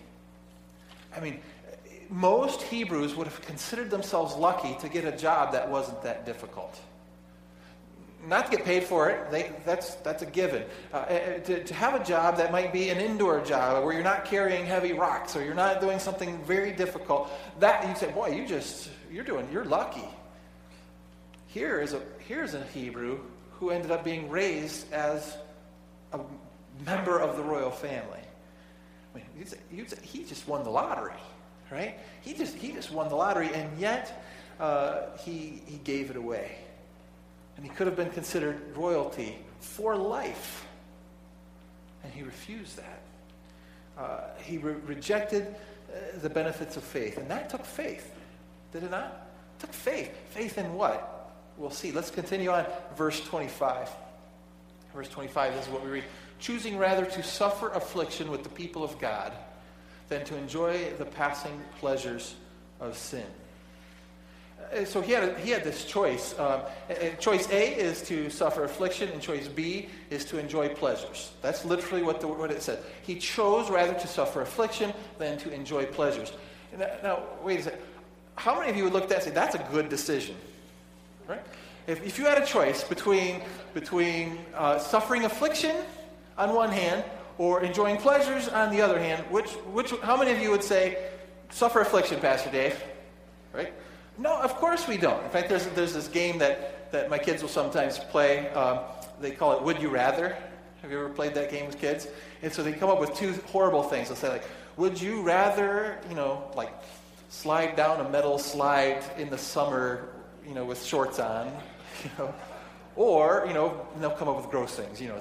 I 1.15 1.19
mean, 1.19 1.39
most 2.09 2.61
Hebrews 2.61 3.15
would 3.15 3.27
have 3.27 3.41
considered 3.41 3.89
themselves 3.89 4.35
lucky 4.35 4.75
to 4.81 4.89
get 4.89 5.05
a 5.05 5.15
job 5.15 5.53
that 5.53 5.69
wasn't 5.69 6.01
that 6.03 6.25
difficult 6.25 6.79
not 8.27 8.49
to 8.51 8.57
get 8.57 8.65
paid 8.65 8.83
for 8.83 9.09
it, 9.09 9.31
they, 9.31 9.51
that's, 9.65 9.95
that's 9.95 10.21
a 10.21 10.25
given. 10.25 10.63
Uh, 10.93 11.05
eh, 11.07 11.13
eh, 11.13 11.39
to, 11.39 11.63
to 11.63 11.73
have 11.73 11.99
a 11.99 12.03
job 12.03 12.37
that 12.37 12.51
might 12.51 12.73
be 12.73 12.89
an 12.89 12.97
indoor 12.97 13.39
job 13.41 13.83
where 13.83 13.93
you're 13.93 14.03
not 14.03 14.25
carrying 14.25 14.65
heavy 14.65 14.93
rocks 14.93 15.35
or 15.35 15.43
you're 15.43 15.53
not 15.53 15.79
doing 15.79 15.97
something 15.97 16.43
very 16.43 16.71
difficult, 16.71 17.31
that 17.59 17.87
you 17.87 17.95
say, 17.95 18.11
boy, 18.11 18.29
you 18.29 18.45
just, 18.45 18.89
you're 19.11 19.23
doing, 19.23 19.47
you're 19.51 19.65
lucky. 19.65 20.07
Here 21.47 21.79
is 21.79 21.93
a, 21.93 22.01
here's 22.27 22.53
a 22.53 22.63
Hebrew 22.65 23.19
who 23.51 23.69
ended 23.69 23.91
up 23.91 24.03
being 24.03 24.29
raised 24.29 24.91
as 24.91 25.37
a 26.11 26.19
member 26.85 27.19
of 27.19 27.37
the 27.37 27.43
royal 27.43 27.71
family. 27.71 28.19
I 29.15 29.17
mean, 29.17 29.45
say, 29.45 29.57
you'd 29.71 29.89
say, 29.89 29.97
he 30.01 30.23
just 30.23 30.47
won 30.47 30.63
the 30.63 30.69
lottery, 30.69 31.13
right? 31.71 31.97
He 32.21 32.33
just, 32.33 32.55
he 32.55 32.71
just 32.71 32.91
won 32.91 33.09
the 33.09 33.15
lottery, 33.15 33.49
and 33.53 33.77
yet 33.79 34.23
uh, 34.59 35.17
he, 35.19 35.61
he 35.65 35.77
gave 35.83 36.09
it 36.09 36.15
away. 36.15 36.57
And 37.55 37.65
he 37.65 37.71
could 37.71 37.87
have 37.87 37.95
been 37.95 38.11
considered 38.11 38.75
royalty 38.75 39.37
for 39.59 39.95
life. 39.95 40.65
And 42.03 42.13
he 42.13 42.23
refused 42.23 42.77
that. 42.77 43.01
Uh, 43.97 44.19
he 44.43 44.57
re- 44.57 44.75
rejected 44.85 45.55
uh, 45.89 46.19
the 46.21 46.29
benefits 46.29 46.77
of 46.77 46.83
faith. 46.83 47.17
And 47.17 47.29
that 47.31 47.49
took 47.49 47.65
faith, 47.65 48.13
did 48.71 48.83
it 48.83 48.91
not? 48.91 49.27
It 49.57 49.61
took 49.61 49.73
faith. 49.73 50.11
Faith 50.29 50.57
in 50.57 50.73
what? 50.73 51.33
We'll 51.57 51.71
see. 51.71 51.91
Let's 51.91 52.11
continue 52.11 52.51
on 52.51 52.65
verse 52.95 53.19
25. 53.21 53.89
Verse 54.93 55.09
25, 55.09 55.53
this 55.53 55.65
is 55.65 55.71
what 55.71 55.83
we 55.83 55.89
read. 55.89 56.03
Choosing 56.39 56.77
rather 56.77 57.05
to 57.05 57.23
suffer 57.23 57.69
affliction 57.69 58.29
with 58.29 58.43
the 58.43 58.49
people 58.49 58.83
of 58.83 58.97
God 58.99 59.33
than 60.09 60.23
to 60.25 60.37
enjoy 60.37 60.91
the 60.97 61.05
passing 61.05 61.61
pleasures 61.79 62.35
of 62.79 62.97
sin. 62.97 63.25
Uh, 64.73 64.85
so 64.85 65.01
he 65.01 65.11
had, 65.11 65.23
a, 65.23 65.39
he 65.39 65.51
had 65.51 65.63
this 65.63 65.85
choice. 65.85 66.37
Um, 66.39 66.61
choice 67.19 67.49
A 67.49 67.75
is 67.75 68.01
to 68.03 68.29
suffer 68.29 68.63
affliction, 68.63 69.09
and 69.09 69.21
choice 69.21 69.47
B 69.47 69.89
is 70.09 70.25
to 70.25 70.37
enjoy 70.37 70.69
pleasures. 70.69 71.31
That's 71.41 71.63
literally 71.65 72.03
what, 72.03 72.21
the, 72.21 72.27
what 72.27 72.51
it 72.51 72.61
said. 72.61 72.79
He 73.03 73.15
chose 73.15 73.69
rather 73.69 73.93
to 73.93 74.07
suffer 74.07 74.41
affliction 74.41 74.93
than 75.17 75.37
to 75.39 75.53
enjoy 75.53 75.85
pleasures. 75.85 76.33
Now, 76.77 76.89
now, 77.03 77.23
wait 77.43 77.59
a 77.59 77.63
second. 77.63 77.81
How 78.35 78.59
many 78.59 78.69
of 78.69 78.77
you 78.77 78.83
would 78.83 78.93
look 78.93 79.03
at 79.03 79.09
that 79.09 79.15
and 79.15 79.25
say, 79.25 79.31
that's 79.31 79.55
a 79.55 79.65
good 79.71 79.89
decision? 79.89 80.35
Right? 81.27 81.41
If, 81.87 82.05
if 82.05 82.19
you 82.19 82.25
had 82.25 82.41
a 82.41 82.45
choice 82.45 82.83
between, 82.83 83.41
between 83.73 84.37
uh, 84.53 84.77
suffering 84.77 85.25
affliction 85.25 85.75
on 86.37 86.53
one 86.53 86.71
hand 86.71 87.03
or 87.37 87.61
enjoying 87.61 87.97
pleasures 87.97 88.47
on 88.47 88.71
the 88.71 88.81
other 88.81 88.99
hand, 88.99 89.23
which, 89.29 89.51
which, 89.71 89.91
how 90.01 90.17
many 90.17 90.31
of 90.31 90.39
you 90.39 90.51
would 90.51 90.63
say, 90.63 91.09
suffer 91.49 91.81
affliction, 91.81 92.19
Pastor 92.19 92.49
Dave? 92.49 92.81
Right? 93.53 93.73
No, 94.17 94.39
of 94.41 94.55
course 94.55 94.87
we 94.87 94.97
don't. 94.97 95.23
In 95.23 95.29
fact, 95.29 95.49
there's, 95.49 95.67
there's 95.67 95.93
this 95.93 96.07
game 96.07 96.39
that, 96.39 96.91
that 96.91 97.09
my 97.09 97.17
kids 97.17 97.41
will 97.41 97.49
sometimes 97.49 97.99
play. 97.99 98.49
Um, 98.49 98.79
they 99.21 99.31
call 99.31 99.53
it 99.57 99.63
Would 99.63 99.81
You 99.81 99.89
Rather. 99.89 100.35
Have 100.81 100.91
you 100.91 100.99
ever 100.99 101.09
played 101.09 101.33
that 101.35 101.51
game 101.51 101.67
with 101.67 101.79
kids? 101.79 102.07
And 102.41 102.51
so 102.51 102.63
they 102.63 102.71
come 102.71 102.89
up 102.89 102.99
with 102.99 103.15
two 103.15 103.33
horrible 103.51 103.83
things. 103.83 104.07
They'll 104.07 104.17
say, 104.17 104.29
like, 104.29 104.43
would 104.77 105.01
you 105.01 105.21
rather, 105.21 105.99
you 106.07 106.15
know, 106.15 106.51
like 106.55 106.71
slide 107.29 107.75
down 107.75 107.99
a 108.05 108.09
metal 108.09 108.37
slide 108.37 109.03
in 109.17 109.29
the 109.29 109.37
summer, 109.37 110.09
you 110.47 110.53
know, 110.53 110.65
with 110.65 110.83
shorts 110.83 111.19
on, 111.19 111.47
you 112.03 112.09
know, 112.17 112.33
or, 112.95 113.43
you 113.47 113.53
know, 113.53 113.87
they'll 113.99 114.11
come 114.11 114.27
up 114.27 114.37
with 114.37 114.49
gross 114.49 114.75
things, 114.75 115.01
you 115.01 115.07
know, 115.07 115.19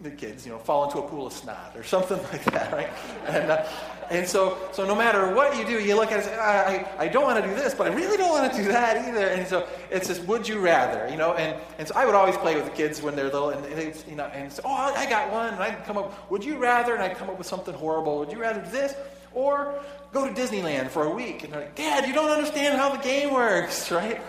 the, 0.00 0.10
kids, 0.10 0.46
you 0.46 0.52
know, 0.52 0.58
fall 0.58 0.84
into 0.84 0.98
a 0.98 1.08
pool 1.08 1.26
of 1.26 1.32
snot 1.32 1.72
or 1.76 1.82
something 1.82 2.16
like 2.32 2.44
that, 2.44 2.72
right? 2.72 2.90
And, 3.26 3.50
uh, 3.50 3.66
and 4.10 4.26
so, 4.26 4.58
so 4.72 4.84
no 4.84 4.96
matter 4.96 5.32
what 5.34 5.56
you 5.56 5.64
do, 5.64 5.78
you 5.78 5.94
look 5.94 6.10
at 6.10 6.18
it 6.18 6.26
and 6.26 6.34
say, 6.34 6.36
I, 6.36 7.04
I, 7.04 7.06
don't 7.06 7.22
want 7.22 7.42
to 7.42 7.48
do 7.48 7.54
this, 7.54 7.74
but 7.74 7.86
I 7.90 7.94
really 7.94 8.16
don't 8.16 8.30
want 8.30 8.52
to 8.52 8.58
do 8.58 8.68
that 8.68 9.08
either. 9.08 9.28
And 9.28 9.46
so 9.46 9.68
it's 9.88 10.08
this 10.08 10.18
would 10.20 10.48
you 10.48 10.58
rather, 10.58 11.08
you 11.08 11.16
know? 11.16 11.34
And, 11.34 11.56
and 11.78 11.86
so 11.86 11.94
I 11.94 12.06
would 12.06 12.16
always 12.16 12.36
play 12.36 12.56
with 12.56 12.64
the 12.64 12.72
kids 12.72 13.00
when 13.00 13.14
they're 13.14 13.26
little, 13.26 13.50
and, 13.50 13.64
they, 13.64 13.94
you 14.08 14.16
know, 14.16 14.24
and 14.24 14.52
say, 14.52 14.62
oh, 14.64 14.92
I 14.96 15.08
got 15.08 15.30
one. 15.30 15.54
And 15.54 15.62
I'd 15.62 15.84
come 15.84 15.96
up, 15.96 16.28
would 16.28 16.44
you 16.44 16.58
rather? 16.58 16.94
And 16.94 17.02
I'd 17.02 17.16
come 17.16 17.30
up 17.30 17.38
with 17.38 17.46
something 17.46 17.74
horrible. 17.74 18.18
Would 18.18 18.32
you 18.32 18.40
rather 18.40 18.60
do 18.60 18.70
this? 18.70 18.94
Or 19.32 19.78
go 20.12 20.26
to 20.26 20.34
Disneyland 20.34 20.88
for 20.88 21.04
a 21.04 21.10
week? 21.14 21.44
And 21.44 21.52
they're 21.52 21.60
like, 21.60 21.76
Dad, 21.76 22.04
you 22.08 22.12
don't 22.12 22.30
understand 22.30 22.76
how 22.78 22.90
the 22.90 23.02
game 23.02 23.32
works, 23.32 23.90
right? 23.92 24.20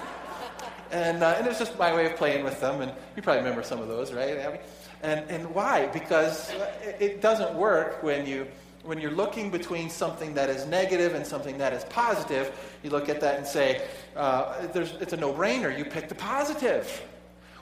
And, 0.92 1.24
uh, 1.24 1.36
and 1.38 1.48
it 1.48 1.50
was 1.50 1.58
just 1.58 1.80
my 1.80 1.96
way 1.96 2.06
of 2.06 2.18
playing 2.18 2.44
with 2.44 2.60
them. 2.60 2.82
And 2.82 2.92
you 3.16 3.24
probably 3.24 3.42
remember 3.42 3.64
some 3.64 3.82
of 3.82 3.88
those, 3.88 4.14
right, 4.14 4.38
Abby? 4.38 4.60
And, 5.04 5.30
and 5.30 5.54
why? 5.54 5.88
Because 5.88 6.54
it, 7.00 7.22
doesn't 7.22 7.56
work 7.56 8.04
when 8.04 8.26
you 8.26 8.48
when 8.84 9.00
you're 9.00 9.12
looking 9.12 9.52
between 9.52 9.92
something 9.92 10.34
that 10.34 10.50
is 10.50 10.66
negative 10.66 11.14
and 11.14 11.26
something 11.26 11.56
that 11.60 11.72
is 11.72 11.84
positive, 11.86 12.52
you 12.82 12.90
look 12.90 13.10
at 13.10 13.22
that 13.22 13.38
and 13.38 13.46
say, 13.46 13.88
uh, 14.16 14.56
it's 14.74 15.14
a 15.14 15.18
no 15.18 15.32
brainer. 15.32 15.76
You 15.78 15.86
pick 15.86 16.10
the 16.10 16.16
positive. 16.16 17.02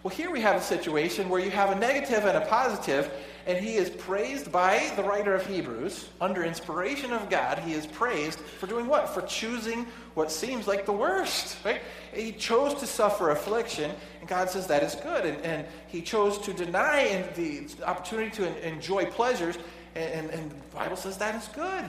Well, 0.01 0.15
here 0.15 0.31
we 0.31 0.39
have 0.39 0.55
a 0.55 0.61
situation 0.61 1.27
where 1.27 1.41
you 1.41 1.51
have 1.51 1.71
a 1.71 1.75
negative 1.75 2.23
and 2.23 2.37
a 2.37 2.45
positive, 2.45 3.11
and 3.45 3.57
he 3.57 3.75
is 3.75 3.89
praised 3.89 4.51
by 4.51 4.91
the 4.95 5.03
writer 5.03 5.33
of 5.33 5.45
Hebrews, 5.45 6.09
under 6.19 6.43
inspiration 6.43 7.11
of 7.13 7.29
God, 7.29 7.59
he 7.59 7.73
is 7.73 7.85
praised 7.85 8.39
for 8.39 8.67
doing 8.67 8.87
what? 8.87 9.09
For 9.09 9.21
choosing 9.21 9.85
what 10.13 10.31
seems 10.31 10.67
like 10.67 10.85
the 10.85 10.93
worst, 10.93 11.57
right? 11.63 11.81
He 12.13 12.31
chose 12.31 12.73
to 12.75 12.87
suffer 12.87 13.31
affliction, 13.31 13.91
and 14.19 14.29
God 14.29 14.49
says 14.49 14.67
that 14.67 14.83
is 14.83 14.95
good. 14.95 15.25
And, 15.25 15.41
and 15.43 15.65
he 15.87 16.01
chose 16.01 16.37
to 16.39 16.53
deny 16.53 17.23
the 17.35 17.67
opportunity 17.85 18.31
to 18.37 18.67
enjoy 18.67 19.05
pleasures, 19.05 19.57
and, 19.95 20.29
and, 20.29 20.51
the 20.51 20.75
Bible 20.75 20.95
says 20.95 21.17
that 21.17 21.35
is 21.35 21.47
good, 21.49 21.85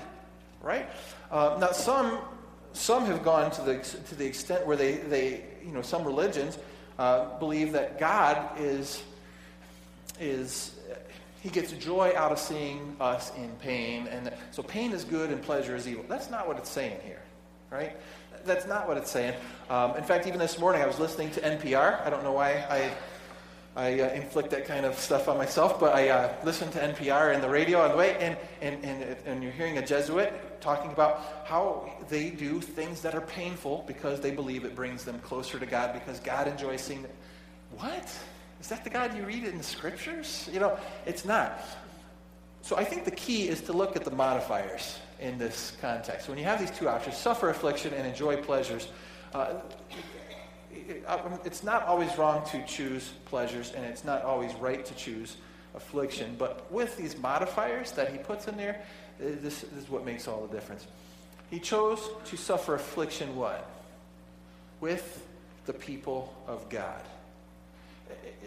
right? 0.63 0.89
Uh, 1.31 1.57
now, 1.61 1.73
some, 1.73 2.19
some 2.73 3.05
have 3.07 3.23
gone 3.23 3.51
to 3.53 3.63
the, 3.63 3.79
to 3.81 4.15
the 4.15 4.27
extent 4.27 4.67
where 4.67 4.77
they, 4.77 4.97
they, 4.97 5.45
you 5.65 5.73
know, 5.73 5.83
some 5.83 6.05
religions 6.05 6.59
uh, 6.99 7.39
believe 7.39 7.73
that 7.73 7.99
God 7.99 8.51
is 8.59 9.03
is 10.21 10.79
he 11.43 11.49
gets 11.49 11.73
joy 11.73 12.13
out 12.17 12.33
of 12.33 12.39
seeing 12.39 12.97
us 13.01 13.33
in 13.37 13.51
pain. 13.61 14.07
And 14.09 14.33
so 14.51 14.63
pain 14.63 14.93
is 14.93 15.05
good 15.05 15.31
and 15.31 15.43
pleasure 15.43 15.75
is 15.75 15.89
evil. 15.89 16.05
That's 16.09 16.31
not 16.31 16.47
what 16.47 16.59
it's 16.59 16.71
saying 16.71 17.01
here, 17.05 17.23
right? 17.71 17.97
That's 18.45 18.67
not 18.67 18.87
what 18.87 18.97
it's 18.97 19.11
saying. 19.11 19.35
Um, 19.69 19.97
in 19.97 20.05
fact, 20.05 20.27
even 20.27 20.39
this 20.39 20.59
morning 20.59 20.83
I 20.83 20.87
was 20.87 20.99
listening 20.99 21.31
to 21.33 21.41
NPR. 21.41 22.05
I 22.05 22.11
don't 22.11 22.23
know 22.23 22.33
why 22.33 22.53
I, 22.69 22.93
I 23.77 24.01
uh, 24.01 24.11
inflict 24.11 24.51
that 24.51 24.67
kind 24.67 24.85
of 24.85 24.99
stuff 24.99 25.29
on 25.29 25.39
myself, 25.39 25.81
but 25.81 25.95
I 25.95 26.09
uh, 26.09 26.35
listened 26.45 26.73
to 26.73 26.79
NPR 26.79 27.35
and 27.35 27.43
the 27.43 27.49
radio 27.49 27.81
on 27.81 27.91
the 27.91 27.97
way, 27.97 28.17
and, 28.19 28.37
and, 28.61 28.85
and, 28.85 29.17
and 29.25 29.43
you're 29.43 29.53
hearing 29.53 29.79
a 29.79 29.87
Jesuit 29.87 30.61
talking 30.61 30.91
about 30.91 31.45
how 31.47 31.91
they 32.09 32.31
do 32.31 32.61
things 32.61 33.01
that 33.01 33.15
are 33.15 33.21
painful 33.23 33.85
because 33.87 34.21
they 34.21 34.31
believe 34.31 34.65
it 34.65 34.75
brings 34.75 35.05
them 35.05 35.19
closer 35.21 35.59
to 35.59 35.67
God 35.67 35.95
because 35.95 36.21
God 36.21 36.49
enjoys 36.49 36.83
seeing 36.83 37.05
it. 37.05 37.15
What? 37.77 38.15
Is 38.61 38.69
that 38.69 38.85
the 38.85 38.91
God 38.91 39.17
you 39.17 39.25
read 39.25 39.45
in 39.45 39.57
the 39.57 39.65
scriptures? 39.65 40.49
You 40.53 40.61
know, 40.61 40.79
it's 41.07 41.25
not. 41.25 41.61
So 42.63 42.77
I 42.77 42.85
think 42.85 43.05
the 43.05 43.11
key 43.13 43.49
is 43.49 43.63
to 43.63 43.73
look 43.73 43.97
at 43.97 44.05
the 44.05 44.11
modifiers 44.11 44.99
in 45.19 45.39
this 45.39 45.77
context. 45.81 46.29
When 46.29 46.37
you 46.37 46.45
have 46.45 46.61
these 46.61 46.71
two 46.71 46.89
options, 46.89 47.17
suffer 47.17 47.49
affliction 47.49 47.95
and 47.95 48.07
enjoy 48.07 48.37
pleasures, 48.37 48.89
uh, 49.35 49.55
it's 50.71 51.63
not 51.63 51.85
always 51.85 52.17
wrong 52.19 52.45
to 52.51 52.65
choose 52.67 53.13
pleasures, 53.27 53.73
and 53.73 53.85
it's 53.85 54.05
not 54.05 54.23
always 54.23 54.53
right 54.55 54.85
to 54.85 54.95
choose 54.95 55.37
affliction. 55.75 56.37
But 56.39 56.71
with 56.71 56.97
these 56.97 57.17
modifiers 57.17 57.93
that 57.93 58.13
he 58.13 58.19
puts 58.19 58.47
in 58.47 58.57
there, 58.57 58.83
this, 59.19 59.65
this 59.73 59.83
is 59.83 59.89
what 59.89 60.05
makes 60.05 60.29
all 60.29 60.47
the 60.47 60.55
difference. 60.55 60.87
He 61.51 61.59
chose 61.59 62.01
to 62.27 62.37
suffer 62.37 62.75
affliction 62.75 63.37
what? 63.37 63.69
With 64.81 65.27
the 65.67 65.73
people 65.73 66.35
of 66.47 66.69
God 66.69 67.03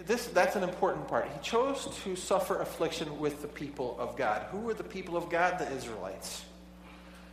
this, 0.06 0.28
that's 0.28 0.56
an 0.56 0.63
important 0.63 1.08
part. 1.08 1.30
He 1.32 1.39
chose 1.41 1.88
to 2.04 2.15
suffer 2.15 2.62
affliction 2.62 3.19
with 3.19 3.41
the 3.41 3.47
people 3.47 3.95
of 3.99 4.17
God. 4.17 4.47
Who 4.52 4.60
were 4.60 4.73
the 4.73 4.84
people 4.84 5.15
of 5.15 5.30
God? 5.30 5.60
The 5.60 5.71
Israelites. 5.71 6.45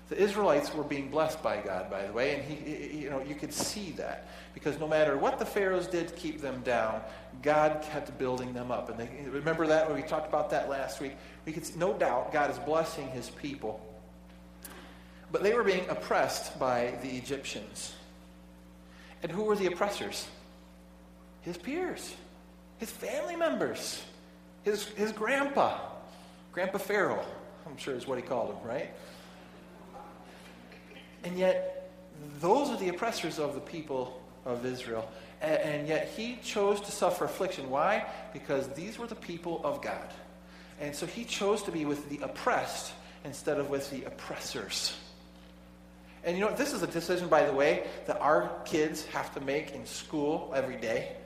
The 0.08 0.20
Israelites 0.20 0.74
were 0.74 0.82
being 0.82 1.08
blessed 1.08 1.40
by 1.40 1.60
God, 1.60 1.88
by 1.88 2.04
the 2.04 2.12
way, 2.12 2.34
and 2.34 2.42
he, 2.42 2.98
you 2.98 3.10
know, 3.10 3.22
you 3.22 3.36
could 3.36 3.52
see 3.52 3.92
that 3.92 4.26
because 4.54 4.76
no 4.80 4.88
matter 4.88 5.16
what 5.16 5.38
the 5.38 5.46
pharaohs 5.46 5.86
did 5.86 6.08
to 6.08 6.14
keep 6.14 6.40
them 6.40 6.62
down, 6.62 7.00
God 7.42 7.86
kept 7.92 8.18
building 8.18 8.52
them 8.52 8.72
up. 8.72 8.90
And 8.90 8.98
they, 8.98 9.08
remember 9.30 9.68
that 9.68 9.86
when 9.86 9.94
we 9.94 10.02
talked 10.02 10.28
about 10.28 10.50
that 10.50 10.68
last 10.68 11.00
week. 11.00 11.12
We 11.46 11.52
could 11.52 11.64
see, 11.64 11.78
no 11.78 11.92
doubt 11.92 12.32
God 12.32 12.50
is 12.50 12.58
blessing 12.58 13.08
His 13.10 13.30
people, 13.30 13.80
but 15.30 15.44
they 15.44 15.54
were 15.54 15.62
being 15.62 15.88
oppressed 15.88 16.58
by 16.58 16.94
the 17.02 17.10
Egyptians. 17.10 17.94
And 19.22 19.30
who 19.30 19.44
were 19.44 19.54
the 19.54 19.66
oppressors? 19.66 20.26
His 21.50 21.58
peers 21.58 22.14
his 22.80 22.90
family 22.90 23.36
members, 23.36 24.02
his, 24.62 24.86
his 24.88 25.12
grandpa, 25.12 25.78
Grandpa 26.50 26.78
Pharaoh, 26.78 27.24
I'm 27.66 27.76
sure 27.76 27.94
is 27.94 28.06
what 28.06 28.16
he 28.18 28.22
called 28.22 28.54
him, 28.54 28.66
right? 28.66 28.90
And 31.22 31.38
yet, 31.38 31.90
those 32.40 32.70
are 32.70 32.78
the 32.78 32.88
oppressors 32.88 33.38
of 33.38 33.54
the 33.54 33.60
people 33.60 34.22
of 34.46 34.64
Israel. 34.64 35.10
And, 35.42 35.60
and 35.60 35.88
yet, 35.88 36.08
he 36.16 36.38
chose 36.42 36.80
to 36.80 36.90
suffer 36.90 37.26
affliction. 37.26 37.68
Why? 37.68 38.06
Because 38.32 38.68
these 38.68 38.98
were 38.98 39.06
the 39.06 39.14
people 39.14 39.60
of 39.62 39.82
God. 39.82 40.10
And 40.80 40.96
so 40.96 41.04
he 41.04 41.24
chose 41.24 41.62
to 41.64 41.70
be 41.70 41.84
with 41.84 42.08
the 42.08 42.24
oppressed 42.24 42.94
instead 43.24 43.58
of 43.58 43.68
with 43.68 43.90
the 43.90 44.04
oppressors. 44.04 44.96
And 46.24 46.38
you 46.38 46.44
know, 46.44 46.54
this 46.54 46.72
is 46.72 46.82
a 46.82 46.86
decision, 46.86 47.28
by 47.28 47.44
the 47.44 47.52
way, 47.52 47.86
that 48.06 48.18
our 48.22 48.50
kids 48.64 49.04
have 49.06 49.34
to 49.34 49.40
make 49.40 49.72
in 49.72 49.84
school 49.84 50.50
every 50.54 50.76
day. 50.76 51.16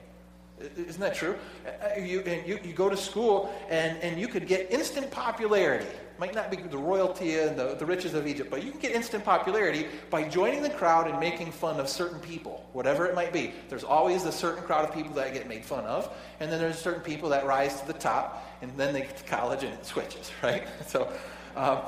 Isn't 0.59 1.01
that 1.01 1.15
true? 1.15 1.35
Uh, 1.65 1.99
you, 1.99 2.21
and 2.21 2.47
you, 2.47 2.59
you 2.63 2.73
go 2.73 2.89
to 2.89 2.95
school 2.95 3.53
and, 3.69 3.97
and 4.01 4.19
you 4.19 4.27
could 4.27 4.47
get 4.47 4.71
instant 4.71 5.11
popularity. 5.11 5.85
Might 6.17 6.33
not 6.33 6.49
be 6.49 6.55
the 6.55 6.77
royalty 6.77 7.39
and 7.39 7.57
the, 7.57 7.75
the 7.75 7.85
riches 7.85 8.13
of 8.13 8.25
Egypt, 8.25 8.49
but 8.49 8.63
you 8.63 8.71
can 8.71 8.79
get 8.79 8.93
instant 8.93 9.25
popularity 9.25 9.87
by 10.09 10.23
joining 10.23 10.61
the 10.61 10.69
crowd 10.69 11.09
and 11.09 11.19
making 11.19 11.51
fun 11.51 11.77
of 11.77 11.89
certain 11.89 12.19
people, 12.19 12.65
whatever 12.71 13.05
it 13.05 13.15
might 13.15 13.33
be. 13.33 13.51
There's 13.67 13.83
always 13.83 14.23
a 14.23 14.31
certain 14.31 14.63
crowd 14.63 14.87
of 14.87 14.93
people 14.93 15.13
that 15.15 15.33
get 15.33 15.45
made 15.49 15.65
fun 15.65 15.83
of, 15.83 16.09
and 16.39 16.49
then 16.49 16.59
there's 16.59 16.79
certain 16.79 17.01
people 17.01 17.27
that 17.29 17.45
rise 17.45 17.81
to 17.81 17.87
the 17.87 17.93
top, 17.93 18.49
and 18.61 18.71
then 18.77 18.93
they 18.93 19.01
get 19.01 19.17
to 19.17 19.23
college 19.25 19.63
and 19.63 19.73
it 19.73 19.85
switches, 19.85 20.31
right? 20.41 20.65
So, 20.87 21.11
um, 21.57 21.79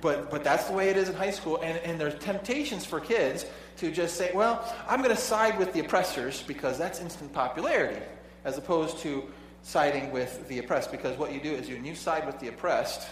but, 0.00 0.30
but 0.30 0.44
that's 0.44 0.64
the 0.64 0.72
way 0.72 0.88
it 0.88 0.96
is 0.96 1.08
in 1.08 1.14
high 1.14 1.30
school, 1.30 1.60
and, 1.62 1.78
and 1.78 2.00
there's 2.00 2.18
temptations 2.18 2.84
for 2.84 3.00
kids 3.00 3.46
to 3.78 3.90
just 3.90 4.16
say, 4.16 4.30
well, 4.34 4.64
I'm 4.88 5.02
going 5.02 5.14
to 5.14 5.20
side 5.20 5.58
with 5.58 5.72
the 5.72 5.80
oppressors 5.80 6.42
because 6.42 6.78
that's 6.78 7.00
instant 7.00 7.32
popularity, 7.32 8.02
as 8.44 8.58
opposed 8.58 8.98
to 8.98 9.24
siding 9.62 10.12
with 10.12 10.46
the 10.48 10.58
oppressed. 10.58 10.90
Because 10.90 11.18
what 11.18 11.32
you 11.32 11.40
do 11.40 11.52
is 11.52 11.68
when 11.68 11.84
you 11.84 11.94
side 11.94 12.26
with 12.26 12.38
the 12.40 12.48
oppressed, 12.48 13.08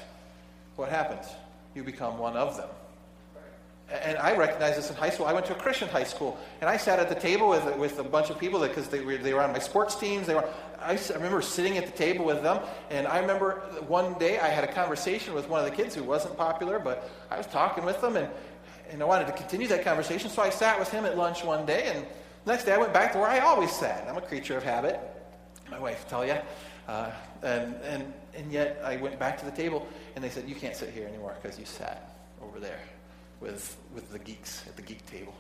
what 0.77 0.89
happens? 0.89 1.27
You 1.75 1.83
become 1.83 2.19
one 2.19 2.37
of 2.37 2.57
them. 2.57 2.69
And 3.91 4.17
I 4.17 4.35
recognize 4.35 4.77
this 4.77 4.89
in 4.89 4.97
high 4.97 5.11
school. 5.11 5.27
I 5.27 5.35
went 5.35 5.45
to 5.47 5.53
a 5.53 5.59
Christian 5.59 5.89
high 5.89 6.05
school, 6.05 6.39
and 6.61 6.71
I 6.71 6.79
sat 6.79 6.99
at 6.99 7.11
the 7.11 7.15
table 7.15 7.51
with, 7.51 7.77
with 7.77 7.99
a 7.99 8.05
bunch 8.05 8.31
of 8.31 8.39
people 8.39 8.61
because 8.61 8.89
they 8.89 9.01
were, 9.01 9.19
they 9.19 9.35
were 9.35 9.43
on 9.43 9.53
my 9.53 9.59
sports 9.59 9.95
teams. 9.95 10.27
They 10.27 10.35
were, 10.35 10.49
I, 10.85 10.99
remember 11.14 11.40
sitting 11.42 11.79
at 11.79 11.87
the 11.87 11.92
table 11.92 12.25
with 12.25 12.42
them, 12.42 12.62
and 12.90 13.07
I 13.07 13.18
remember 13.20 13.62
one 13.87 14.18
day 14.18 14.38
I 14.38 14.49
had 14.49 14.64
a 14.64 14.73
conversation 14.73 15.35
with 15.35 15.49
one 15.49 15.64
of 15.64 15.70
the 15.70 15.75
kids 15.75 15.94
who 15.94 16.03
wasn't 16.03 16.37
popular, 16.37 16.79
but 16.79 17.11
I 17.31 17.38
was 17.38 17.47
talking 17.47 17.85
with 17.85 18.01
them, 18.01 18.16
and, 18.16 18.29
and 18.90 19.03
I 19.03 19.05
wanted 19.07 19.27
to 19.27 19.33
continue 19.33 19.66
that 19.68 19.85
conversation, 19.85 20.31
so 20.31 20.42
I 20.42 20.51
sat 20.51 20.79
with 20.79 20.90
him 20.90 21.05
at 21.05 21.16
lunch 21.16 21.44
one 21.44 21.64
day, 21.64 21.90
and 21.94 22.07
the 22.44 22.53
next 22.53 22.64
day 22.64 22.73
I 22.73 22.79
went 22.79 22.92
back 22.92 23.12
to 23.12 23.18
where 23.18 23.29
I 23.29 23.40
always 23.40 23.73
sat. 23.73 24.07
I'm 24.09 24.16
a 24.16 24.20
creature 24.20 24.57
of 24.57 24.62
habit, 24.62 25.01
my 25.70 25.79
wife 25.79 26.07
tell 26.09 26.27
you. 26.27 26.37
Uh, 26.87 27.11
and, 27.42 27.75
and, 27.83 28.12
and 28.35 28.53
yet 28.53 28.81
I 28.85 28.97
went 28.97 29.18
back 29.18 29.38
to 29.38 29.44
the 29.47 29.51
table, 29.51 29.88
and 30.14 30.23
they 30.23 30.29
said, 30.29 30.49
you 30.49 30.55
can't 30.55 30.77
sit 30.77 30.90
here 30.90 31.07
anymore 31.09 31.35
because 31.42 31.59
you 31.59 31.64
sat 31.64 32.16
over 32.42 32.61
there 32.61 32.81
with, 33.40 33.77
with 33.94 34.11
the 34.12 34.18
geeks 34.18 34.64
at 34.66 34.77
the 34.77 34.83
geek 34.83 35.05
table. 35.07 35.35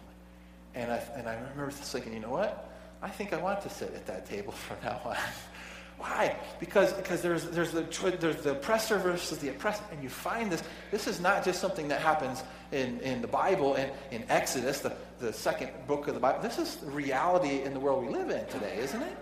And 0.74 0.90
I, 0.90 0.96
and 1.14 1.28
I 1.28 1.34
remember 1.34 1.70
thinking, 1.70 2.14
you 2.14 2.20
know 2.20 2.30
what? 2.30 2.73
I 3.04 3.10
think 3.10 3.34
I 3.34 3.36
want 3.36 3.60
to 3.60 3.68
sit 3.68 3.94
at 3.94 4.06
that 4.06 4.24
table 4.24 4.52
from 4.52 4.78
now 4.82 4.98
on. 5.04 5.16
Why? 5.98 6.36
Because, 6.58 6.92
because 6.94 7.20
there's, 7.20 7.44
there's, 7.50 7.70
the, 7.70 7.82
there's 8.18 8.42
the 8.42 8.52
oppressor 8.52 8.98
versus 8.98 9.38
the 9.38 9.50
oppressed, 9.50 9.82
and 9.92 10.02
you 10.02 10.08
find 10.08 10.50
this. 10.50 10.62
This 10.90 11.06
is 11.06 11.20
not 11.20 11.44
just 11.44 11.60
something 11.60 11.88
that 11.88 12.00
happens 12.00 12.42
in, 12.72 12.98
in 13.00 13.20
the 13.20 13.28
Bible 13.28 13.74
and 13.74 13.92
in 14.10 14.24
Exodus, 14.30 14.80
the, 14.80 14.96
the 15.20 15.34
second 15.34 15.70
book 15.86 16.08
of 16.08 16.14
the 16.14 16.20
Bible. 16.20 16.40
This 16.40 16.58
is 16.58 16.76
the 16.76 16.90
reality 16.90 17.62
in 17.62 17.74
the 17.74 17.80
world 17.80 18.06
we 18.06 18.12
live 18.12 18.30
in 18.30 18.46
today, 18.46 18.78
isn't 18.78 19.02
it? 19.02 19.16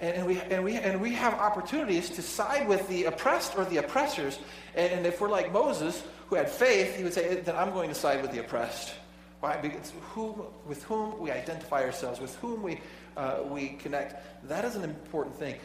And, 0.00 0.16
and, 0.16 0.26
we, 0.26 0.40
and, 0.40 0.64
we, 0.64 0.74
and 0.74 1.00
we 1.00 1.12
have 1.12 1.34
opportunities 1.34 2.10
to 2.10 2.22
side 2.22 2.66
with 2.66 2.86
the 2.88 3.04
oppressed 3.04 3.56
or 3.56 3.64
the 3.64 3.76
oppressors. 3.76 4.40
And, 4.74 4.92
and 4.92 5.06
if 5.06 5.20
we're 5.20 5.30
like 5.30 5.52
Moses, 5.52 6.02
who 6.26 6.34
had 6.34 6.50
faith, 6.50 6.96
he 6.96 7.04
would 7.04 7.14
say, 7.14 7.36
then 7.36 7.54
I'm 7.54 7.72
going 7.72 7.88
to 7.88 7.94
side 7.94 8.20
with 8.20 8.32
the 8.32 8.40
oppressed. 8.40 8.94
Why? 9.42 9.56
Because 9.56 9.92
whom, 10.14 10.40
with 10.68 10.84
whom 10.84 11.18
we 11.18 11.32
identify 11.32 11.82
ourselves, 11.82 12.20
with 12.20 12.36
whom 12.36 12.62
we, 12.62 12.80
uh, 13.16 13.40
we 13.48 13.70
connect, 13.70 14.48
that 14.48 14.64
is 14.64 14.76
an 14.76 14.84
important 14.84 15.36
thing. 15.38 15.56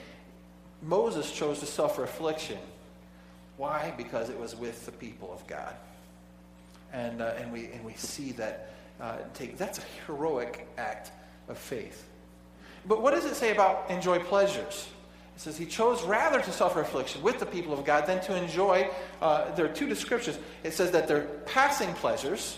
Moses 0.82 1.32
chose 1.32 1.60
to 1.60 1.66
suffer 1.66 2.04
affliction. 2.04 2.58
Why? 3.58 3.94
Because 3.98 4.30
it 4.30 4.40
was 4.40 4.56
with 4.56 4.86
the 4.86 4.92
people 4.92 5.34
of 5.34 5.46
God. 5.48 5.74
And, 6.94 7.22
uh, 7.22 7.34
and, 7.38 7.52
we, 7.52 7.66
and 7.66 7.84
we 7.84 7.94
see 7.94 8.32
that 8.34 8.72
uh, 9.02 9.18
take, 9.34 9.58
that's 9.58 9.80
a 9.80 9.84
heroic 10.06 10.68
act 10.78 11.12
of 11.48 11.58
faith. 11.58 12.06
But 12.86 13.02
what 13.02 13.14
does 13.14 13.26
it 13.26 13.36
say 13.36 13.52
about 13.52 13.90
enjoy 13.90 14.20
pleasures? 14.20 14.88
It 15.36 15.42
says 15.42 15.58
he 15.58 15.66
chose 15.66 16.04
rather 16.04 16.42
to 16.42 16.52
suffer 16.52 16.82
affliction 16.82 17.22
with 17.22 17.40
the 17.40 17.46
people 17.46 17.74
of 17.74 17.84
God 17.86 18.08
than 18.08 18.22
to 18.24 18.36
enjoy. 18.36 18.90
Uh, 19.22 19.54
there 19.56 19.66
are 19.66 19.74
two 19.74 19.88
descriptions. 19.88 20.40
It 20.64 20.74
says 20.74 20.92
that 20.92 21.08
they're 21.08 21.28
passing 21.46 21.94
pleasures, 21.96 22.58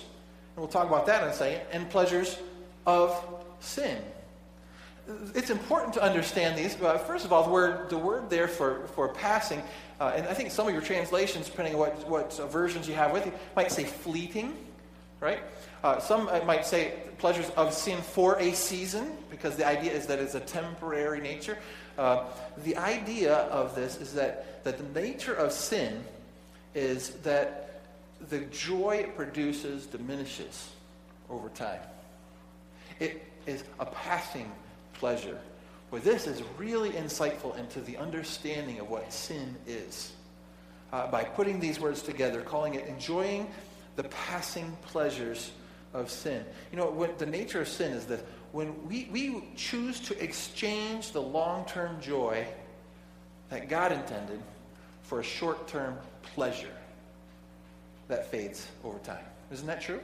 and 0.56 0.62
we'll 0.62 0.72
talk 0.72 0.88
about 0.88 1.06
that 1.08 1.24
in 1.24 1.30
a 1.30 1.34
second, 1.34 1.62
and 1.72 1.90
pleasures 1.90 2.38
of 2.86 3.22
sin 3.60 4.02
it's 5.36 5.50
important 5.50 5.94
to 5.94 6.04
understand 6.04 6.58
these. 6.58 6.80
Uh, 6.82 6.98
first 6.98 7.26
of 7.26 7.34
all, 7.34 7.44
the 7.44 7.50
word, 7.50 7.90
the 7.90 7.98
word 7.98 8.30
there 8.30 8.48
for, 8.48 8.88
for 8.96 9.10
passing, 9.10 9.62
uh, 10.00 10.14
and 10.16 10.28
I 10.28 10.34
think 10.34 10.52
some 10.52 10.68
of 10.68 10.74
your 10.74 10.82
translations, 10.82 11.48
depending 11.48 11.76
on 11.76 11.80
what, 11.80 12.08
what 12.08 12.40
uh, 12.40 12.48
versions 12.48 12.88
you 12.88 12.94
have 12.96 13.12
with 13.12 13.26
you, 13.26 13.34
might 13.56 13.72
say 13.72 13.84
fleeting, 13.84 14.56
right? 15.20 15.40
Uh, 15.84 16.00
some 16.00 16.28
uh, 16.30 16.42
might 16.46 16.66
say 16.66 16.94
pleasures 17.18 17.50
of 17.52 17.74
sin 17.74 18.02
for 18.02 18.38
a 18.40 18.54
season, 18.54 19.12
because 19.30 19.56
the 19.56 19.66
idea 19.66 19.92
is 19.92 20.06
that 20.08 20.20
it's 20.20 20.36
a 20.36 20.40
temporary 20.40 21.22
nature. 21.22 21.58
Uh, 21.98 22.24
the 22.64 22.78
idea 22.78 23.34
of 23.34 23.76
this 23.76 23.98
is 23.98 24.14
that, 24.14 24.64
that 24.64 24.78
the 24.78 25.02
nature 25.02 25.34
of 25.34 25.52
sin 25.52 26.04
is 26.76 27.10
that 27.24 27.82
the 28.30 28.40
joy 28.52 28.98
it 28.98 29.16
produces 29.16 29.86
diminishes 29.86 30.70
over 31.30 31.50
time. 31.50 31.82
It 33.00 33.24
is 33.46 33.64
a 33.80 33.86
passing 33.86 34.52
pleasure. 35.00 35.40
Well, 35.92 36.02
this 36.02 36.28
is 36.28 36.44
really 36.58 36.92
insightful 36.92 37.58
into 37.58 37.82
the 37.82 37.98
understanding 37.98 38.80
of 38.80 38.90
what 38.90 39.12
sin 39.12 39.56
is. 39.66 40.12
Uh, 40.92 41.10
by 41.10 41.24
putting 41.24 41.60
these 41.60 41.80
words 41.80 42.02
together, 42.02 42.42
calling 42.42 42.76
it 42.76 42.88
enjoying 42.88 43.50
the 43.96 44.04
passing 44.04 44.76
pleasures 44.84 45.52
of 45.94 46.10
sin. 46.10 46.44
You 46.72 46.78
know, 46.78 46.90
what 46.90 47.18
the 47.18 47.26
nature 47.26 47.62
of 47.62 47.68
sin 47.68 47.92
is 47.92 48.06
that 48.06 48.26
when 48.52 48.88
we, 48.88 49.08
we 49.12 49.44
choose 49.56 50.00
to 50.02 50.24
exchange 50.24 51.12
the 51.12 51.22
long 51.22 51.66
term 51.66 52.02
joy 52.02 52.48
that 53.50 53.70
God 53.70 53.92
intended 53.92 54.42
for 55.04 55.20
a 55.20 55.24
short 55.24 55.68
term 55.68 55.98
pleasure 56.24 56.76
that 58.08 58.30
fades 58.30 58.68
over 58.84 59.00
time. 59.00 59.26
Isn't 59.52 59.68
that 59.68 59.82
true? 59.82 60.00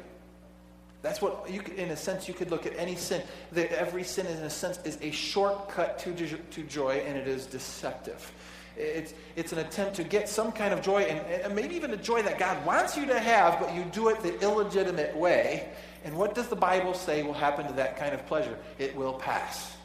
That's 1.05 1.21
what 1.21 1.47
you, 1.47 1.61
in 1.77 1.91
a 1.91 1.95
sense, 1.95 2.27
you 2.27 2.33
could 2.33 2.49
look 2.49 2.65
at 2.65 2.75
any 2.79 2.95
sin. 2.95 3.21
Every 3.55 4.03
sin, 4.03 4.25
in 4.25 4.37
a 4.37 4.49
sense, 4.49 4.79
is 4.83 4.97
a 5.03 5.11
shortcut 5.11 5.99
to, 5.99 6.13
to 6.15 6.63
joy, 6.63 7.03
and 7.05 7.15
it 7.15 7.27
is 7.27 7.45
deceptive. 7.45 8.33
It's, 8.75 9.13
it's 9.35 9.53
an 9.53 9.59
attempt 9.59 9.97
to 9.97 10.03
get 10.03 10.27
some 10.27 10.51
kind 10.51 10.73
of 10.73 10.81
joy, 10.81 11.03
and, 11.03 11.19
and 11.43 11.55
maybe 11.55 11.75
even 11.75 11.91
a 11.91 11.97
joy 11.97 12.23
that 12.23 12.39
God 12.39 12.65
wants 12.65 12.97
you 12.97 13.05
to 13.05 13.19
have, 13.19 13.59
but 13.59 13.75
you 13.75 13.83
do 13.91 14.09
it 14.09 14.19
the 14.21 14.39
illegitimate 14.41 15.15
way. 15.15 15.69
And 16.03 16.17
what 16.17 16.33
does 16.33 16.47
the 16.47 16.55
Bible 16.55 16.95
say 16.95 17.21
will 17.21 17.33
happen 17.33 17.67
to 17.67 17.73
that 17.73 17.97
kind 17.97 18.15
of 18.15 18.25
pleasure? 18.25 18.57
It 18.79 18.95
will 18.95 19.13
pass. 19.13 19.77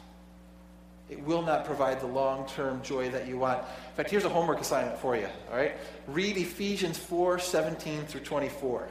It 1.10 1.22
will 1.22 1.42
not 1.42 1.66
provide 1.66 2.00
the 2.00 2.06
long 2.06 2.46
term 2.46 2.80
joy 2.80 3.10
that 3.10 3.28
you 3.28 3.36
want. 3.36 3.58
In 3.58 3.94
fact, 3.94 4.10
here's 4.10 4.24
a 4.24 4.30
homework 4.30 4.60
assignment 4.62 4.96
for 4.96 5.16
you. 5.16 5.28
All 5.50 5.58
right? 5.58 5.76
Read 6.06 6.38
Ephesians 6.38 6.96
4 6.96 7.38
17 7.38 8.06
through 8.06 8.22
24. 8.22 8.88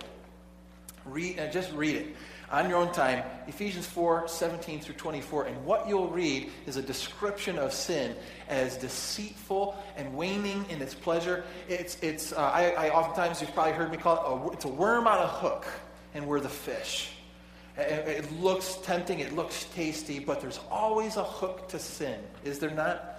Read, 1.09 1.39
uh, 1.39 1.47
just 1.47 1.71
read 1.73 1.95
it 1.95 2.15
on 2.51 2.69
your 2.69 2.79
own 2.79 2.91
time. 2.91 3.23
Ephesians 3.47 3.85
4 3.85 4.27
17 4.27 4.79
through 4.79 4.95
24. 4.95 5.45
And 5.45 5.65
what 5.65 5.87
you'll 5.87 6.09
read 6.09 6.51
is 6.65 6.77
a 6.77 6.81
description 6.81 7.57
of 7.57 7.73
sin 7.73 8.15
as 8.47 8.77
deceitful 8.77 9.77
and 9.97 10.13
waning 10.15 10.65
in 10.69 10.81
its 10.81 10.93
pleasure. 10.93 11.43
It's, 11.67 11.97
it's, 12.01 12.33
uh, 12.33 12.37
I, 12.37 12.71
I, 12.71 12.89
oftentimes, 12.89 13.41
you've 13.41 13.53
probably 13.53 13.73
heard 13.73 13.91
me 13.91 13.97
call 13.97 14.15
it 14.15 14.51
a, 14.51 14.53
it's 14.53 14.65
a 14.65 14.69
worm 14.69 15.07
on 15.07 15.19
a 15.19 15.27
hook, 15.27 15.65
and 16.13 16.27
we're 16.27 16.39
the 16.39 16.49
fish. 16.49 17.11
It 17.77 18.29
looks 18.41 18.77
tempting, 18.83 19.19
it 19.19 19.33
looks 19.33 19.63
tasty, 19.73 20.19
but 20.19 20.41
there's 20.41 20.59
always 20.69 21.15
a 21.15 21.23
hook 21.23 21.69
to 21.69 21.79
sin, 21.79 22.19
is 22.43 22.59
there 22.59 22.71
not? 22.71 23.18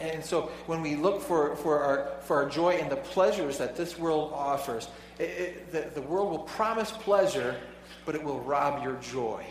And 0.00 0.24
so 0.24 0.50
when 0.66 0.82
we 0.82 0.96
look 0.96 1.22
for, 1.22 1.56
for, 1.56 1.80
our, 1.80 2.10
for 2.20 2.42
our 2.42 2.48
joy 2.48 2.76
in 2.76 2.88
the 2.88 2.96
pleasures 2.96 3.58
that 3.58 3.76
this 3.76 3.98
world 3.98 4.32
offers, 4.34 4.88
it, 5.18 5.22
it, 5.22 5.72
the, 5.72 6.00
the 6.00 6.06
world 6.06 6.30
will 6.30 6.40
promise 6.40 6.90
pleasure, 6.90 7.56
but 8.04 8.14
it 8.14 8.22
will 8.22 8.40
rob 8.40 8.82
your 8.82 8.96
joy. 8.96 9.44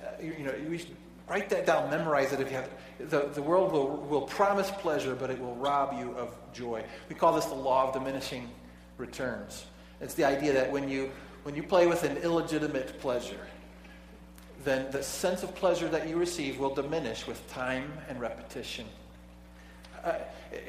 Uh, 0.00 0.22
you, 0.22 0.34
you, 0.38 0.44
know, 0.44 0.54
you 0.54 0.80
write 1.28 1.48
that 1.50 1.66
down, 1.66 1.90
memorize 1.90 2.32
it 2.32 2.40
if 2.40 2.50
you 2.50 2.56
have. 2.56 2.70
The, 2.98 3.30
the 3.32 3.42
world 3.42 3.72
will, 3.72 3.96
will 3.96 4.22
promise 4.22 4.70
pleasure, 4.70 5.14
but 5.14 5.30
it 5.30 5.40
will 5.40 5.54
rob 5.54 5.98
you 5.98 6.10
of 6.16 6.34
joy. 6.52 6.84
We 7.08 7.14
call 7.14 7.32
this 7.34 7.46
the 7.46 7.54
law 7.54 7.88
of 7.88 7.94
diminishing 7.94 8.48
returns. 8.98 9.64
It's 10.00 10.14
the 10.14 10.24
idea 10.24 10.52
that 10.52 10.70
when 10.70 10.88
you 10.88 11.10
when 11.42 11.54
you 11.54 11.62
play 11.62 11.86
with 11.86 12.04
an 12.04 12.18
illegitimate 12.18 13.00
pleasure, 13.00 13.46
then 14.64 14.90
the 14.90 15.02
sense 15.02 15.42
of 15.42 15.54
pleasure 15.54 15.88
that 15.88 16.06
you 16.06 16.16
receive 16.16 16.58
will 16.58 16.74
diminish 16.74 17.26
with 17.26 17.48
time 17.50 17.90
and 18.08 18.20
repetition. 18.20 18.84
Uh, 20.04 20.14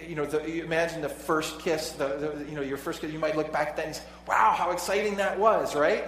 you 0.07 0.15
know, 0.15 0.25
the, 0.25 0.63
imagine 0.63 1.01
the 1.01 1.09
first 1.09 1.59
kiss, 1.59 1.91
the, 1.91 2.07
the, 2.07 2.45
you 2.49 2.55
know, 2.55 2.61
your 2.61 2.77
first 2.77 3.01
kiss, 3.01 3.11
you 3.11 3.19
might 3.19 3.35
look 3.35 3.51
back 3.51 3.69
at 3.69 3.77
that 3.77 3.85
and 3.85 3.95
say, 3.95 4.03
wow, 4.27 4.53
how 4.55 4.71
exciting 4.71 5.15
that 5.15 5.39
was, 5.39 5.75
right? 5.75 6.05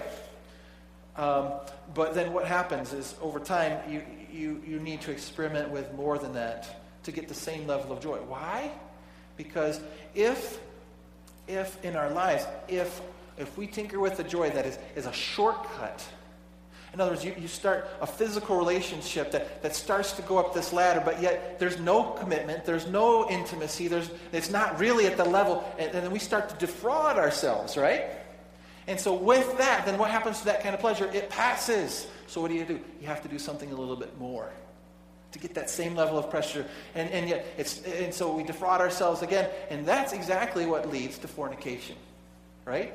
Um, 1.16 1.54
but 1.94 2.14
then 2.14 2.34
what 2.34 2.46
happens 2.46 2.94
is 2.94 3.16
over 3.22 3.40
time, 3.40 3.80
you, 3.90 4.04
you, 4.32 4.62
you 4.68 4.80
need 4.80 5.02
to 5.02 5.12
experiment 5.12 5.70
with 5.70 5.94
more 5.94 6.18
than 6.18 6.34
that 6.34 6.82
to 7.04 7.12
get 7.12 7.28
the 7.28 7.34
same 7.34 7.68
level 7.68 7.92
of 7.92 8.02
joy. 8.02 8.18
Why? 8.18 8.72
Because 9.38 9.80
if, 10.16 10.60
if 11.48 11.84
in 11.84 11.96
our 11.96 12.12
lives, 12.12 12.46
if 12.68 13.02
if 13.38 13.58
we 13.58 13.68
tinker 13.68 14.00
with 14.00 14.18
the 14.18 14.24
joy 14.24 14.50
that 14.52 14.66
is, 14.66 14.78
is 14.96 15.06
a 15.06 15.14
shortcut, 15.14 16.06
in 16.94 17.02
other 17.02 17.12
words, 17.12 17.26
you, 17.26 17.34
you 17.40 17.48
start 17.48 17.88
a 18.02 18.08
physical 18.08 18.56
relationship 18.56 19.32
that, 19.32 19.64
that 19.64 19.76
starts 19.76 20.12
to 20.14 20.22
go 20.22 20.38
up 20.38 20.54
this 20.54 20.72
ladder, 20.72 21.02
but 21.04 21.22
yet 21.22 21.58
there's 21.60 21.80
no 21.80 22.04
commitment, 22.04 22.66
there's 22.66 22.88
no 22.88 23.28
intimacy, 23.30 23.88
there's, 23.88 24.12
it's 24.32 24.52
not 24.52 24.80
really 24.80 25.08
at 25.08 25.18
the 25.18 25.26
level, 25.26 25.64
and, 25.80 25.92
and 25.92 26.04
then 26.06 26.12
we 26.12 26.20
start 26.20 26.50
to 26.50 26.56
defraud 26.58 27.18
ourselves, 27.18 27.78
right? 27.78 28.04
And 28.86 29.00
so, 29.00 29.14
with 29.14 29.58
that, 29.58 29.86
then 29.86 29.98
what 29.98 30.12
happens 30.12 30.40
to 30.40 30.46
that 30.46 30.62
kind 30.62 30.76
of 30.76 30.82
pleasure? 30.82 31.10
It 31.14 31.30
passes. 31.30 32.06
So, 32.28 32.42
what 32.42 32.50
do 32.50 32.56
you 32.56 32.66
do? 32.66 32.80
You 33.00 33.08
have 33.08 33.22
to 33.24 33.30
do 33.30 33.40
something 33.40 33.72
a 33.72 33.76
little 33.76 33.96
bit 33.96 34.20
more 34.20 34.52
to 35.32 35.40
get 35.40 35.56
that 35.56 35.70
same 35.70 35.96
level 35.96 36.18
of 36.18 36.30
pressure. 36.30 36.66
And, 36.94 37.10
and 37.10 37.30
yet, 37.30 37.46
it's, 37.58 37.82
and 37.84 38.14
so 38.14 38.36
we 38.36 38.44
defraud 38.44 38.82
ourselves 38.82 39.22
again. 39.22 39.50
And 39.70 39.86
that's 39.86 40.14
exactly 40.14 40.66
what 40.66 40.90
leads 40.92 41.18
to 41.20 41.28
fornication, 41.28 41.96
right? 42.66 42.94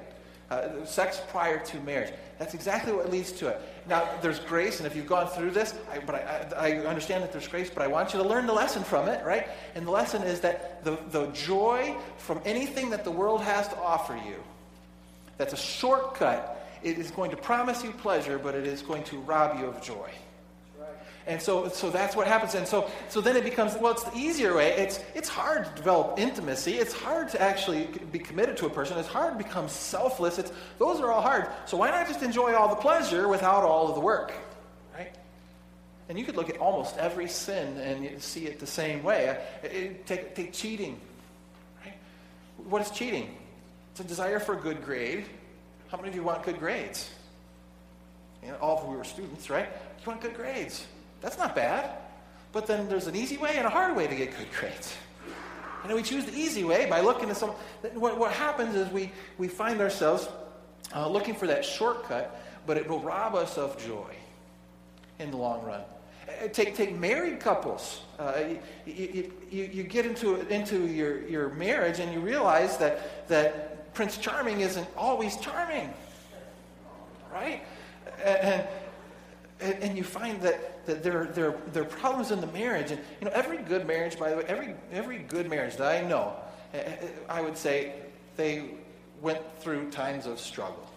Uh, 0.51 0.83
sex 0.87 1.21
prior 1.29 1.59
to 1.59 1.79
marriage. 1.81 2.11
That's 2.39 2.55
exactly 2.55 2.95
what 2.95 3.11
leads 3.11 3.33
to 3.33 3.49
it. 3.49 3.61
Now, 3.87 4.09
there's 4.23 4.39
grace, 4.39 4.79
and 4.79 4.87
if 4.87 4.97
you've 4.97 5.07
gone 5.07 5.29
through 5.29 5.51
this, 5.51 5.75
I, 5.93 5.99
but 5.99 6.15
I, 6.15 6.47
I, 6.57 6.87
understand 6.87 7.23
that 7.23 7.33
there's 7.33 7.47
grace, 7.47 7.69
but 7.69 7.83
I 7.83 7.87
want 7.87 8.15
you 8.15 8.23
to 8.23 8.27
learn 8.27 8.47
the 8.47 8.55
lesson 8.55 8.83
from 8.83 9.09
it, 9.09 9.23
right? 9.27 9.47
And 9.75 9.87
the 9.87 9.91
lesson 9.91 10.23
is 10.23 10.41
that 10.41 10.83
the, 10.85 10.99
the 11.11 11.27
joy 11.33 11.95
from 12.17 12.41
anything 12.47 12.89
that 12.91 13.05
the 13.05 13.11
world 13.11 13.43
has 13.43 13.69
to 13.69 13.77
offer 13.79 14.15
you, 14.15 14.43
that's 15.37 15.53
a 15.53 15.59
shortcut, 15.59 16.67
it 16.83 16.99
is 16.99 17.11
going 17.11 17.31
to 17.31 17.37
promise 17.37 17.85
you 17.85 17.91
pleasure, 17.91 18.39
but 18.39 18.55
it 18.55 18.67
is 18.67 18.81
going 18.81 19.05
to 19.05 19.19
rob 19.19 19.59
you 19.59 19.67
of 19.67 19.83
joy. 19.83 20.11
And 21.29 21.43
so, 21.43 21.69
so 21.69 21.91
that's 21.91 22.17
what 22.17 22.27
happens. 22.27 22.55
And 22.55 22.67
so, 22.67 22.91
so 23.11 23.21
then 23.21 23.37
it 23.37 23.45
becomes, 23.45 23.77
well, 23.77 23.93
it's 23.93 24.03
the 24.03 24.17
easier 24.17 24.57
way. 24.57 24.73
It's, 24.73 24.99
it's 25.15 25.29
hard 25.29 25.67
to 25.67 25.71
develop 25.73 26.19
intimacy. 26.19 26.77
It's 26.77 26.95
hard 26.95 27.29
to 27.29 27.41
actually 27.41 27.87
be 28.11 28.19
committed 28.19 28.57
to 28.57 28.67
a 28.67 28.71
person. 28.71 28.97
It's 28.97 29.07
hard 29.07 29.37
to 29.37 29.45
become 29.45 29.69
selfless. 29.69 30.39
It's, 30.39 30.51
those 30.79 31.01
are 31.01 31.13
all 31.13 31.21
hard. 31.21 31.49
So 31.67 31.77
why 31.77 31.91
not 31.91 32.09
just 32.09 32.23
enjoy 32.23 32.55
all 32.55 32.71
the 32.71 32.81
pleasure 32.81 33.29
without 33.29 33.63
all 33.63 33.89
of 33.89 33.95
the 33.95 34.01
work? 34.01 34.33
Right? 34.95 35.15
And 36.09 36.19
you 36.19 36.25
could 36.25 36.35
look 36.35 36.49
at 36.49 36.57
almost 36.57 36.97
every 36.97 37.29
sin 37.29 37.77
and 37.77 38.23
see 38.23 38.47
it 38.47 38.59
the 38.59 38.67
same 38.67 39.03
way. 39.03 39.29
Uh, 39.63 39.69
take, 40.07 40.35
take 40.35 40.55
cheating. 40.55 40.99
Right? 41.85 41.95
What 42.57 42.81
is 42.81 42.91
cheating? 42.91 43.37
It's 43.91 44.01
a 44.01 44.05
desire 44.05 44.41
for 44.41 44.55
a 44.55 44.61
good 44.61 44.83
grade. 44.83 45.27
How 45.89 45.99
many 45.99 46.09
of 46.09 46.15
you 46.15 46.23
want 46.23 46.43
good 46.43 46.59
grades? 46.59 47.11
You 48.43 48.49
know, 48.49 48.57
all 48.63 48.79
of 48.79 48.89
we 48.89 48.97
were 48.97 49.05
students, 49.05 49.51
right? 49.51 49.69
You 50.01 50.07
want 50.07 50.23
good 50.23 50.35
grades. 50.35 50.87
That's 51.21 51.39
not 51.39 51.55
bad. 51.55 51.91
But 52.53 52.67
then 52.67 52.89
there's 52.89 53.07
an 53.07 53.17
easy 53.17 53.37
way 53.37 53.57
and 53.57 53.67
a 53.67 53.71
hard 53.71 53.97
way 53.97 54.07
to 54.07 54.15
get 54.15 54.37
good 54.37 54.49
grades. 54.59 54.95
And 55.85 55.93
we 55.95 56.03
choose 56.03 56.25
the 56.25 56.37
easy 56.37 56.65
way 56.65 56.87
by 56.89 57.01
looking 57.01 57.31
at 57.31 57.37
some. 57.37 57.51
What, 57.95 58.19
what 58.19 58.33
happens 58.33 58.75
is 58.75 58.91
we, 58.93 59.13
we 59.37 59.49
find 59.49 59.81
ourselves 59.81 60.29
uh, 60.95 61.09
looking 61.09 61.35
for 61.35 61.47
that 61.47 61.65
shortcut, 61.65 62.41
but 62.67 62.77
it 62.77 62.89
will 62.89 63.01
rob 63.01 63.35
us 63.35 63.59
of 63.59 63.79
joy 63.85 64.15
in 65.19 65.31
the 65.31 65.37
long 65.37 65.65
run. 65.65 65.83
Uh, 66.29 66.49
take, 66.49 66.75
take 66.75 66.95
married 66.97 67.41
couples. 67.41 68.03
Uh, 68.19 68.35
you, 68.87 69.33
you, 69.51 69.71
you, 69.73 69.83
get 69.83 70.05
into, 70.05 70.41
into 70.49 70.87
your, 70.87 71.27
your 71.29 71.51
marriage 71.51 72.01
and 72.01 72.13
you 72.13 72.21
realize 72.21 72.77
that, 72.79 73.29
that 73.29 73.95
Prince 73.95 74.19
Charming 74.19 74.61
isn't 74.61 74.87
always 74.97 75.37
charming. 75.37 75.93
Right? 77.33 77.63
And, 78.25 78.67
and, 79.61 79.75
and 79.83 79.97
you 79.97 80.05
find 80.05 80.41
that 80.43 80.79
that 80.89 81.03
there, 81.03 81.27
there, 81.27 81.55
there 81.73 81.83
are 81.83 81.87
problems 81.87 82.31
in 82.31 82.41
the 82.41 82.47
marriage. 82.49 82.91
And, 82.91 83.01
you 83.21 83.27
know, 83.27 83.33
every 83.35 83.59
good 83.59 83.87
marriage, 83.87 84.19
by 84.19 84.31
the 84.31 84.39
way, 84.39 84.45
every, 84.49 84.75
every 84.91 85.19
good 85.19 85.49
marriage 85.49 85.77
that 85.77 86.03
I 86.03 86.07
know, 86.09 86.35
eh, 86.73 86.79
eh, 86.79 87.07
I 87.29 87.43
would 87.43 87.59
say 87.59 87.93
they 88.37 88.71
went 89.21 89.41
through 89.61 89.91
times 89.91 90.27
of 90.27 90.41
struggle. 90.41 90.89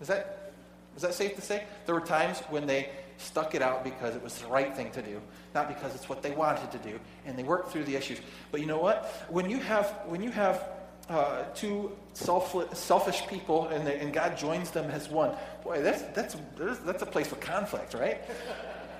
Is 0.00 0.06
that, 0.06 0.52
is 0.94 1.02
that 1.02 1.14
safe 1.14 1.34
to 1.34 1.42
say? 1.42 1.64
There 1.84 1.96
were 1.96 2.00
times 2.00 2.38
when 2.48 2.64
they 2.66 2.90
stuck 3.18 3.56
it 3.56 3.62
out 3.62 3.82
because 3.82 4.14
it 4.14 4.22
was 4.22 4.38
the 4.38 4.46
right 4.46 4.74
thing 4.74 4.92
to 4.92 5.02
do, 5.02 5.20
not 5.52 5.66
because 5.66 5.96
it's 5.96 6.08
what 6.08 6.22
they 6.22 6.30
wanted 6.30 6.70
to 6.70 6.78
do, 6.78 7.00
and 7.26 7.36
they 7.36 7.42
worked 7.42 7.72
through 7.72 7.84
the 7.84 7.96
issues. 7.96 8.20
But 8.52 8.60
you 8.60 8.66
know 8.66 8.78
what? 8.78 9.26
When 9.28 9.50
you 9.50 9.58
have, 9.58 9.90
when 10.06 10.22
you 10.22 10.30
have 10.30 10.64
uh, 11.08 11.44
two 11.54 11.92
self, 12.14 12.54
selfish 12.76 13.26
people 13.26 13.68
and, 13.68 13.86
they, 13.86 13.98
and 13.98 14.12
God 14.12 14.36
joins 14.38 14.70
them 14.70 14.90
as 14.90 15.08
one, 15.08 15.36
boy, 15.62 15.82
that's, 15.82 16.02
that's, 16.14 16.36
that's 16.56 17.02
a 17.02 17.06
place 17.06 17.26
for 17.26 17.36
conflict, 17.36 17.94
right? 17.94 18.20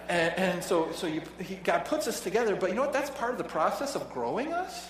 And, 0.06 0.34
and 0.36 0.62
so, 0.62 0.92
so 0.92 1.06
you, 1.06 1.22
he, 1.40 1.54
God 1.54 1.86
puts 1.86 2.06
us 2.06 2.20
together, 2.20 2.56
but 2.56 2.68
you 2.68 2.76
know 2.76 2.82
what? 2.82 2.92
That's 2.92 3.08
part 3.08 3.32
of 3.32 3.38
the 3.38 3.44
process 3.44 3.96
of 3.96 4.12
growing 4.12 4.52
us. 4.52 4.86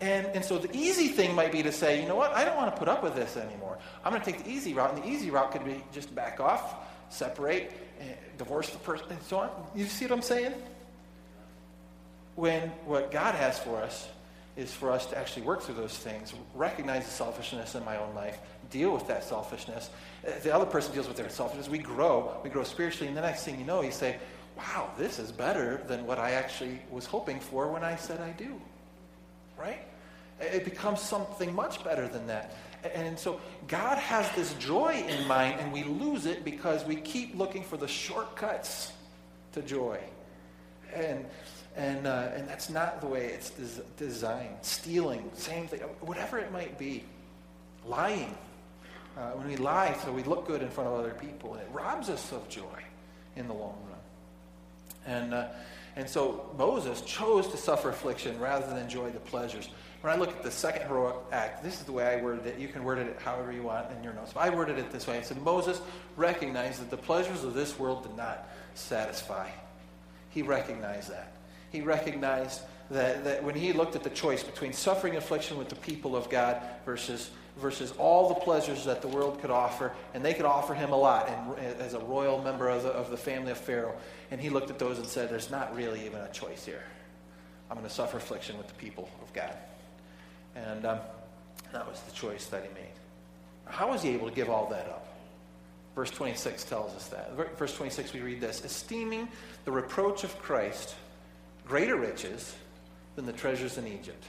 And, 0.00 0.26
and 0.28 0.42
so 0.42 0.56
the 0.56 0.74
easy 0.74 1.08
thing 1.08 1.34
might 1.34 1.52
be 1.52 1.62
to 1.62 1.70
say, 1.70 2.00
you 2.00 2.08
know 2.08 2.16
what? 2.16 2.32
I 2.32 2.46
don't 2.46 2.56
want 2.56 2.74
to 2.74 2.78
put 2.78 2.88
up 2.88 3.02
with 3.02 3.14
this 3.14 3.36
anymore. 3.36 3.76
I'm 4.02 4.12
going 4.12 4.22
to 4.22 4.32
take 4.32 4.44
the 4.44 4.50
easy 4.50 4.72
route. 4.72 4.94
And 4.94 5.02
the 5.02 5.06
easy 5.06 5.30
route 5.30 5.52
could 5.52 5.64
be 5.64 5.84
just 5.92 6.14
back 6.14 6.40
off, 6.40 6.74
separate, 7.10 7.70
divorce 8.38 8.70
the 8.70 8.78
person, 8.78 9.06
and 9.10 9.22
so 9.22 9.40
on. 9.40 9.50
You 9.74 9.84
see 9.84 10.06
what 10.06 10.12
I'm 10.12 10.22
saying? 10.22 10.54
When 12.34 12.68
what 12.86 13.12
God 13.12 13.34
has 13.34 13.58
for 13.58 13.76
us 13.76 14.08
is 14.56 14.72
for 14.72 14.90
us 14.90 15.06
to 15.06 15.18
actually 15.18 15.42
work 15.42 15.62
through 15.62 15.76
those 15.76 15.96
things, 15.96 16.34
recognize 16.54 17.04
the 17.04 17.10
selfishness 17.10 17.74
in 17.74 17.84
my 17.84 17.96
own 17.96 18.14
life, 18.14 18.38
deal 18.70 18.92
with 18.92 19.06
that 19.06 19.24
selfishness. 19.24 19.90
Uh, 20.26 20.32
the 20.42 20.54
other 20.54 20.66
person 20.66 20.92
deals 20.92 21.08
with 21.08 21.16
their 21.16 21.30
selfishness. 21.30 21.68
We 21.68 21.78
grow, 21.78 22.36
we 22.44 22.50
grow 22.50 22.64
spiritually, 22.64 23.08
and 23.08 23.16
the 23.16 23.22
next 23.22 23.44
thing 23.44 23.58
you 23.58 23.64
know, 23.64 23.82
you 23.82 23.92
say, 23.92 24.18
wow, 24.56 24.90
this 24.98 25.18
is 25.18 25.32
better 25.32 25.82
than 25.86 26.06
what 26.06 26.18
I 26.18 26.32
actually 26.32 26.80
was 26.90 27.06
hoping 27.06 27.40
for 27.40 27.68
when 27.68 27.82
I 27.82 27.96
said 27.96 28.20
I 28.20 28.30
do. 28.32 28.60
Right? 29.58 29.80
It 30.40 30.64
becomes 30.64 31.00
something 31.00 31.54
much 31.54 31.82
better 31.84 32.08
than 32.08 32.26
that. 32.26 32.54
And 32.94 33.18
so 33.18 33.40
God 33.68 33.96
has 33.98 34.30
this 34.32 34.54
joy 34.54 35.04
in 35.08 35.26
mind, 35.26 35.60
and 35.60 35.72
we 35.72 35.84
lose 35.84 36.26
it 36.26 36.44
because 36.44 36.84
we 36.84 36.96
keep 36.96 37.36
looking 37.36 37.62
for 37.62 37.76
the 37.76 37.86
shortcuts 37.88 38.92
to 39.52 39.62
joy. 39.62 40.00
And 40.92 41.24
And, 41.74 42.06
uh, 42.06 42.30
and 42.34 42.46
that's 42.48 42.68
not 42.68 43.00
the 43.00 43.06
way 43.06 43.26
it's 43.26 43.50
des- 43.50 43.82
designed. 43.96 44.56
Stealing, 44.62 45.30
same 45.34 45.66
thing, 45.66 45.80
whatever 46.00 46.38
it 46.38 46.52
might 46.52 46.78
be. 46.78 47.04
Lying. 47.86 48.36
Uh, 49.16 49.30
when 49.32 49.46
we 49.46 49.56
lie, 49.56 49.94
so 50.04 50.12
we 50.12 50.22
look 50.22 50.46
good 50.46 50.62
in 50.62 50.70
front 50.70 50.88
of 50.88 50.98
other 50.98 51.14
people, 51.14 51.52
and 51.54 51.62
it 51.62 51.68
robs 51.72 52.08
us 52.08 52.32
of 52.32 52.48
joy 52.48 52.82
in 53.36 53.46
the 53.46 53.52
long 53.52 53.76
run. 53.88 55.14
And, 55.14 55.34
uh, 55.34 55.48
and 55.96 56.08
so 56.08 56.50
Moses 56.56 57.02
chose 57.02 57.48
to 57.48 57.56
suffer 57.56 57.90
affliction 57.90 58.38
rather 58.40 58.66
than 58.66 58.78
enjoy 58.78 59.10
the 59.10 59.20
pleasures. 59.20 59.68
When 60.00 60.12
I 60.12 60.16
look 60.16 60.30
at 60.30 60.42
the 60.42 60.50
second 60.50 60.86
heroic 60.86 61.16
act, 61.30 61.62
this 61.62 61.78
is 61.78 61.84
the 61.84 61.92
way 61.92 62.06
I 62.06 62.22
worded 62.22 62.46
it. 62.46 62.58
You 62.58 62.68
can 62.68 62.84
word 62.84 62.98
it 62.98 63.16
however 63.22 63.52
you 63.52 63.62
want 63.62 63.90
in 63.96 64.02
your 64.02 64.12
notes. 64.14 64.32
But 64.32 64.40
I 64.40 64.50
worded 64.50 64.78
it 64.78 64.90
this 64.90 65.06
way. 65.06 65.18
I 65.18 65.22
said, 65.22 65.40
Moses 65.42 65.80
recognized 66.16 66.80
that 66.80 66.90
the 66.90 66.96
pleasures 66.96 67.44
of 67.44 67.54
this 67.54 67.78
world 67.78 68.02
did 68.02 68.16
not 68.16 68.48
satisfy. 68.74 69.48
He 70.30 70.42
recognized 70.42 71.10
that. 71.10 71.32
He 71.72 71.80
recognized 71.80 72.60
that, 72.90 73.24
that 73.24 73.42
when 73.42 73.54
he 73.54 73.72
looked 73.72 73.96
at 73.96 74.02
the 74.02 74.10
choice 74.10 74.42
between 74.42 74.72
suffering 74.72 75.16
affliction 75.16 75.56
with 75.56 75.68
the 75.68 75.76
people 75.76 76.14
of 76.14 76.28
God 76.28 76.60
versus, 76.84 77.30
versus 77.56 77.92
all 77.98 78.28
the 78.28 78.34
pleasures 78.34 78.84
that 78.84 79.02
the 79.02 79.08
world 79.08 79.40
could 79.40 79.50
offer, 79.50 79.92
and 80.14 80.24
they 80.24 80.34
could 80.34 80.44
offer 80.44 80.74
him 80.74 80.92
a 80.92 80.96
lot 80.96 81.28
and, 81.28 81.80
as 81.80 81.94
a 81.94 82.00
royal 82.00 82.42
member 82.42 82.68
of 82.68 82.82
the, 82.82 82.90
of 82.90 83.10
the 83.10 83.16
family 83.16 83.50
of 83.50 83.58
Pharaoh, 83.58 83.94
and 84.30 84.40
he 84.40 84.50
looked 84.50 84.70
at 84.70 84.78
those 84.78 84.98
and 84.98 85.06
said, 85.06 85.30
There's 85.30 85.50
not 85.50 85.74
really 85.74 86.04
even 86.04 86.20
a 86.20 86.30
choice 86.30 86.64
here. 86.64 86.82
I'm 87.70 87.76
going 87.78 87.88
to 87.88 87.94
suffer 87.94 88.18
affliction 88.18 88.58
with 88.58 88.68
the 88.68 88.74
people 88.74 89.08
of 89.22 89.32
God. 89.32 89.56
And 90.54 90.84
um, 90.84 90.98
that 91.72 91.88
was 91.88 91.98
the 92.00 92.12
choice 92.12 92.46
that 92.46 92.62
he 92.62 92.68
made. 92.74 92.92
How 93.64 93.88
was 93.88 94.02
he 94.02 94.10
able 94.10 94.28
to 94.28 94.34
give 94.34 94.50
all 94.50 94.66
that 94.66 94.86
up? 94.88 95.08
Verse 95.94 96.10
26 96.10 96.64
tells 96.64 96.94
us 96.94 97.08
that. 97.08 97.32
Verse 97.58 97.74
26, 97.74 98.12
we 98.12 98.20
read 98.20 98.40
this 98.40 98.64
Esteeming 98.64 99.28
the 99.64 99.72
reproach 99.72 100.24
of 100.24 100.38
Christ 100.38 100.94
greater 101.66 101.96
riches 101.96 102.54
than 103.16 103.26
the 103.26 103.32
treasures 103.32 103.78
in 103.78 103.86
Egypt, 103.86 104.24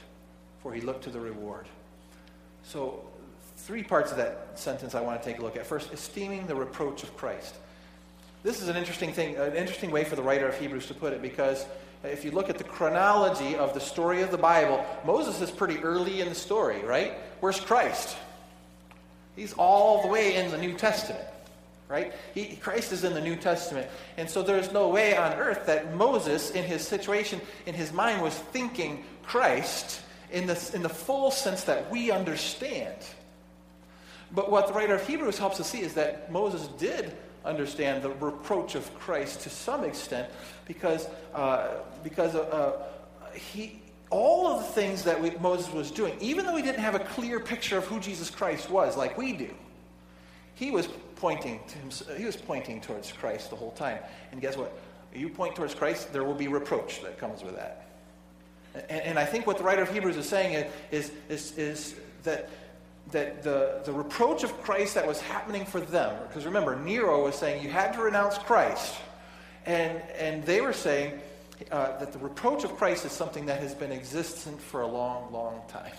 for 0.62 0.72
he 0.72 0.80
looked 0.80 1.04
to 1.04 1.10
the 1.10 1.20
reward. 1.20 1.66
So, 2.64 3.04
three 3.58 3.82
parts 3.82 4.10
of 4.10 4.16
that 4.18 4.58
sentence 4.58 4.94
I 4.94 5.00
want 5.00 5.22
to 5.22 5.28
take 5.28 5.38
a 5.38 5.42
look 5.42 5.56
at. 5.56 5.66
First, 5.66 5.92
esteeming 5.92 6.46
the 6.46 6.54
reproach 6.54 7.02
of 7.02 7.16
Christ. 7.16 7.54
This 8.42 8.60
is 8.60 8.68
an 8.68 8.76
interesting 8.76 9.12
thing, 9.12 9.36
an 9.36 9.54
interesting 9.54 9.90
way 9.90 10.04
for 10.04 10.16
the 10.16 10.22
writer 10.22 10.46
of 10.46 10.58
Hebrews 10.58 10.86
to 10.86 10.94
put 10.94 11.12
it, 11.12 11.22
because 11.22 11.64
if 12.02 12.24
you 12.24 12.30
look 12.30 12.50
at 12.50 12.58
the 12.58 12.64
chronology 12.64 13.56
of 13.56 13.72
the 13.72 13.80
story 13.80 14.20
of 14.20 14.30
the 14.30 14.38
Bible, 14.38 14.84
Moses 15.06 15.40
is 15.40 15.50
pretty 15.50 15.78
early 15.78 16.20
in 16.20 16.28
the 16.28 16.34
story, 16.34 16.82
right? 16.82 17.14
Where's 17.40 17.58
Christ? 17.58 18.16
He's 19.34 19.54
all 19.54 20.02
the 20.02 20.08
way 20.08 20.36
in 20.36 20.50
the 20.50 20.58
New 20.58 20.74
Testament, 20.74 21.24
right? 21.88 22.12
He, 22.32 22.56
Christ 22.56 22.92
is 22.92 23.04
in 23.04 23.14
the 23.14 23.20
New 23.20 23.36
Testament. 23.36 23.88
And 24.16 24.28
so 24.28 24.42
there's 24.42 24.72
no 24.72 24.88
way 24.88 25.16
on 25.16 25.32
earth 25.34 25.66
that 25.66 25.94
Moses, 25.94 26.50
in 26.50 26.64
his 26.64 26.86
situation, 26.86 27.40
in 27.66 27.74
his 27.74 27.92
mind, 27.92 28.22
was 28.22 28.34
thinking 28.34 29.04
Christ 29.22 30.00
in 30.32 30.46
the, 30.46 30.70
in 30.74 30.82
the 30.82 30.88
full 30.88 31.30
sense 31.30 31.64
that 31.64 31.90
we 31.90 32.10
understand. 32.10 32.96
But 34.32 34.50
what 34.50 34.66
the 34.66 34.72
writer 34.72 34.94
of 34.94 35.06
Hebrews 35.06 35.38
helps 35.38 35.60
us 35.60 35.70
see 35.70 35.80
is 35.80 35.94
that 35.94 36.32
Moses 36.32 36.66
did 36.78 37.16
understand 37.44 38.02
the 38.02 38.10
reproach 38.10 38.74
of 38.74 38.92
Christ 38.98 39.42
to 39.42 39.50
some 39.50 39.84
extent 39.84 40.28
because, 40.66 41.06
uh, 41.34 41.68
because 42.02 42.34
uh, 42.34 42.82
he, 43.34 43.80
all 44.10 44.46
of 44.46 44.58
the 44.60 44.72
things 44.72 45.04
that 45.04 45.20
we, 45.20 45.30
Moses 45.36 45.72
was 45.72 45.90
doing, 45.90 46.16
even 46.20 46.46
though 46.46 46.56
he 46.56 46.62
didn't 46.62 46.80
have 46.80 46.94
a 46.94 47.00
clear 47.00 47.38
picture 47.38 47.78
of 47.78 47.84
who 47.84 48.00
Jesus 48.00 48.30
Christ 48.30 48.70
was 48.70 48.96
like 48.96 49.18
we 49.18 49.32
do, 49.32 49.50
he 50.54 50.70
was 50.70 50.88
pointing 51.16 51.60
to 51.68 51.78
him, 51.78 52.16
he 52.16 52.24
was 52.24 52.36
pointing 52.36 52.80
towards 52.80 53.12
Christ 53.12 53.50
the 53.50 53.56
whole 53.56 53.72
time. 53.72 53.98
And 54.32 54.40
guess 54.40 54.56
what? 54.56 54.76
You 55.14 55.28
point 55.28 55.54
towards 55.54 55.74
Christ, 55.74 56.12
there 56.12 56.24
will 56.24 56.34
be 56.34 56.48
reproach 56.48 57.02
that 57.02 57.18
comes 57.18 57.42
with 57.42 57.56
that. 57.56 57.86
And, 58.74 59.02
and 59.02 59.18
I 59.18 59.24
think 59.24 59.46
what 59.46 59.58
the 59.58 59.64
writer 59.64 59.82
of 59.82 59.90
Hebrews 59.90 60.16
is 60.16 60.28
saying 60.28 60.68
is, 60.90 61.12
is, 61.28 61.56
is 61.56 61.94
that 62.24 62.50
that 63.12 63.42
the, 63.42 63.82
the 63.84 63.92
reproach 63.92 64.44
of 64.44 64.62
Christ 64.62 64.94
that 64.94 65.06
was 65.06 65.20
happening 65.20 65.64
for 65.64 65.80
them, 65.80 66.16
because 66.26 66.46
remember, 66.46 66.76
Nero 66.76 67.24
was 67.24 67.34
saying 67.34 67.62
you 67.62 67.70
had 67.70 67.92
to 67.92 68.02
renounce 68.02 68.38
Christ. 68.38 68.94
And, 69.66 70.00
and 70.18 70.44
they 70.44 70.60
were 70.60 70.72
saying 70.72 71.20
uh, 71.70 71.98
that 71.98 72.12
the 72.12 72.18
reproach 72.18 72.64
of 72.64 72.76
Christ 72.76 73.04
is 73.04 73.12
something 73.12 73.46
that 73.46 73.60
has 73.60 73.74
been 73.74 73.92
existent 73.92 74.60
for 74.60 74.82
a 74.82 74.86
long, 74.86 75.32
long 75.32 75.60
time. 75.68 75.92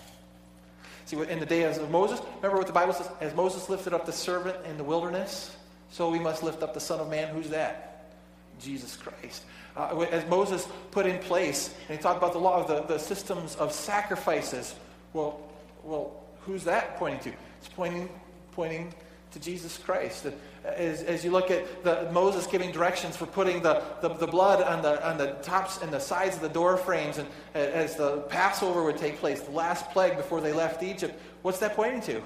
See, 1.06 1.16
in 1.16 1.40
the 1.40 1.46
days 1.46 1.78
of 1.78 1.90
Moses, 1.90 2.20
remember 2.36 2.58
what 2.58 2.66
the 2.66 2.72
Bible 2.72 2.92
says? 2.92 3.08
As 3.20 3.34
Moses 3.34 3.68
lifted 3.68 3.94
up 3.94 4.06
the 4.06 4.12
servant 4.12 4.56
in 4.66 4.76
the 4.76 4.84
wilderness, 4.84 5.56
so 5.90 6.10
we 6.10 6.18
must 6.18 6.42
lift 6.42 6.62
up 6.62 6.74
the 6.74 6.80
Son 6.80 7.00
of 7.00 7.08
Man. 7.08 7.34
Who's 7.34 7.48
that? 7.50 8.12
Jesus 8.60 8.96
Christ. 8.96 9.44
Uh, 9.76 10.00
as 10.10 10.28
Moses 10.28 10.66
put 10.90 11.06
in 11.06 11.18
place, 11.20 11.74
and 11.88 11.96
he 11.96 12.02
talked 12.02 12.18
about 12.18 12.32
the 12.32 12.38
law 12.38 12.60
of 12.60 12.68
the, 12.68 12.82
the 12.82 12.98
systems 12.98 13.56
of 13.56 13.72
sacrifices. 13.72 14.74
Well, 15.12 15.40
well, 15.84 16.26
Who's 16.46 16.62
that 16.64 16.96
pointing 16.96 17.32
to? 17.32 17.38
It's 17.58 17.68
pointing, 17.68 18.08
pointing 18.52 18.94
to 19.32 19.40
Jesus 19.40 19.78
Christ. 19.78 20.26
As, 20.64 21.02
as 21.02 21.24
you 21.24 21.30
look 21.30 21.50
at 21.50 21.84
the, 21.84 22.10
Moses 22.12 22.46
giving 22.46 22.72
directions 22.72 23.16
for 23.16 23.26
putting 23.26 23.62
the, 23.62 23.82
the, 24.00 24.08
the, 24.08 24.26
blood 24.26 24.62
on 24.62 24.82
the, 24.82 25.06
on 25.08 25.18
the 25.18 25.32
tops 25.42 25.82
and 25.82 25.92
the 25.92 26.00
sides 26.00 26.36
of 26.36 26.42
the 26.42 26.48
door 26.48 26.76
frames, 26.76 27.18
and 27.18 27.28
as 27.54 27.96
the 27.96 28.18
Passover 28.28 28.82
would 28.84 28.96
take 28.96 29.18
place, 29.18 29.40
the 29.40 29.50
last 29.50 29.90
plague 29.90 30.16
before 30.16 30.40
they 30.40 30.52
left 30.52 30.82
Egypt, 30.82 31.18
what's 31.42 31.58
that 31.58 31.76
pointing 31.76 32.00
to? 32.02 32.22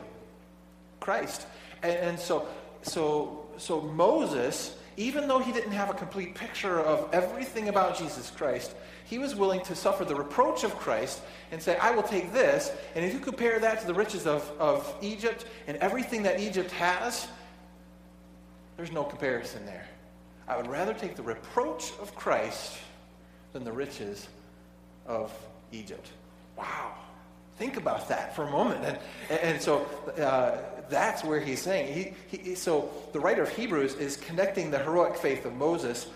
Christ. 1.00 1.46
And, 1.82 1.92
and 1.92 2.18
so, 2.18 2.48
so, 2.82 3.46
so 3.56 3.80
Moses, 3.80 4.76
even 5.00 5.26
though 5.26 5.38
he 5.38 5.50
didn't 5.50 5.72
have 5.72 5.88
a 5.88 5.94
complete 5.94 6.34
picture 6.34 6.78
of 6.78 7.08
everything 7.14 7.70
about 7.70 7.96
Jesus 7.96 8.30
Christ, 8.30 8.74
he 9.06 9.18
was 9.18 9.34
willing 9.34 9.62
to 9.62 9.74
suffer 9.74 10.04
the 10.04 10.14
reproach 10.14 10.62
of 10.62 10.76
Christ 10.76 11.22
and 11.52 11.62
say, 11.62 11.78
I 11.78 11.90
will 11.90 12.02
take 12.02 12.34
this. 12.34 12.70
And 12.94 13.02
if 13.02 13.14
you 13.14 13.18
compare 13.18 13.58
that 13.60 13.80
to 13.80 13.86
the 13.86 13.94
riches 13.94 14.26
of, 14.26 14.48
of 14.58 14.94
Egypt 15.00 15.46
and 15.66 15.78
everything 15.78 16.22
that 16.24 16.38
Egypt 16.38 16.70
has, 16.72 17.28
there's 18.76 18.92
no 18.92 19.02
comparison 19.02 19.64
there. 19.64 19.86
I 20.46 20.58
would 20.58 20.66
rather 20.66 20.92
take 20.92 21.16
the 21.16 21.22
reproach 21.22 21.92
of 21.98 22.14
Christ 22.14 22.76
than 23.54 23.64
the 23.64 23.72
riches 23.72 24.28
of 25.06 25.32
Egypt. 25.72 26.08
Wow. 26.58 26.92
Think 27.56 27.78
about 27.78 28.06
that 28.10 28.36
for 28.36 28.42
a 28.42 28.50
moment. 28.50 28.84
And, 28.84 28.98
and 29.40 29.62
so 29.62 29.86
uh, 30.18 30.58
that's 30.90 31.24
where 31.24 31.40
he's 31.40 31.60
saying. 31.60 32.14
He, 32.30 32.36
he, 32.36 32.54
so 32.54 32.90
the 33.12 33.20
writer 33.20 33.42
of 33.42 33.48
Hebrews 33.48 33.94
is 33.94 34.16
connecting 34.16 34.70
the 34.70 34.78
heroic 34.78 35.16
faith 35.16 35.44
of 35.44 35.54
Moses 35.54 36.06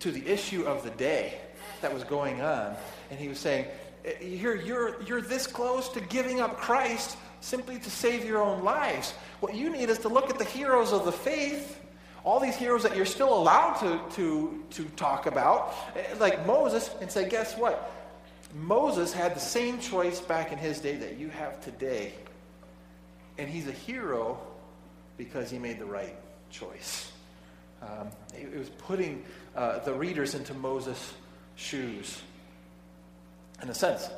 to 0.00 0.12
the 0.12 0.26
issue 0.26 0.64
of 0.64 0.84
the 0.84 0.90
day 0.90 1.34
that 1.80 1.92
was 1.92 2.04
going 2.04 2.40
on. 2.40 2.76
And 3.10 3.18
he 3.18 3.28
was 3.28 3.38
saying, 3.38 3.66
eh, 4.04 4.12
you're, 4.22 4.56
you're, 4.56 5.02
you're 5.02 5.22
this 5.22 5.46
close 5.46 5.88
to 5.90 6.00
giving 6.00 6.40
up 6.40 6.58
Christ 6.58 7.16
simply 7.40 7.78
to 7.78 7.90
save 7.90 8.24
your 8.24 8.42
own 8.42 8.62
lives. 8.64 9.12
What 9.40 9.54
you 9.54 9.70
need 9.70 9.88
is 9.88 9.98
to 9.98 10.08
look 10.08 10.30
at 10.30 10.38
the 10.38 10.44
heroes 10.44 10.92
of 10.92 11.04
the 11.04 11.12
faith, 11.12 11.80
all 12.24 12.40
these 12.40 12.56
heroes 12.56 12.82
that 12.82 12.96
you're 12.96 13.06
still 13.06 13.32
allowed 13.32 13.74
to, 13.74 14.00
to, 14.16 14.64
to 14.70 14.84
talk 14.96 15.26
about, 15.26 15.74
eh, 15.96 16.14
like 16.18 16.46
Moses, 16.46 16.90
and 17.00 17.10
say, 17.10 17.28
guess 17.28 17.56
what? 17.56 17.92
Moses 18.54 19.12
had 19.12 19.34
the 19.34 19.40
same 19.40 19.78
choice 19.78 20.20
back 20.20 20.52
in 20.52 20.58
his 20.58 20.80
day 20.80 20.96
that 20.96 21.18
you 21.18 21.28
have 21.28 21.60
today. 21.62 22.12
And 23.38 23.48
he's 23.48 23.68
a 23.68 23.72
hero 23.72 24.38
because 25.16 25.50
he 25.50 25.58
made 25.58 25.78
the 25.78 25.86
right 25.86 26.16
choice. 26.50 27.12
Um, 27.80 28.08
it, 28.36 28.52
it 28.52 28.58
was 28.58 28.70
putting 28.70 29.24
uh, 29.54 29.78
the 29.80 29.94
readers 29.94 30.34
into 30.34 30.54
Moses' 30.54 31.14
shoes. 31.56 32.20
In 33.62 33.68
a 33.68 33.74
sense, 33.74 34.08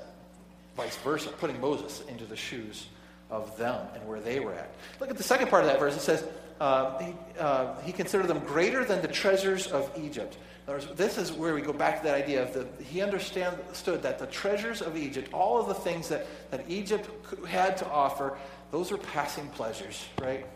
vice 0.76 0.96
versa, 0.98 1.28
putting 1.30 1.60
Moses 1.60 2.02
into 2.08 2.24
the 2.24 2.36
shoes 2.36 2.86
of 3.30 3.56
them 3.56 3.86
and 3.94 4.06
where 4.08 4.20
they 4.20 4.40
were 4.40 4.54
at. 4.54 4.74
Look 4.98 5.10
at 5.10 5.16
the 5.16 5.22
second 5.22 5.48
part 5.48 5.64
of 5.64 5.70
that 5.70 5.78
verse. 5.78 5.96
It 5.96 6.00
says, 6.00 6.24
uh, 6.60 6.98
he, 6.98 7.14
uh, 7.38 7.80
he 7.82 7.92
considered 7.92 8.26
them 8.26 8.40
greater 8.40 8.84
than 8.84 9.00
the 9.02 9.08
treasures 9.08 9.66
of 9.66 9.90
Egypt. 9.98 10.36
Words, 10.66 10.86
this 10.94 11.18
is 11.18 11.32
where 11.32 11.52
we 11.54 11.62
go 11.62 11.72
back 11.72 11.98
to 11.98 12.04
that 12.04 12.14
idea 12.14 12.42
of 12.42 12.52
the, 12.52 12.66
he 12.84 13.00
understood 13.02 14.02
that 14.02 14.18
the 14.18 14.26
treasures 14.26 14.82
of 14.82 14.96
Egypt, 14.96 15.32
all 15.32 15.58
of 15.58 15.66
the 15.66 15.74
things 15.74 16.08
that, 16.08 16.26
that 16.52 16.64
Egypt 16.68 17.08
had 17.46 17.76
to 17.78 17.88
offer, 17.88 18.38
those 18.70 18.92
are 18.92 18.98
passing 18.98 19.48
pleasures, 19.48 20.06
right? 20.20 20.46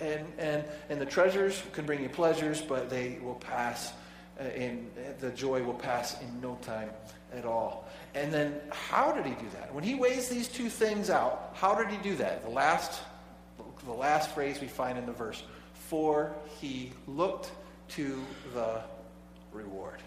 And, 0.00 0.26
and, 0.38 0.64
and 0.88 1.00
the 1.00 1.06
treasures 1.06 1.62
can 1.72 1.86
bring 1.86 2.02
you 2.02 2.08
pleasures, 2.08 2.60
but 2.60 2.90
they 2.90 3.18
will 3.22 3.36
pass 3.36 3.92
and 4.38 4.90
uh, 4.98 5.12
the 5.20 5.30
joy 5.30 5.62
will 5.62 5.74
pass 5.74 6.20
in 6.20 6.40
no 6.40 6.58
time 6.62 6.90
at 7.32 7.44
all. 7.44 7.88
And 8.14 8.32
then, 8.32 8.60
how 8.70 9.12
did 9.12 9.26
he 9.26 9.32
do 9.32 9.48
that? 9.54 9.72
When 9.74 9.84
he 9.84 9.94
weighs 9.94 10.28
these 10.28 10.48
two 10.48 10.68
things 10.68 11.10
out, 11.10 11.52
how 11.54 11.74
did 11.74 11.88
he 11.88 11.96
do 11.98 12.16
that? 12.16 12.44
The 12.44 12.50
last, 12.50 13.02
the 13.84 13.92
last 13.92 14.30
phrase 14.34 14.60
we 14.60 14.66
find 14.66 14.98
in 14.98 15.06
the 15.06 15.12
verse: 15.12 15.42
"For 15.88 16.34
he 16.60 16.92
looked 17.06 17.52
to 17.90 18.20
the 18.54 18.82
reward." 19.52 20.00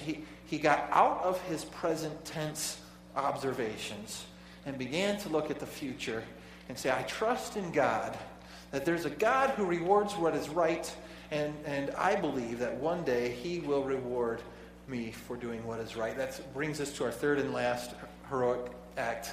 he 0.00 0.24
he 0.46 0.58
got 0.58 0.88
out 0.92 1.22
of 1.24 1.40
his 1.42 1.64
present 1.64 2.24
tense 2.24 2.80
observations 3.16 4.24
and 4.66 4.78
began 4.78 5.18
to 5.18 5.28
look 5.28 5.50
at 5.50 5.58
the 5.58 5.66
future 5.66 6.22
and 6.68 6.78
say, 6.78 6.90
"I 6.90 7.02
trust 7.02 7.56
in 7.56 7.72
God." 7.72 8.16
That 8.70 8.86
there's 8.86 9.04
a 9.04 9.10
God 9.10 9.50
who 9.50 9.66
rewards 9.66 10.14
what 10.14 10.34
is 10.34 10.48
right 10.48 10.90
and, 11.32 11.54
and 11.64 11.90
I 11.92 12.14
believe 12.14 12.58
that 12.58 12.74
one 12.74 13.04
day 13.04 13.30
he 13.30 13.60
will 13.60 13.82
reward 13.82 14.42
me 14.86 15.12
for 15.12 15.34
doing 15.34 15.66
what 15.66 15.80
is 15.80 15.96
right. 15.96 16.14
That 16.14 16.38
brings 16.52 16.78
us 16.78 16.92
to 16.98 17.04
our 17.04 17.10
third 17.10 17.38
and 17.38 17.54
last 17.54 17.94
heroic 18.28 18.70
act 18.98 19.32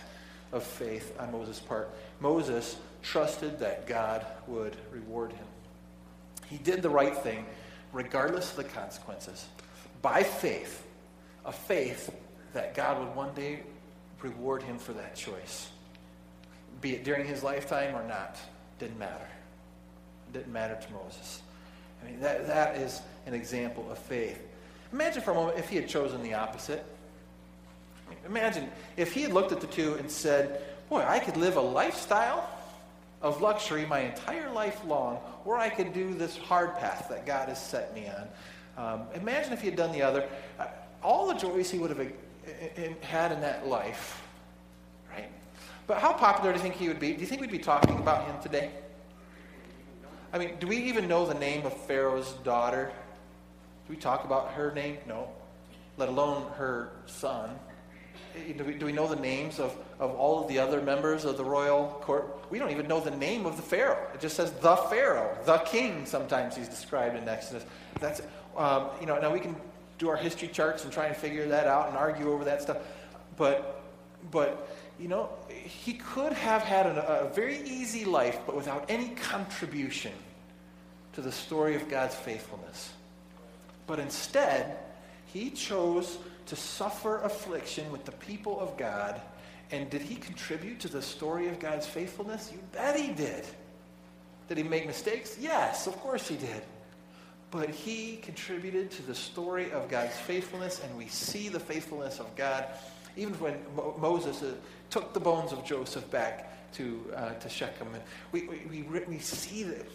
of 0.54 0.64
faith 0.64 1.14
on 1.20 1.34
Moses' 1.34 1.60
part. 1.60 1.90
Moses 2.22 2.78
trusted 3.04 3.60
that 3.60 3.86
God 3.86 4.26
would 4.48 4.78
reward 4.92 5.34
him. 5.34 5.46
He 6.48 6.58
did 6.58 6.82
the 6.82 6.90
right 6.90 7.16
thing 7.16 7.46
regardless 7.92 8.52
of 8.52 8.58
the 8.58 8.64
consequences 8.64 9.48
by 10.02 10.24
faith, 10.24 10.86
a 11.46 11.52
faith 11.52 12.16
that 12.54 12.76
God 12.76 13.00
would 13.00 13.14
one 13.14 13.34
day 13.34 13.60
reward 14.22 14.64
him 14.64 14.78
for 14.78 14.94
that 14.94 15.16
choice. 15.16 15.70
Be 16.82 16.96
it 16.96 17.04
during 17.04 17.26
his 17.26 17.44
lifetime 17.44 17.96
or 17.96 18.08
not, 18.08 18.38
didn't 18.80 19.00
matter. 19.00 19.28
Didn't 20.34 20.52
matter 20.52 20.76
to 20.76 20.94
Moses. 20.94 21.42
I 22.02 22.10
mean, 22.10 22.20
that, 22.22 22.48
that 22.48 22.78
is 22.78 23.02
an 23.26 23.34
example 23.34 23.90
of 23.92 23.98
faith. 23.98 24.42
Imagine 24.94 25.22
for 25.22 25.32
a 25.32 25.36
moment 25.36 25.58
if 25.58 25.70
he 25.70 25.76
had 25.76 25.88
chosen 25.88 26.22
the 26.24 26.34
opposite. 26.34 26.84
Imagine 28.26 28.70
if 28.98 29.14
he 29.14 29.22
had 29.22 29.34
looked 29.34 29.52
at 29.52 29.62
the 29.62 29.68
two 29.68 29.96
and 29.96 30.10
said, 30.10 30.62
Boy, 30.90 31.04
I 31.08 31.20
could 31.20 31.38
live 31.38 31.58
a 31.58 31.62
lifestyle 31.62 32.50
of 33.22 33.42
luxury 33.42 33.86
my 33.86 34.00
entire 34.00 34.52
life 34.52 34.84
long, 34.86 35.20
or 35.46 35.58
I 35.58 35.70
could 35.70 35.94
do 35.94 36.14
this 36.14 36.38
hard 36.38 36.76
path 36.78 37.08
that 37.10 37.26
God 37.26 37.50
has 37.50 37.64
set 37.64 37.94
me 37.94 38.08
on. 38.08 38.28
Um, 38.78 39.08
imagine 39.14 39.54
if 39.54 39.62
he 39.62 39.68
had 39.68 39.76
done 39.76 39.92
the 39.92 40.02
other. 40.02 40.28
Uh, 40.60 40.66
all 41.04 41.28
the 41.28 41.36
joys 41.36 41.70
he 41.70 41.78
would 41.78 41.90
have 41.90 42.00
had 43.02 43.32
in 43.32 43.42
that 43.42 43.68
life, 43.68 44.22
right? 45.12 45.30
But 45.88 46.00
how 46.00 46.14
popular 46.14 46.52
do 46.52 46.58
you 46.58 46.64
think 46.64 46.76
he 46.76 46.88
would 46.88 47.00
be? 47.00 47.14
Do 47.14 47.22
you 47.22 47.28
think 47.28 47.42
we'd 47.42 47.52
be 47.52 47.60
talking 47.60 47.98
about 47.98 48.26
him 48.26 48.36
today? 48.42 48.72
I 50.32 50.38
mean, 50.38 50.56
do 50.60 50.68
we 50.68 50.78
even 50.78 51.08
know 51.08 51.26
the 51.26 51.34
name 51.34 51.66
of 51.66 51.74
Pharaoh's 51.86 52.34
daughter? 52.44 52.92
Do 53.88 53.94
we 53.94 54.00
talk 54.00 54.26
about 54.26 54.52
her 54.52 54.72
name? 54.72 54.98
No. 55.08 55.30
Let 55.98 56.10
alone 56.10 56.52
her 56.54 56.92
son. 57.08 57.58
Eh, 58.36 58.54
do 58.54 58.64
we, 58.64 58.74
do 58.76 58.86
we 58.86 58.92
know 58.92 59.08
the 59.08 59.16
names 59.16 59.60
of, 59.60 59.76
of 60.00 60.12
all 60.16 60.42
of 60.42 60.48
the 60.48 60.60
other 60.60 60.82
members 60.82 61.26
of 61.26 61.38
the 61.38 61.44
royal 61.44 61.88
court? 62.02 62.46
We 62.52 62.60
don't 62.60 62.70
even 62.70 62.88
know 62.88 63.00
the 63.00 63.12
name 63.12 63.46
of 63.46 63.56
the 63.56 63.64
Pharaoh. 63.64 64.08
It 64.14 64.20
just 64.20 64.36
says 64.36 64.52
the 64.52 64.76
Pharaoh, 64.76 65.36
the 65.46 65.58
king, 65.60 66.06
sometimes 66.06 66.56
he's 66.56 66.70
described 66.70 67.16
in 67.16 67.28
Exodus. 67.28 67.66
That's, 68.00 68.22
um, 68.56 68.90
you 69.00 69.08
know, 69.08 69.20
now 69.20 69.34
we 69.34 69.40
can 69.40 69.56
do 70.00 70.10
our 70.10 70.18
history 70.18 70.48
charts 70.48 70.84
and 70.84 70.92
try 70.92 71.06
and 71.06 71.16
figure 71.16 71.48
that 71.50 71.68
out 71.68 71.90
and 71.90 71.98
argue 71.98 72.32
over 72.32 72.46
that 72.46 72.64
stuff. 72.64 72.78
But, 73.38 73.84
but 74.32 74.76
you 75.00 75.08
know, 75.08 75.30
he 75.50 75.94
could 75.94 76.34
have 76.34 76.64
had 76.64 76.88
a, 76.88 77.28
a 77.28 77.30
very 77.30 77.60
easy 77.60 78.06
life, 78.06 78.40
but 78.46 78.56
without 78.56 78.86
any 78.90 79.10
contribution 79.10 80.14
to 81.14 81.22
the 81.22 81.32
story 81.32 81.76
of 81.76 81.90
God's 81.90 82.16
faithfulness. 82.16 82.92
But 83.88 84.00
instead, 84.00 84.78
he 85.26 85.50
chose 85.52 86.18
to 86.48 86.56
suffer 86.56 87.22
affliction 87.22 87.92
with 87.92 88.06
the 88.06 88.12
people 88.14 88.60
of 88.60 88.78
God. 88.78 89.22
And 89.72 89.90
did 89.90 90.02
he 90.02 90.16
contribute 90.16 90.80
to 90.82 90.88
the 90.88 91.02
story 91.02 91.48
of 91.48 91.60
God's 91.60 91.86
faithfulness? 91.86 92.52
You 92.52 92.60
bet 92.72 93.00
he 93.00 93.12
did. 93.12 93.46
Did 94.48 94.58
he 94.58 94.64
make 94.64 94.88
mistakes? 94.88 95.38
Yes, 95.40 95.88
of 95.88 95.96
course 95.98 96.28
he 96.28 96.36
did. 96.38 96.64
But 97.52 97.70
he 97.70 98.18
contributed 98.18 98.92
to 98.92 99.02
the 99.02 99.16
story 99.16 99.72
of 99.72 99.90
God's 99.90 100.16
faithfulness, 100.16 100.82
and 100.84 100.96
we 100.98 101.08
see 101.08 101.50
the 101.50 101.60
faithfulness 101.60 102.20
of 102.20 102.36
God 102.36 102.66
even 103.20 103.34
when 103.36 103.56
Mo- 103.76 103.96
Moses 104.00 104.42
uh, 104.42 104.54
took 104.90 105.14
the 105.14 105.20
bones 105.20 105.52
of 105.52 105.66
Joseph 105.66 106.10
back 106.10 106.72
to, 106.74 107.04
uh, 107.16 107.34
to 107.34 107.50
Shechem. 107.50 107.88
And 107.94 108.04
we, 108.32 108.44
we, 108.48 108.84
we, 108.84 109.00
we 109.02 109.20
see 109.20 109.64
that. 109.64 109.86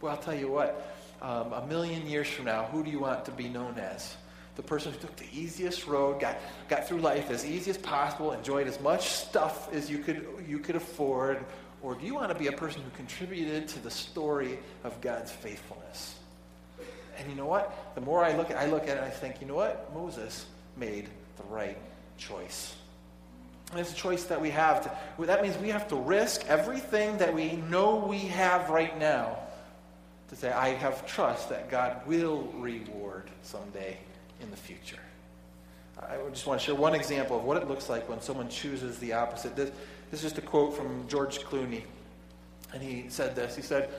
Well, 0.00 0.12
I'll 0.12 0.22
tell 0.22 0.34
you 0.34 0.48
what, 0.48 0.94
um, 1.22 1.52
a 1.52 1.66
million 1.66 2.06
years 2.06 2.28
from 2.28 2.44
now, 2.44 2.64
who 2.64 2.84
do 2.84 2.90
you 2.90 3.00
want 3.00 3.24
to 3.24 3.30
be 3.30 3.48
known 3.48 3.78
as? 3.78 4.16
The 4.56 4.62
person 4.62 4.92
who 4.92 4.98
took 4.98 5.16
the 5.16 5.26
easiest 5.32 5.86
road, 5.86 6.20
got, 6.20 6.36
got 6.68 6.86
through 6.86 7.00
life 7.00 7.30
as 7.30 7.46
easy 7.46 7.70
as 7.70 7.78
possible, 7.78 8.32
enjoyed 8.32 8.66
as 8.66 8.80
much 8.80 9.08
stuff 9.08 9.72
as 9.72 9.90
you 9.90 9.98
could, 9.98 10.26
you 10.46 10.58
could 10.58 10.76
afford? 10.76 11.44
Or 11.80 11.94
do 11.94 12.04
you 12.04 12.14
want 12.14 12.30
to 12.30 12.38
be 12.38 12.48
a 12.48 12.52
person 12.52 12.82
who 12.82 12.90
contributed 12.90 13.68
to 13.68 13.78
the 13.78 13.90
story 13.90 14.58
of 14.82 15.00
God's 15.00 15.30
faithfulness? 15.30 16.17
And 17.18 17.28
you 17.28 17.36
know 17.36 17.46
what? 17.46 17.94
The 17.94 18.00
more 18.00 18.24
I 18.24 18.36
look 18.36 18.50
at 18.50 18.56
I 18.56 18.66
look 18.66 18.88
at 18.88 18.96
it, 18.96 19.02
I 19.02 19.10
think, 19.10 19.40
you 19.40 19.46
know 19.46 19.56
what? 19.56 19.92
Moses 19.94 20.46
made 20.76 21.08
the 21.36 21.44
right 21.44 21.78
choice. 22.16 22.74
And 23.70 23.80
it's 23.80 23.92
a 23.92 23.96
choice 23.96 24.24
that 24.24 24.40
we 24.40 24.50
have. 24.50 24.82
To, 24.84 24.98
well, 25.18 25.26
that 25.26 25.42
means 25.42 25.58
we 25.58 25.68
have 25.68 25.88
to 25.88 25.96
risk 25.96 26.46
everything 26.46 27.18
that 27.18 27.34
we 27.34 27.52
know 27.52 27.96
we 27.96 28.18
have 28.18 28.70
right 28.70 28.98
now 28.98 29.38
to 30.28 30.36
say, 30.36 30.50
I 30.50 30.70
have 30.70 31.06
trust 31.06 31.48
that 31.50 31.70
God 31.70 32.06
will 32.06 32.44
reward 32.54 33.30
someday 33.42 33.96
in 34.40 34.50
the 34.50 34.56
future. 34.56 34.98
I 36.00 36.16
just 36.30 36.46
want 36.46 36.60
to 36.60 36.66
share 36.66 36.74
one 36.74 36.94
example 36.94 37.36
of 37.36 37.44
what 37.44 37.56
it 37.56 37.66
looks 37.66 37.88
like 37.88 38.08
when 38.08 38.20
someone 38.20 38.48
chooses 38.48 38.98
the 38.98 39.14
opposite. 39.14 39.56
This, 39.56 39.70
this 40.10 40.22
is 40.22 40.30
just 40.30 40.38
a 40.38 40.46
quote 40.46 40.76
from 40.76 41.06
George 41.08 41.40
Clooney. 41.40 41.82
And 42.72 42.82
he 42.82 43.06
said 43.08 43.34
this 43.34 43.56
He 43.56 43.62
said, 43.62 43.90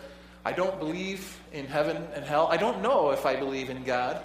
I 0.46 0.52
don't 0.52 0.80
believe 0.80 1.40
in 1.52 1.68
heaven 1.68 2.08
and 2.14 2.24
hell. 2.24 2.48
I 2.50 2.58
don't 2.58 2.82
know 2.82 3.12
if 3.12 3.26
I 3.26 3.36
believe 3.36 3.70
in 3.70 3.84
God. 3.84 4.24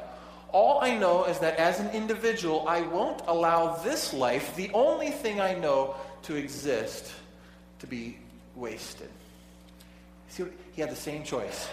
All 0.52 0.80
I 0.80 0.96
know 0.96 1.24
is 1.24 1.40
that 1.40 1.56
as 1.56 1.80
an 1.80 1.90
individual, 1.90 2.68
I 2.68 2.82
won't 2.82 3.22
allow 3.26 3.74
this 3.76 4.14
life, 4.14 4.54
the 4.54 4.70
only 4.72 5.10
thing 5.10 5.40
I 5.40 5.54
know 5.54 5.96
to 6.22 6.36
exist, 6.36 7.12
to 7.80 7.86
be 7.86 8.18
wasted. 8.54 9.10
See, 10.28 10.44
he 10.72 10.80
had 10.80 10.90
the 10.90 10.96
same 10.96 11.24
choice. 11.24 11.68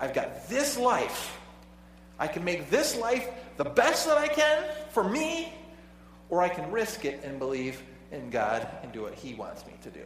I've 0.00 0.14
got 0.14 0.48
this 0.48 0.76
life. 0.76 1.38
I 2.18 2.26
can 2.26 2.44
make 2.44 2.70
this 2.70 2.96
life 2.96 3.28
the 3.56 3.64
best 3.64 4.06
that 4.06 4.18
I 4.18 4.28
can 4.28 4.64
for 4.90 5.04
me, 5.04 5.52
or 6.28 6.42
I 6.42 6.48
can 6.48 6.70
risk 6.70 7.04
it 7.04 7.22
and 7.22 7.38
believe 7.38 7.80
in 8.10 8.30
God 8.30 8.66
and 8.82 8.92
do 8.92 9.02
what 9.02 9.14
He 9.14 9.34
wants 9.34 9.64
me 9.66 9.74
to 9.82 9.90
do. 9.90 10.02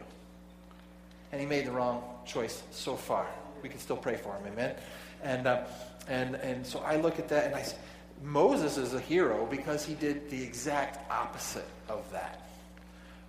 And 1.31 1.39
he 1.39 1.47
made 1.47 1.65
the 1.65 1.71
wrong 1.71 2.03
choice 2.25 2.63
so 2.71 2.95
far. 2.95 3.27
We 3.61 3.69
can 3.69 3.79
still 3.79 3.97
pray 3.97 4.15
for 4.15 4.33
him, 4.35 4.43
amen. 4.51 4.75
And 5.23 5.47
uh, 5.47 5.63
and 6.07 6.35
and 6.35 6.65
so 6.65 6.79
I 6.79 6.97
look 6.97 7.19
at 7.19 7.29
that 7.29 7.45
and 7.47 7.55
I, 7.55 7.63
say, 7.63 7.77
Moses 8.21 8.77
is 8.77 8.93
a 8.93 8.99
hero 8.99 9.45
because 9.45 9.85
he 9.85 9.93
did 9.93 10.29
the 10.29 10.41
exact 10.41 11.09
opposite 11.11 11.67
of 11.87 12.09
that. 12.11 12.49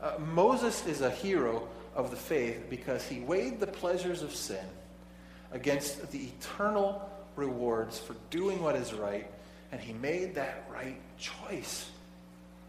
Uh, 0.03 0.13
Moses 0.19 0.87
is 0.87 1.01
a 1.01 1.11
hero 1.11 1.69
of 1.95 2.11
the 2.11 2.17
faith 2.17 2.67
because 2.71 3.07
he 3.07 3.21
weighed 3.21 3.61
the 3.61 3.67
pleasures 3.67 4.23
of 4.23 4.35
sin 4.35 4.65
against 5.53 6.11
the 6.11 6.19
eternal 6.19 7.09
rewards 7.37 7.99
for 7.99 8.15
doing 8.31 8.63
what 8.63 8.77
is 8.77 8.93
right, 8.93 9.31
and 9.73 9.81
he 9.81 9.93
made 9.93 10.35
that 10.35 10.65
right 10.73 10.99
choice. 11.19 11.91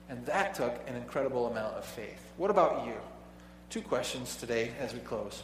And 0.10 0.26
that 0.26 0.56
took 0.56 0.78
an 0.88 0.96
incredible 0.96 1.48
amount 1.48 1.76
of 1.76 1.86
faith. 1.86 2.22
What 2.38 2.52
about 2.52 2.86
you? 2.86 2.96
Two 3.70 3.82
questions 3.82 4.36
today 4.36 4.72
as 4.80 4.94
we 4.94 5.00
close. 5.00 5.44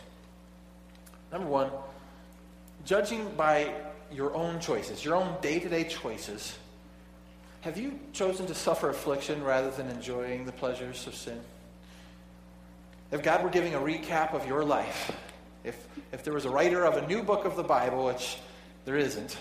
Number 1.31 1.47
one, 1.47 1.71
judging 2.87 3.29
by 3.35 3.69
your 4.11 4.33
own 4.33 4.59
choices, 4.61 5.03
your 5.03 5.15
own 5.15 5.35
day 5.41 5.59
to 5.59 5.67
day 5.67 5.83
choices, 5.83 6.57
have 7.61 7.77
you 7.77 7.99
chosen 8.13 8.47
to 8.47 8.55
suffer 8.55 8.89
affliction 8.89 9.43
rather 9.43 9.69
than 9.71 9.89
enjoying 9.89 10.45
the 10.45 10.53
pleasures 10.53 11.05
of 11.05 11.13
sin? 11.13 11.39
If 13.11 13.21
God 13.21 13.43
were 13.43 13.49
giving 13.49 13.75
a 13.75 13.79
recap 13.79 14.33
of 14.33 14.47
your 14.47 14.63
life, 14.63 15.11
if, 15.65 15.85
if 16.13 16.23
there 16.23 16.33
was 16.33 16.45
a 16.45 16.49
writer 16.49 16.85
of 16.85 16.95
a 16.95 17.05
new 17.07 17.21
book 17.21 17.43
of 17.43 17.57
the 17.57 17.63
Bible, 17.63 18.05
which 18.05 18.37
there 18.85 18.95
isn't, 18.95 19.37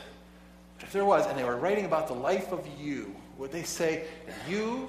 but 0.76 0.86
if 0.86 0.92
there 0.92 1.04
was, 1.04 1.24
and 1.26 1.38
they 1.38 1.44
were 1.44 1.56
writing 1.56 1.84
about 1.84 2.08
the 2.08 2.14
life 2.14 2.50
of 2.50 2.66
you, 2.80 3.14
would 3.38 3.52
they 3.52 3.62
say 3.62 4.06
that 4.26 4.34
you 4.50 4.88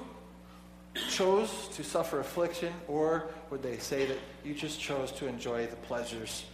chose 1.09 1.69
to 1.73 1.83
suffer 1.83 2.19
affliction, 2.19 2.73
or 2.87 3.29
would 3.51 3.61
they 3.61 3.77
say 3.77 4.07
that 4.07 4.17
you 4.43 4.55
just 4.55 4.79
chose 4.79 5.11
to 5.11 5.27
enjoy 5.27 5.67
the 5.67 5.75
pleasures 5.75 6.45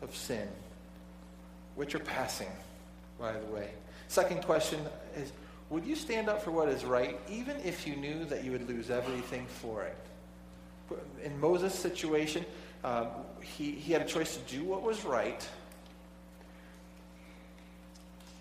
of 0.00 0.16
sin, 0.16 0.48
which 1.74 1.94
are 1.94 2.00
passing, 2.00 2.50
by 3.18 3.32
the 3.32 3.46
way? 3.46 3.70
Second 4.08 4.44
question 4.44 4.80
is 5.16 5.32
would 5.70 5.86
you 5.86 5.96
stand 5.96 6.28
up 6.28 6.42
for 6.42 6.50
what 6.50 6.68
is 6.68 6.84
right, 6.84 7.18
even 7.30 7.56
if 7.64 7.86
you 7.86 7.96
knew 7.96 8.26
that 8.26 8.44
you 8.44 8.52
would 8.52 8.68
lose 8.68 8.90
everything 8.90 9.46
for 9.46 9.84
it? 9.84 9.96
In 11.24 11.40
Moses' 11.40 11.74
situation, 11.74 12.44
um, 12.84 13.06
he, 13.40 13.70
he 13.72 13.92
had 13.92 14.02
a 14.02 14.04
choice 14.04 14.36
to 14.36 14.54
do 14.54 14.64
what 14.64 14.82
was 14.82 15.02
right 15.04 15.48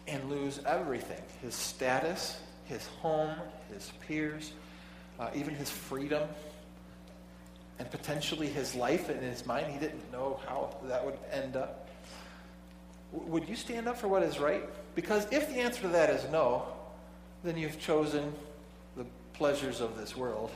and 0.08 0.30
lose 0.30 0.60
everything 0.66 1.22
his 1.42 1.56
status, 1.56 2.40
his 2.66 2.86
home, 3.02 3.36
his 3.74 3.92
peers, 4.06 4.52
uh, 5.20 5.30
even 5.34 5.56
his 5.56 5.70
freedom, 5.70 6.28
and 7.80 7.90
potentially 7.90 8.48
his 8.48 8.76
life 8.76 9.10
And 9.10 9.24
in 9.24 9.30
his 9.30 9.46
mind. 9.46 9.72
He 9.72 9.80
didn't 9.80 10.12
know 10.12 10.40
how 10.48 10.76
that 10.84 11.06
would 11.06 11.18
end 11.32 11.56
up. 11.56 11.81
Would 13.12 13.48
you 13.50 13.56
stand 13.56 13.88
up 13.88 13.98
for 13.98 14.08
what 14.08 14.24
is 14.24 14.40
right? 14.40 14.64
Because 14.96 15.28
if 15.32 15.50
the 15.50 15.56
answer 15.56 15.82
to 15.82 15.88
that 15.90 16.10
is 16.10 16.30
no, 16.32 16.66
then 17.44 17.58
you've 17.58 17.80
chosen 17.80 18.34
the 18.96 19.06
pleasures 19.34 19.82
of 19.82 19.98
this 19.98 20.16
world 20.16 20.52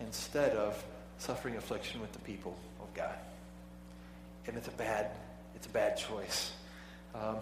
instead 0.00 0.56
of 0.56 0.82
suffering 1.18 1.56
affliction 1.56 2.00
with 2.00 2.12
the 2.12 2.20
people 2.20 2.56
of 2.80 2.92
God. 2.94 3.16
And 4.46 4.56
it's 4.56 4.68
a 4.68 4.72
bad, 4.72 5.10
it's 5.54 5.66
a 5.66 5.70
bad 5.70 5.96
choice. 5.96 6.52
Um, 7.14 7.36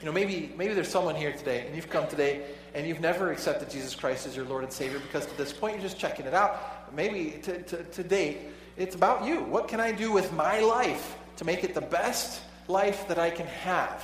You 0.00 0.06
know, 0.06 0.12
maybe, 0.12 0.52
maybe 0.56 0.74
there's 0.74 0.90
someone 0.90 1.14
here 1.14 1.30
today, 1.30 1.64
and 1.64 1.76
you've 1.76 1.88
come 1.88 2.08
today, 2.08 2.42
and 2.74 2.86
you've 2.86 3.00
never 3.00 3.30
accepted 3.30 3.70
Jesus 3.70 3.94
Christ 3.94 4.26
as 4.26 4.34
your 4.34 4.44
Lord 4.46 4.64
and 4.64 4.72
Savior 4.72 4.98
because 4.98 5.26
to 5.26 5.36
this 5.36 5.52
point 5.52 5.74
you're 5.74 5.82
just 5.82 5.98
checking 5.98 6.26
it 6.26 6.34
out. 6.34 6.92
Maybe 6.92 7.38
to, 7.44 7.62
to, 7.62 7.84
to 7.84 8.02
date, 8.02 8.38
it's 8.76 8.96
about 8.96 9.24
you. 9.24 9.44
What 9.44 9.68
can 9.68 9.78
I 9.80 9.92
do 9.92 10.10
with 10.10 10.32
my 10.32 10.58
life 10.58 11.14
to 11.36 11.44
make 11.44 11.62
it 11.62 11.72
the 11.72 11.80
best 11.80 12.42
life 12.72 13.06
that 13.08 13.18
I 13.18 13.30
can 13.30 13.46
have? 13.46 14.02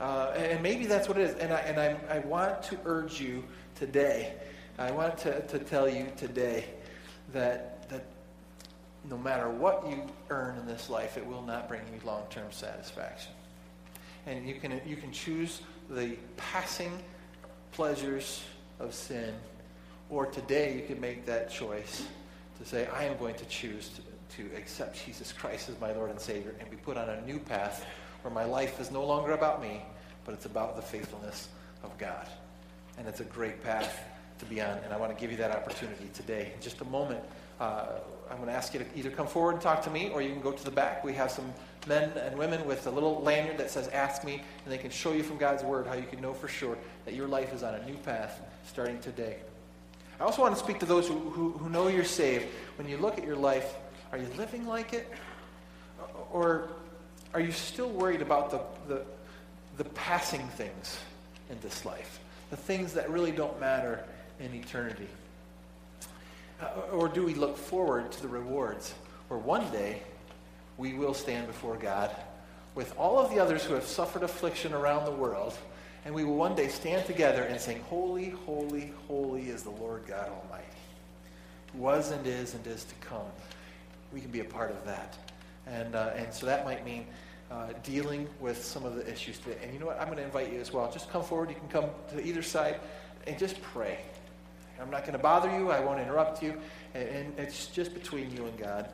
Uh, 0.00 0.32
and 0.36 0.62
maybe 0.62 0.86
that's 0.86 1.08
what 1.08 1.18
it 1.18 1.30
is. 1.30 1.34
And, 1.36 1.52
I, 1.52 1.58
and 1.60 1.80
I, 1.80 2.16
I 2.16 2.18
want 2.20 2.62
to 2.64 2.78
urge 2.84 3.20
you 3.20 3.44
today, 3.74 4.34
I 4.78 4.92
want 4.92 5.18
to, 5.18 5.40
to 5.48 5.58
tell 5.58 5.88
you 5.88 6.06
today 6.16 6.64
that, 7.32 7.88
that 7.90 8.04
no 9.10 9.18
matter 9.18 9.48
what 9.48 9.88
you 9.88 10.02
earn 10.30 10.56
in 10.58 10.66
this 10.66 10.88
life, 10.88 11.16
it 11.16 11.26
will 11.26 11.42
not 11.42 11.68
bring 11.68 11.82
you 11.92 12.00
long 12.06 12.22
term 12.30 12.50
satisfaction 12.50 13.32
and 14.28 14.46
you 14.46 14.54
can, 14.54 14.80
you 14.86 14.96
can 14.96 15.10
choose 15.10 15.62
the 15.90 16.16
passing 16.36 16.92
pleasures 17.72 18.42
of 18.78 18.94
sin, 18.94 19.34
or 20.10 20.26
today 20.26 20.76
you 20.76 20.82
can 20.86 21.00
make 21.00 21.24
that 21.26 21.50
choice 21.50 22.04
to 22.58 22.68
say, 22.68 22.86
I 22.88 23.04
am 23.04 23.16
going 23.16 23.34
to 23.36 23.44
choose 23.46 23.88
to, 23.90 24.02
to 24.36 24.50
accept 24.56 25.04
Jesus 25.04 25.32
Christ 25.32 25.68
as 25.68 25.80
my 25.80 25.92
Lord 25.92 26.10
and 26.10 26.20
Savior 26.20 26.54
and 26.60 26.70
be 26.70 26.76
put 26.76 26.96
on 26.96 27.08
a 27.08 27.20
new 27.22 27.38
path 27.38 27.84
where 28.22 28.32
my 28.32 28.44
life 28.44 28.80
is 28.80 28.90
no 28.90 29.04
longer 29.04 29.32
about 29.32 29.62
me, 29.62 29.82
but 30.24 30.34
it's 30.34 30.46
about 30.46 30.76
the 30.76 30.82
faithfulness 30.82 31.48
of 31.82 31.96
God. 31.98 32.26
And 32.98 33.06
it's 33.06 33.20
a 33.20 33.24
great 33.24 33.62
path 33.62 34.00
to 34.38 34.44
be 34.44 34.60
on, 34.60 34.78
and 34.78 34.92
I 34.92 34.96
want 34.96 35.14
to 35.14 35.20
give 35.20 35.30
you 35.30 35.36
that 35.38 35.50
opportunity 35.50 36.08
today. 36.14 36.52
In 36.54 36.60
just 36.60 36.80
a 36.80 36.84
moment, 36.84 37.20
uh, 37.60 37.86
I'm 38.30 38.36
going 38.36 38.48
to 38.48 38.54
ask 38.54 38.72
you 38.72 38.80
to 38.80 38.86
either 38.94 39.10
come 39.10 39.26
forward 39.26 39.54
and 39.54 39.60
talk 39.60 39.82
to 39.82 39.90
me, 39.90 40.10
or 40.10 40.22
you 40.22 40.30
can 40.30 40.40
go 40.40 40.52
to 40.52 40.64
the 40.64 40.70
back. 40.70 41.02
We 41.02 41.14
have 41.14 41.30
some 41.30 41.52
men 41.86 42.10
and 42.18 42.38
women 42.38 42.64
with 42.66 42.86
a 42.86 42.90
little 42.90 43.20
lanyard 43.22 43.58
that 43.58 43.70
says 43.70 43.88
Ask 43.88 44.24
Me, 44.24 44.42
and 44.64 44.72
they 44.72 44.78
can 44.78 44.90
show 44.90 45.12
you 45.12 45.22
from 45.22 45.38
God's 45.38 45.62
Word 45.62 45.86
how 45.86 45.94
you 45.94 46.06
can 46.08 46.20
know 46.20 46.32
for 46.32 46.48
sure 46.48 46.76
that 47.04 47.14
your 47.14 47.26
life 47.26 47.52
is 47.52 47.62
on 47.62 47.74
a 47.74 47.84
new 47.86 47.96
path 47.96 48.40
starting 48.66 49.00
today. 49.00 49.38
I 50.20 50.24
also 50.24 50.42
want 50.42 50.54
to 50.54 50.60
speak 50.60 50.80
to 50.80 50.86
those 50.86 51.06
who, 51.06 51.14
who, 51.14 51.52
who 51.52 51.70
know 51.70 51.88
you're 51.88 52.04
saved. 52.04 52.46
When 52.76 52.88
you 52.88 52.96
look 52.96 53.18
at 53.18 53.24
your 53.24 53.36
life, 53.36 53.74
are 54.12 54.18
you 54.18 54.28
living 54.36 54.66
like 54.66 54.92
it? 54.92 55.10
Or 56.32 56.70
are 57.34 57.40
you 57.40 57.52
still 57.52 57.90
worried 57.90 58.22
about 58.22 58.50
the, 58.50 58.60
the, 58.94 59.02
the 59.76 59.84
passing 59.90 60.46
things 60.48 60.98
in 61.50 61.58
this 61.60 61.84
life? 61.84 62.20
The 62.50 62.56
things 62.56 62.94
that 62.94 63.10
really 63.10 63.32
don't 63.32 63.58
matter 63.60 64.04
in 64.40 64.54
eternity? 64.54 65.08
Uh, 66.60 66.66
or 66.92 67.08
do 67.08 67.24
we 67.24 67.34
look 67.34 67.56
forward 67.56 68.10
to 68.12 68.22
the 68.22 68.28
rewards 68.28 68.94
where 69.28 69.38
one 69.38 69.70
day 69.70 70.02
we 70.76 70.94
will 70.94 71.14
stand 71.14 71.46
before 71.46 71.76
God 71.76 72.10
with 72.74 72.96
all 72.96 73.18
of 73.18 73.30
the 73.30 73.40
others 73.40 73.64
who 73.64 73.74
have 73.74 73.84
suffered 73.84 74.22
affliction 74.22 74.72
around 74.72 75.04
the 75.04 75.10
world, 75.10 75.52
and 76.04 76.14
we 76.14 76.24
will 76.24 76.36
one 76.36 76.54
day 76.54 76.68
stand 76.68 77.04
together 77.06 77.42
and 77.42 77.60
sing, 77.60 77.80
Holy, 77.88 78.30
holy, 78.30 78.92
holy 79.08 79.48
is 79.48 79.64
the 79.64 79.70
Lord 79.70 80.06
God 80.06 80.28
Almighty, 80.28 80.64
who 81.72 81.78
was 81.78 82.12
and 82.12 82.26
is 82.26 82.54
and 82.54 82.66
is 82.66 82.84
to 82.84 82.94
come. 82.96 83.26
We 84.12 84.20
can 84.20 84.30
be 84.30 84.40
a 84.40 84.44
part 84.44 84.70
of 84.70 84.84
that. 84.86 85.16
And, 85.66 85.94
uh, 85.94 86.12
and 86.16 86.32
so 86.32 86.46
that 86.46 86.64
might 86.64 86.84
mean 86.84 87.06
uh, 87.50 87.68
dealing 87.82 88.28
with 88.40 88.64
some 88.64 88.84
of 88.84 88.94
the 88.94 89.10
issues 89.10 89.38
today. 89.38 89.58
And 89.62 89.72
you 89.72 89.78
know 89.78 89.86
what? 89.86 90.00
I'm 90.00 90.06
going 90.06 90.18
to 90.18 90.24
invite 90.24 90.52
you 90.52 90.60
as 90.60 90.72
well. 90.72 90.90
Just 90.90 91.10
come 91.10 91.22
forward. 91.22 91.50
You 91.50 91.56
can 91.56 91.68
come 91.68 91.90
to 92.10 92.24
either 92.24 92.42
side 92.42 92.80
and 93.26 93.38
just 93.38 93.60
pray. 93.62 93.98
I'm 94.80 94.90
not 94.90 95.02
going 95.02 95.14
to 95.14 95.18
bother 95.18 95.50
you. 95.58 95.70
I 95.70 95.80
won't 95.80 96.00
interrupt 96.00 96.42
you. 96.42 96.54
And, 96.94 97.08
and 97.08 97.38
it's 97.38 97.66
just 97.66 97.94
between 97.94 98.30
you 98.34 98.46
and 98.46 98.56
God 98.58 98.88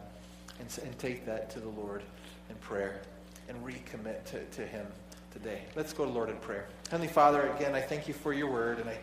and, 0.59 0.79
and 0.85 0.99
take 0.99 1.27
that 1.27 1.51
to 1.51 1.61
the 1.61 1.69
Lord 1.69 2.03
in 2.49 2.57
prayer 2.57 3.03
and 3.49 3.65
recommit 3.65 4.25
to, 4.27 4.45
to 4.45 4.67
Him 4.67 4.87
today. 5.33 5.63
Let's 5.77 5.93
go 5.93 6.05
to 6.05 6.11
Lord 6.11 6.31
in 6.31 6.37
prayer. 6.37 6.69
Heavenly 6.91 7.13
Father, 7.13 7.51
again, 7.57 7.75
I 7.75 7.81
thank 7.81 8.09
you 8.09 8.15
for 8.15 8.33
your 8.33 8.51
word, 8.51 8.79
and 8.79 8.89
I 8.89 8.99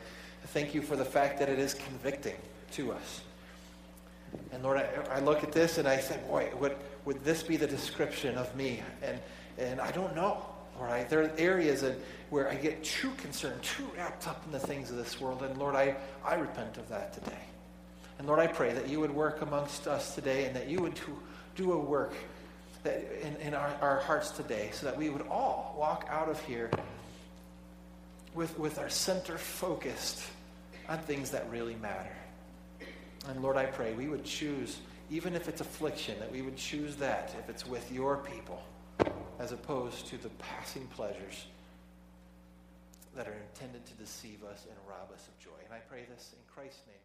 thank 0.47 0.73
you 0.73 0.81
for 0.81 0.95
the 0.95 1.05
fact 1.05 1.39
that 1.39 1.49
it 1.49 1.59
is 1.59 1.73
convicting 1.73 2.35
to 2.71 2.93
us. 2.93 3.21
And 4.51 4.63
Lord, 4.63 4.77
I, 4.77 4.87
I 5.09 5.19
look 5.19 5.43
at 5.43 5.51
this 5.51 5.77
and 5.77 5.87
I 5.87 5.99
say, 5.99 6.19
boy, 6.27 6.49
would, 6.59 6.75
would 7.05 7.23
this 7.23 7.43
be 7.43 7.57
the 7.57 7.67
description 7.67 8.37
of 8.37 8.53
me? 8.55 8.81
And, 9.01 9.19
and 9.57 9.81
I 9.81 9.91
don't 9.91 10.15
know. 10.15 10.45
All 10.79 10.87
right, 10.87 11.07
there 11.09 11.21
are 11.21 11.31
areas 11.37 11.83
where 12.29 12.49
I 12.49 12.55
get 12.55 12.83
too 12.83 13.11
concerned, 13.17 13.61
too 13.61 13.87
wrapped 13.95 14.27
up 14.27 14.41
in 14.45 14.51
the 14.51 14.59
things 14.59 14.89
of 14.89 14.97
this 14.97 15.21
world. 15.21 15.43
And 15.43 15.57
Lord, 15.57 15.75
I, 15.75 15.95
I 16.25 16.35
repent 16.35 16.77
of 16.77 16.89
that 16.89 17.13
today. 17.13 17.37
And 18.17 18.27
Lord, 18.27 18.39
I 18.39 18.47
pray 18.47 18.73
that 18.73 18.87
you 18.87 18.99
would 18.99 19.11
work 19.11 19.41
amongst 19.41 19.87
us 19.87 20.15
today 20.15 20.45
and 20.45 20.55
that 20.55 20.67
you 20.67 20.81
would 20.81 20.95
do 20.95 21.17
do 21.55 21.73
a 21.73 21.77
work 21.77 22.13
that 22.83 23.03
in, 23.21 23.35
in 23.47 23.53
our, 23.53 23.75
our 23.81 23.99
hearts 23.99 24.31
today 24.31 24.69
so 24.73 24.85
that 24.85 24.97
we 24.97 25.09
would 25.09 25.27
all 25.27 25.75
walk 25.77 26.07
out 26.09 26.29
of 26.29 26.41
here 26.45 26.69
with, 28.33 28.57
with 28.57 28.79
our 28.79 28.89
center 28.89 29.37
focused 29.37 30.23
on 30.89 30.97
things 30.99 31.31
that 31.31 31.49
really 31.49 31.75
matter. 31.75 32.15
And 33.27 33.41
Lord, 33.41 33.57
I 33.57 33.65
pray 33.65 33.93
we 33.93 34.07
would 34.07 34.23
choose, 34.23 34.79
even 35.09 35.35
if 35.35 35.47
it's 35.47 35.61
affliction, 35.61 36.19
that 36.19 36.31
we 36.31 36.41
would 36.41 36.57
choose 36.57 36.95
that 36.97 37.35
if 37.39 37.49
it's 37.49 37.65
with 37.65 37.91
your 37.91 38.17
people, 38.17 38.61
as 39.39 39.51
opposed 39.51 40.07
to 40.07 40.17
the 40.17 40.29
passing 40.39 40.87
pleasures 40.87 41.45
that 43.15 43.27
are 43.27 43.35
intended 43.53 43.85
to 43.85 43.93
deceive 43.93 44.43
us 44.43 44.65
and 44.69 44.77
rob 44.87 45.11
us 45.13 45.27
of 45.27 45.37
joy. 45.39 45.59
And 45.65 45.73
I 45.73 45.79
pray 45.79 46.05
this 46.13 46.33
in 46.33 46.39
Christ's 46.53 46.81
name. 46.87 47.00